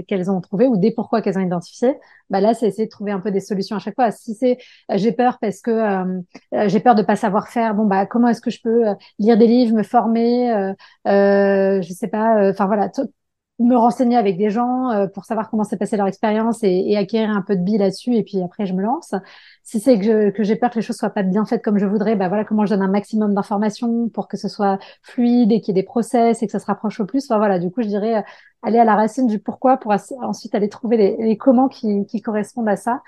qu'elles 0.07 0.31
ont 0.31 0.41
trouvé 0.41 0.65
ou 0.65 0.77
des 0.77 0.91
pourquoi 0.91 1.21
qu'elles 1.21 1.37
ont 1.37 1.41
identifié, 1.41 1.95
bah 2.31 2.41
là, 2.41 2.55
c'est 2.55 2.67
essayer 2.67 2.85
de 2.85 2.89
trouver 2.89 3.11
un 3.11 3.19
peu 3.19 3.29
des 3.29 3.39
solutions 3.39 3.75
à 3.75 3.79
chaque 3.79 3.93
fois. 3.93 4.09
Si 4.09 4.33
c'est 4.33 4.57
j'ai 4.95 5.11
peur 5.11 5.37
parce 5.39 5.61
que 5.61 6.23
j'ai 6.65 6.79
peur 6.79 6.95
de 6.95 7.03
pas 7.03 7.15
savoir 7.15 7.49
faire, 7.49 7.75
bon 7.75 7.85
bah 7.85 8.07
comment 8.07 8.29
est-ce 8.29 8.41
que 8.41 8.49
je 8.49 8.59
peux 8.63 8.85
lire 9.19 9.37
des 9.37 9.45
livres, 9.45 9.75
me 9.75 9.83
former, 9.83 10.73
euh, 11.07 11.81
je 11.83 11.93
sais 11.93 12.07
pas, 12.07 12.49
enfin 12.49 12.65
voilà, 12.65 12.89
me 13.59 13.75
renseigner 13.75 14.17
avec 14.17 14.37
des 14.37 14.49
gens 14.49 14.91
euh, 14.91 15.07
pour 15.07 15.25
savoir 15.25 15.49
comment 15.49 15.63
s'est 15.63 15.77
passé 15.77 15.97
leur 15.97 16.07
expérience 16.07 16.63
et, 16.63 16.69
et, 16.69 16.97
acquérir 16.97 17.29
un 17.31 17.41
peu 17.41 17.55
de 17.55 17.61
billes 17.61 17.79
là-dessus 17.79 18.15
et 18.15 18.23
puis 18.23 18.41
après 18.41 18.65
je 18.65 18.73
me 18.73 18.83
lance. 18.83 19.15
Si 19.63 19.79
c'est 19.79 19.99
que, 19.99 20.29
que 20.29 20.43
j'ai 20.43 20.55
peur 20.55 20.69
que 20.69 20.75
les 20.75 20.81
choses 20.81 20.97
soient 20.97 21.09
pas 21.09 21.23
bien 21.23 21.45
faites 21.45 21.63
comme 21.63 21.79
je 21.79 21.85
voudrais, 21.85 22.15
bah 22.15 22.27
voilà 22.27 22.45
comment 22.45 22.65
je 22.65 22.73
donne 22.73 22.83
un 22.83 22.87
maximum 22.87 23.33
d'informations 23.33 24.09
pour 24.09 24.27
que 24.27 24.37
ce 24.37 24.47
soit 24.47 24.77
fluide 25.01 25.51
et 25.51 25.61
qu'il 25.61 25.75
y 25.75 25.79
ait 25.79 25.81
des 25.81 25.85
process 25.85 26.43
et 26.43 26.45
que 26.45 26.51
ça 26.51 26.59
se 26.59 26.65
rapproche 26.67 26.99
au 26.99 27.05
plus. 27.05 27.25
Enfin 27.25 27.37
voilà, 27.39 27.59
du 27.59 27.71
coup 27.71 27.81
je 27.81 27.87
dirais 27.87 28.17
euh, 28.17 28.21
aller 28.61 28.79
à 28.79 28.85
la 28.85 28.95
racine 28.95 29.27
du 29.27 29.39
pourquoi 29.39 29.77
pour 29.77 29.93
ensuite 30.21 30.55
aller 30.55 30.69
trouver 30.69 30.97
les, 30.97 31.17
les 31.17 31.37
comment 31.37 31.67
qui, 31.67 32.05
qui, 32.05 32.21
correspondent 32.21 32.69
à 32.69 32.75
ça. 32.75 33.01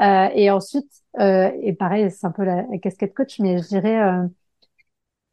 Euh, 0.00 0.28
et 0.34 0.50
ensuite, 0.50 0.90
euh, 1.20 1.50
et 1.62 1.72
pareil, 1.72 2.10
c'est 2.10 2.26
un 2.26 2.30
peu 2.30 2.44
la, 2.44 2.62
la, 2.70 2.78
casquette 2.78 3.14
coach, 3.14 3.38
mais 3.40 3.58
je 3.58 3.68
dirais 3.68 4.00
euh, 4.02 4.26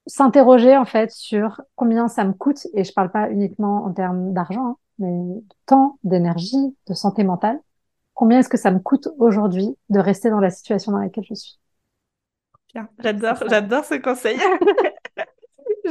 s'interroger 0.08 0.78
en 0.78 0.86
fait 0.86 1.12
sur 1.12 1.62
combien 1.76 2.08
ça 2.08 2.24
me 2.26 2.34
coûte, 2.34 2.68
et 2.74 2.84
je 2.84 2.94
parle 2.94 3.12
pas 3.12 3.30
uniquement 3.30 3.86
en 3.86 3.94
termes 3.94 4.34
d'argent, 4.34 4.66
hein, 4.66 4.78
mais 5.00 5.10
de 5.10 5.56
temps, 5.66 6.00
d'énergie, 6.04 6.76
de 6.88 6.94
santé 6.94 7.24
mentale. 7.24 7.60
Combien 8.14 8.40
est-ce 8.40 8.50
que 8.50 8.58
ça 8.58 8.72
me 8.72 8.80
coûte 8.80 9.10
aujourd'hui 9.18 9.76
de 9.90 10.00
rester 10.00 10.30
dans 10.30 10.40
la 10.40 10.50
situation 10.52 10.92
dans 10.92 11.00
laquelle 11.00 11.26
je 11.28 11.34
suis? 11.34 11.60
J'adore, 13.00 13.38
j'adore 13.50 13.86
ce 13.86 13.96
conseil. 13.96 14.40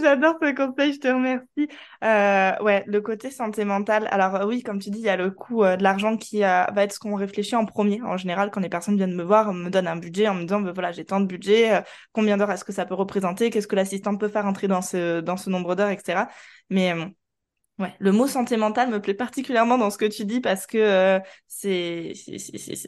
J'adore 0.02 0.36
ce 0.42 0.52
conseil, 0.54 0.92
je 0.94 0.98
te 1.00 1.08
remercie. 1.08 1.68
Euh, 2.04 2.52
ouais, 2.62 2.84
le 2.86 3.00
côté 3.00 3.30
santé 3.30 3.64
mentale. 3.64 4.08
Alors 4.10 4.46
oui, 4.46 4.62
comme 4.62 4.78
tu 4.78 4.90
dis, 4.90 4.98
il 4.98 5.04
y 5.04 5.08
a 5.08 5.16
le 5.16 5.30
coût 5.30 5.62
euh, 5.64 5.76
de 5.76 5.82
l'argent 5.82 6.16
qui 6.16 6.44
euh, 6.44 6.64
va 6.74 6.84
être 6.84 6.92
ce 6.92 6.98
qu'on 6.98 7.14
réfléchit 7.14 7.56
en 7.56 7.64
premier. 7.64 8.02
En 8.02 8.16
général, 8.16 8.50
quand 8.50 8.60
les 8.60 8.68
personnes 8.68 8.96
viennent 8.96 9.14
me 9.14 9.22
voir, 9.22 9.48
on 9.48 9.54
me 9.54 9.70
donne 9.70 9.86
un 9.86 9.96
budget 9.96 10.28
en 10.28 10.34
me 10.34 10.42
disant, 10.42 10.60
ben, 10.60 10.72
voilà, 10.72 10.92
j'ai 10.92 11.04
tant 11.04 11.20
de 11.20 11.26
budget, 11.26 11.82
combien 12.12 12.36
d'heures 12.36 12.50
est-ce 12.50 12.64
que 12.64 12.72
ça 12.72 12.84
peut 12.84 12.94
représenter, 12.94 13.50
qu'est-ce 13.50 13.68
que 13.68 13.76
l'assistant 13.76 14.16
peut 14.16 14.28
faire 14.28 14.46
entrer 14.46 14.68
dans 14.68 14.82
ce, 14.82 15.20
dans 15.20 15.36
ce 15.36 15.50
nombre 15.50 15.74
d'heures, 15.74 15.90
etc. 15.90 16.28
Mais 16.70 16.94
Ouais, 17.82 17.92
le 17.98 18.12
mot 18.12 18.28
santé 18.28 18.56
mentale 18.56 18.90
me 18.90 19.00
plaît 19.00 19.12
particulièrement 19.12 19.76
dans 19.76 19.90
ce 19.90 19.98
que 19.98 20.04
tu 20.04 20.24
dis 20.24 20.40
parce 20.40 20.68
que 20.68 20.78
euh, 20.78 21.18
c'est 21.48 22.12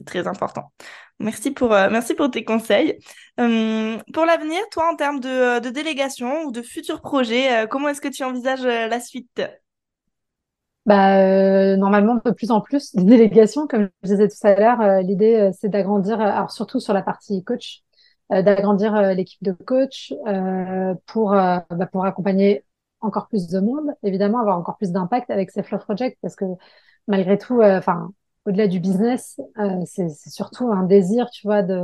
très 0.07 0.28
important. 0.28 0.70
Merci 1.18 1.51
pour, 1.51 1.72
euh, 1.72 1.88
merci 1.90 2.14
pour 2.14 2.30
tes 2.30 2.45
conseils. 2.45 3.01
Hum, 3.36 4.01
pour 4.12 4.24
l'avenir, 4.24 4.61
toi, 4.70 4.92
en 4.92 4.95
termes 4.95 5.18
de, 5.18 5.59
de, 5.59 5.68
délégation 5.70 6.45
ou 6.45 6.53
de 6.53 6.62
futurs 6.62 7.01
projets, 7.01 7.64
euh, 7.64 7.66
comment 7.66 7.88
est-ce 7.88 8.01
que 8.01 8.07
tu 8.07 8.22
envisages 8.22 8.62
la 8.62 9.01
suite? 9.01 9.42
Bah, 10.86 11.76
normalement, 11.76 12.20
de 12.24 12.30
plus 12.30 12.53
en 12.53 12.61
plus 12.61 12.95
de 12.95 13.03
délégations, 13.03 13.66
comme 13.66 13.88
je 14.05 14.11
disais 14.11 14.28
tout 14.28 14.47
à 14.47 14.55
l'heure, 14.55 15.03
l'idée, 15.03 15.51
c'est 15.59 15.70
d'agrandir, 15.70 16.20
alors 16.20 16.53
surtout 16.53 16.78
sur 16.78 16.95
la 16.95 17.03
partie 17.03 17.42
coach, 17.42 17.80
d'agrandir 18.30 18.95
l'équipe 19.14 19.42
de 19.42 19.53
coach 19.53 20.14
pour, 21.07 21.30
bah, 21.30 21.66
pour 21.90 22.05
accompagner 22.05 22.64
encore 23.05 23.28
plus 23.28 23.48
de 23.48 23.61
monde, 23.61 23.94
évidemment, 24.02 24.40
avoir 24.40 24.59
encore 24.59 24.76
plus 24.76 24.92
d'impact 24.92 25.30
avec 25.30 25.50
ces 25.50 25.62
Flow 25.62 25.78
Project 25.78 26.18
parce 26.22 26.36
que 26.36 26.44
malgré 27.09 27.38
tout, 27.38 27.61
euh, 27.61 27.78
enfin, 27.78 28.11
au-delà 28.46 28.68
du 28.68 28.80
business, 28.80 29.40
euh, 29.59 29.82
c'est 29.86 30.09
surtout 30.09 30.70
un 30.70 30.84
désir, 30.84 31.30
tu 31.30 31.46
vois, 31.46 31.62
de, 31.62 31.80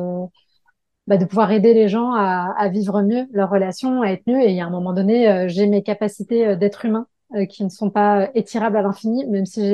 bah, 1.07 1.19
pouvoir 1.27 1.51
aider 1.53 1.75
les 1.75 1.89
gens 1.89 2.13
à, 2.13 2.55
à, 2.59 2.69
vivre 2.69 3.03
mieux 3.03 3.27
leur 3.33 3.51
relation, 3.51 4.03
à 4.03 4.09
être 4.09 4.27
mieux. 4.27 4.41
Et 4.43 4.61
a 4.61 4.67
un 4.67 4.71
moment 4.71 4.93
donné, 4.93 5.31
euh, 5.31 5.49
j'ai 5.49 5.67
mes 5.67 5.83
capacités 5.83 6.57
d'être 6.57 6.85
humain 6.85 7.07
qui 7.49 7.63
ne 7.63 7.69
sont 7.69 7.91
pas 7.91 8.29
étirables 8.35 8.77
à 8.77 8.83
l'infini, 8.83 9.25
même 9.27 9.47
si 9.47 9.65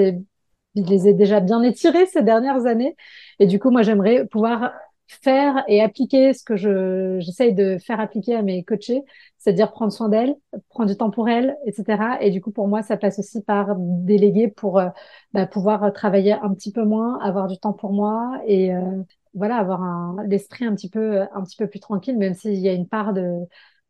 je 0.77 0.83
les 0.83 1.09
ai 1.09 1.15
déjà 1.15 1.41
bien 1.41 1.63
étirées 1.63 2.07
ces 2.07 2.23
dernières 2.23 2.67
années. 2.67 2.97
Et 3.39 3.47
du 3.47 3.59
coup, 3.59 3.71
moi, 3.71 3.83
j'aimerais 3.83 4.27
pouvoir 4.27 4.73
faire 5.09 5.65
et 5.69 5.83
appliquer 5.83 6.35
ce 6.35 6.45
que 6.45 6.57
je 6.57 7.19
j'essaye 7.21 7.55
de 7.55 7.79
faire 7.79 8.01
appliquer 8.01 8.35
à 8.35 8.43
mes 8.43 8.65
coachés, 8.65 9.03
c'est-à-dire 9.39 9.73
prendre 9.73 9.93
soin 9.93 10.09
d'elles, 10.09 10.35
prendre 10.69 10.91
du 10.91 10.97
temps 10.97 11.11
pour 11.11 11.29
elles, 11.29 11.57
etc. 11.67 12.19
Et 12.21 12.31
du 12.31 12.41
coup, 12.41 12.51
pour 12.51 12.69
moi, 12.69 12.83
ça 12.83 12.97
passe 12.97 13.19
aussi 13.19 13.43
par 13.43 13.77
déléguer 13.79 14.49
pour 14.49 14.79
euh, 14.79 14.89
bah, 15.33 15.47
pouvoir 15.47 15.93
travailler 15.93 16.33
un 16.33 16.53
petit 16.55 16.73
peu 16.73 16.85
moins, 16.85 17.19
avoir 17.21 17.47
du 17.49 17.59
temps 17.59 17.73
pour 17.73 17.93
moi 17.93 18.41
et 18.47 18.75
euh, 18.75 19.03
voilà, 19.35 19.57
avoir 19.57 19.83
un 19.83 20.17
l'esprit 20.27 20.65
un 20.65 20.75
petit 20.75 20.89
peu 20.91 21.23
un 21.23 21.43
petit 21.45 21.57
peu 21.57 21.69
plus 21.69 21.81
tranquille, 21.81 22.17
même 22.19 22.35
s'il 22.35 22.55
y 22.55 22.69
a 22.69 22.73
une 22.73 22.89
part 22.89 23.13
de 23.13 23.31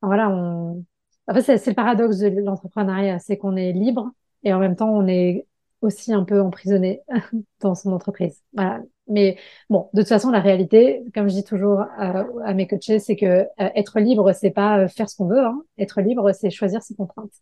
voilà, 0.02 0.30
on 0.30 0.84
en 1.28 1.34
fait, 1.34 1.58
c'est 1.58 1.70
le 1.70 1.74
paradoxe 1.74 2.18
de 2.18 2.28
l'entrepreneuriat, 2.28 3.18
c'est 3.18 3.36
qu'on 3.36 3.56
est 3.56 3.72
libre 3.72 4.12
et 4.44 4.52
en 4.54 4.60
même 4.60 4.76
temps 4.76 4.90
on 4.90 5.06
est 5.08 5.46
aussi 5.80 6.12
un 6.12 6.24
peu 6.24 6.40
emprisonné 6.40 7.02
dans 7.60 7.74
son 7.74 7.92
entreprise. 7.92 8.42
Voilà. 8.52 8.82
Mais 9.08 9.36
bon, 9.70 9.88
de 9.94 10.02
toute 10.02 10.08
façon, 10.08 10.30
la 10.30 10.40
réalité, 10.40 11.02
comme 11.14 11.28
je 11.28 11.34
dis 11.34 11.44
toujours 11.44 11.80
à, 11.80 12.24
à 12.44 12.54
mes 12.54 12.66
coachés, 12.66 12.98
c'est 12.98 13.16
que 13.16 13.26
euh, 13.26 13.46
être 13.58 14.00
libre, 14.00 14.32
c'est 14.32 14.50
pas 14.50 14.80
euh, 14.80 14.88
faire 14.88 15.08
ce 15.08 15.16
qu'on 15.16 15.26
veut. 15.28 15.44
Hein. 15.44 15.62
Être 15.78 16.00
libre, 16.00 16.32
c'est 16.32 16.50
choisir 16.50 16.82
ses 16.82 16.94
contraintes. 16.94 17.32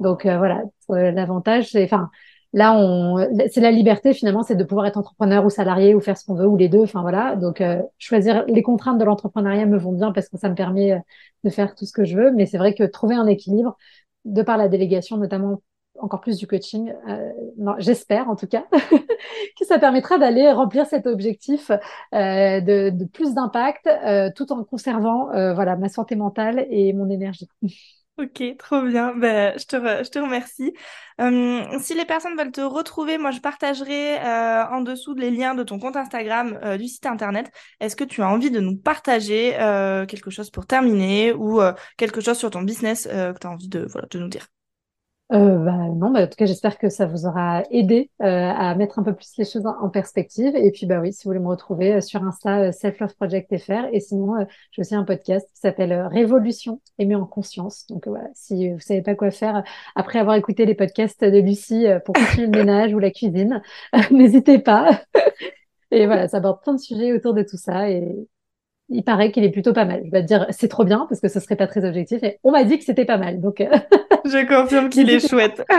Donc 0.00 0.26
euh, 0.26 0.38
voilà, 0.38 0.62
l'avantage, 0.88 1.70
c'est, 1.70 1.84
enfin, 1.84 2.10
là, 2.52 2.74
on, 2.76 3.28
c'est 3.50 3.60
la 3.60 3.70
liberté 3.70 4.14
finalement, 4.14 4.42
c'est 4.42 4.56
de 4.56 4.64
pouvoir 4.64 4.86
être 4.86 4.96
entrepreneur 4.96 5.44
ou 5.44 5.50
salarié 5.50 5.94
ou 5.94 6.00
faire 6.00 6.16
ce 6.18 6.24
qu'on 6.24 6.34
veut 6.34 6.46
ou 6.46 6.56
les 6.56 6.68
deux. 6.68 6.82
Enfin 6.82 7.02
voilà, 7.02 7.36
donc 7.36 7.62
choisir 7.98 8.44
les 8.46 8.62
contraintes 8.62 8.98
de 8.98 9.04
l'entrepreneuriat 9.04 9.66
me 9.66 9.78
vont 9.78 9.92
bien 9.92 10.12
parce 10.12 10.28
que 10.28 10.38
ça 10.38 10.48
me 10.48 10.54
permet 10.54 11.00
de 11.44 11.50
faire 11.50 11.74
tout 11.74 11.86
ce 11.86 11.92
que 11.92 12.04
je 12.04 12.16
veux. 12.16 12.32
Mais 12.32 12.46
c'est 12.46 12.58
vrai 12.58 12.74
que 12.74 12.84
trouver 12.84 13.14
un 13.14 13.26
équilibre, 13.26 13.76
de 14.24 14.42
par 14.42 14.56
la 14.56 14.68
délégation 14.68 15.16
notamment 15.16 15.62
encore 16.00 16.20
plus 16.20 16.38
du 16.38 16.46
coaching, 16.46 16.92
euh, 17.08 17.32
j'espère 17.78 18.28
en 18.28 18.36
tout 18.36 18.46
cas, 18.46 18.66
que 19.58 19.64
ça 19.66 19.78
permettra 19.78 20.18
d'aller 20.18 20.50
remplir 20.50 20.86
cet 20.86 21.06
objectif 21.06 21.70
euh, 21.70 22.60
de, 22.60 23.04
plus 23.12 23.34
d'impact 23.34 23.86
euh, 23.86 24.30
tout 24.34 24.52
en 24.52 24.64
conservant 24.64 25.28
voilà, 25.54 25.76
ma 25.76 25.88
santé 25.88 26.16
mentale 26.16 26.66
et 26.70 26.92
mon 26.92 27.10
énergie. 27.10 27.48
Ok, 28.16 28.44
trop 28.60 28.80
bien. 28.82 29.12
Ben, 29.16 29.58
je, 29.58 29.66
te 30.08 30.18
remercie. 30.20 30.72
Hum, 31.18 31.64
si 31.80 31.94
les 31.94 32.04
personnes 32.04 32.36
veulent 32.36 32.52
te 32.52 32.60
retrouver, 32.60 33.18
moi 33.18 33.32
je 33.32 33.40
partagerai 33.40 34.18
en 34.70 34.82
dessous 34.82 35.14
les 35.14 35.32
liens 35.32 35.56
de 35.56 35.64
ton 35.64 35.80
compte 35.80 35.96
Instagram, 35.96 36.76
du 36.78 36.86
site 36.86 37.06
internet. 37.06 37.50
Est-ce 37.80 37.96
que 37.96 38.04
tu 38.04 38.22
as 38.22 38.28
envie 38.28 38.52
de 38.52 38.60
nous 38.60 38.76
partager 38.76 39.50
quelque 40.06 40.30
chose 40.30 40.50
pour 40.50 40.64
terminer 40.64 41.32
ou 41.32 41.60
quelque 41.96 42.20
chose 42.20 42.38
sur 42.38 42.50
ton 42.50 42.62
business 42.62 43.08
que 43.08 43.36
tu 43.36 43.46
as 43.48 43.50
envie 43.50 43.68
de 43.68 43.88
nous 44.14 44.28
dire? 44.28 44.46
Euh, 45.32 45.56
bah, 45.56 45.72
non, 45.72 46.10
bah, 46.10 46.24
en 46.24 46.26
tout 46.26 46.36
cas, 46.36 46.44
j'espère 46.44 46.76
que 46.76 46.90
ça 46.90 47.06
vous 47.06 47.24
aura 47.26 47.62
aidé 47.70 48.10
euh, 48.22 48.26
à 48.26 48.74
mettre 48.74 48.98
un 48.98 49.02
peu 49.02 49.14
plus 49.14 49.32
les 49.38 49.44
choses 49.46 49.66
en, 49.66 49.88
perspective. 49.88 50.54
Et 50.54 50.70
puis, 50.70 50.86
bah 50.86 51.00
oui, 51.00 51.12
si 51.14 51.24
vous 51.24 51.30
voulez 51.30 51.40
me 51.40 51.48
retrouver 51.48 51.94
euh, 51.94 52.00
sur 52.02 52.22
Insta, 52.22 52.60
euh, 52.60 52.72
Self 52.72 52.98
Love 53.00 53.14
Project 53.16 53.56
FR. 53.56 53.86
Et 53.92 54.00
sinon, 54.00 54.36
euh, 54.36 54.44
j'ai 54.70 54.80
aussi 54.82 54.94
un 54.94 55.04
podcast 55.04 55.48
qui 55.54 55.60
s'appelle 55.60 55.92
Révolution, 56.12 56.80
aimé 56.98 57.14
en 57.14 57.24
conscience. 57.26 57.86
Donc 57.88 58.06
voilà, 58.06 58.28
si 58.34 58.70
vous 58.70 58.80
savez 58.80 59.00
pas 59.02 59.14
quoi 59.14 59.30
faire 59.30 59.64
après 59.94 60.18
avoir 60.18 60.36
écouté 60.36 60.66
les 60.66 60.74
podcasts 60.74 61.24
de 61.24 61.38
Lucie 61.38 61.86
pour 62.04 62.14
continuer 62.14 62.46
le 62.46 62.58
ménage 62.58 62.92
ou 62.92 62.98
la 62.98 63.10
cuisine, 63.10 63.62
n'hésitez 64.10 64.58
pas. 64.58 65.00
et 65.90 66.06
voilà, 66.06 66.28
ça 66.28 66.36
aborde 66.36 66.60
plein 66.62 66.74
de 66.74 66.80
sujets 66.80 67.12
autour 67.12 67.32
de 67.32 67.42
tout 67.42 67.56
ça. 67.56 67.90
Et, 67.90 68.28
il 68.94 69.04
paraît 69.04 69.32
qu'il 69.32 69.44
est 69.44 69.50
plutôt 69.50 69.72
pas 69.72 69.84
mal. 69.84 70.02
Je 70.04 70.10
vais 70.10 70.22
te 70.22 70.26
dire, 70.26 70.46
c'est 70.50 70.68
trop 70.68 70.84
bien 70.84 71.06
parce 71.08 71.20
que 71.20 71.28
ce 71.28 71.40
serait 71.40 71.56
pas 71.56 71.66
très 71.66 71.84
objectif. 71.84 72.22
Et 72.22 72.38
on 72.44 72.52
m'a 72.52 72.64
dit 72.64 72.78
que 72.78 72.84
c'était 72.84 73.04
pas 73.04 73.18
mal. 73.18 73.40
Donc, 73.40 73.58
je 74.24 74.46
confirme 74.46 74.88
qu'il 74.88 75.10
est 75.10 75.26
chouette. 75.26 75.62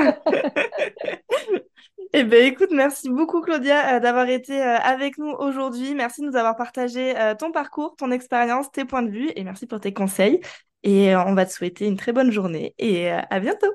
Eh 2.18 2.24
bien, 2.24 2.46
écoute, 2.46 2.70
merci 2.72 3.10
beaucoup, 3.10 3.42
Claudia, 3.42 3.98
euh, 3.98 4.00
d'avoir 4.00 4.30
été 4.30 4.54
euh, 4.62 4.78
avec 4.78 5.18
nous 5.18 5.32
aujourd'hui. 5.32 5.94
Merci 5.96 6.22
de 6.22 6.28
nous 6.28 6.38
avoir 6.38 6.56
partagé 6.56 7.18
euh, 7.18 7.36
ton 7.36 7.52
parcours, 7.52 7.98
ton 7.98 8.10
expérience, 8.10 8.72
tes 8.72 8.86
points 8.86 9.02
de 9.02 9.10
vue 9.10 9.32
et 9.36 9.44
merci 9.44 9.68
pour 9.68 9.82
tes 9.82 9.94
conseils. 9.94 10.40
Et 10.84 11.14
on 11.14 11.34
va 11.34 11.46
te 11.46 11.52
souhaiter 11.52 11.88
une 11.88 11.98
très 11.98 12.14
bonne 12.14 12.32
journée 12.32 12.74
et 12.78 13.10
à 13.10 13.40
bientôt. 13.42 13.74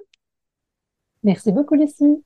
Merci 1.22 1.52
beaucoup, 1.52 1.74
Lucie. 1.74 2.24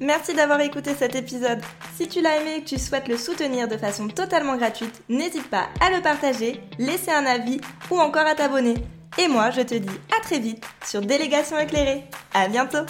Merci 0.00 0.34
d'avoir 0.34 0.60
écouté 0.60 0.94
cet 0.94 1.14
épisode. 1.14 1.60
Si 1.94 2.08
tu 2.08 2.20
l'as 2.20 2.40
aimé 2.40 2.56
et 2.56 2.62
que 2.62 2.68
tu 2.68 2.78
souhaites 2.78 3.08
le 3.08 3.16
soutenir 3.16 3.68
de 3.68 3.76
façon 3.76 4.08
totalement 4.08 4.56
gratuite, 4.56 5.02
n'hésite 5.08 5.48
pas 5.48 5.68
à 5.80 5.90
le 5.90 6.02
partager, 6.02 6.60
laisser 6.78 7.10
un 7.10 7.26
avis 7.26 7.60
ou 7.90 7.98
encore 7.98 8.26
à 8.26 8.34
t'abonner. 8.34 8.74
Et 9.18 9.28
moi, 9.28 9.50
je 9.50 9.60
te 9.60 9.74
dis 9.74 10.00
à 10.18 10.22
très 10.22 10.38
vite 10.38 10.64
sur 10.84 11.02
Délégation 11.02 11.58
éclairée. 11.58 12.04
À 12.34 12.48
bientôt! 12.48 12.84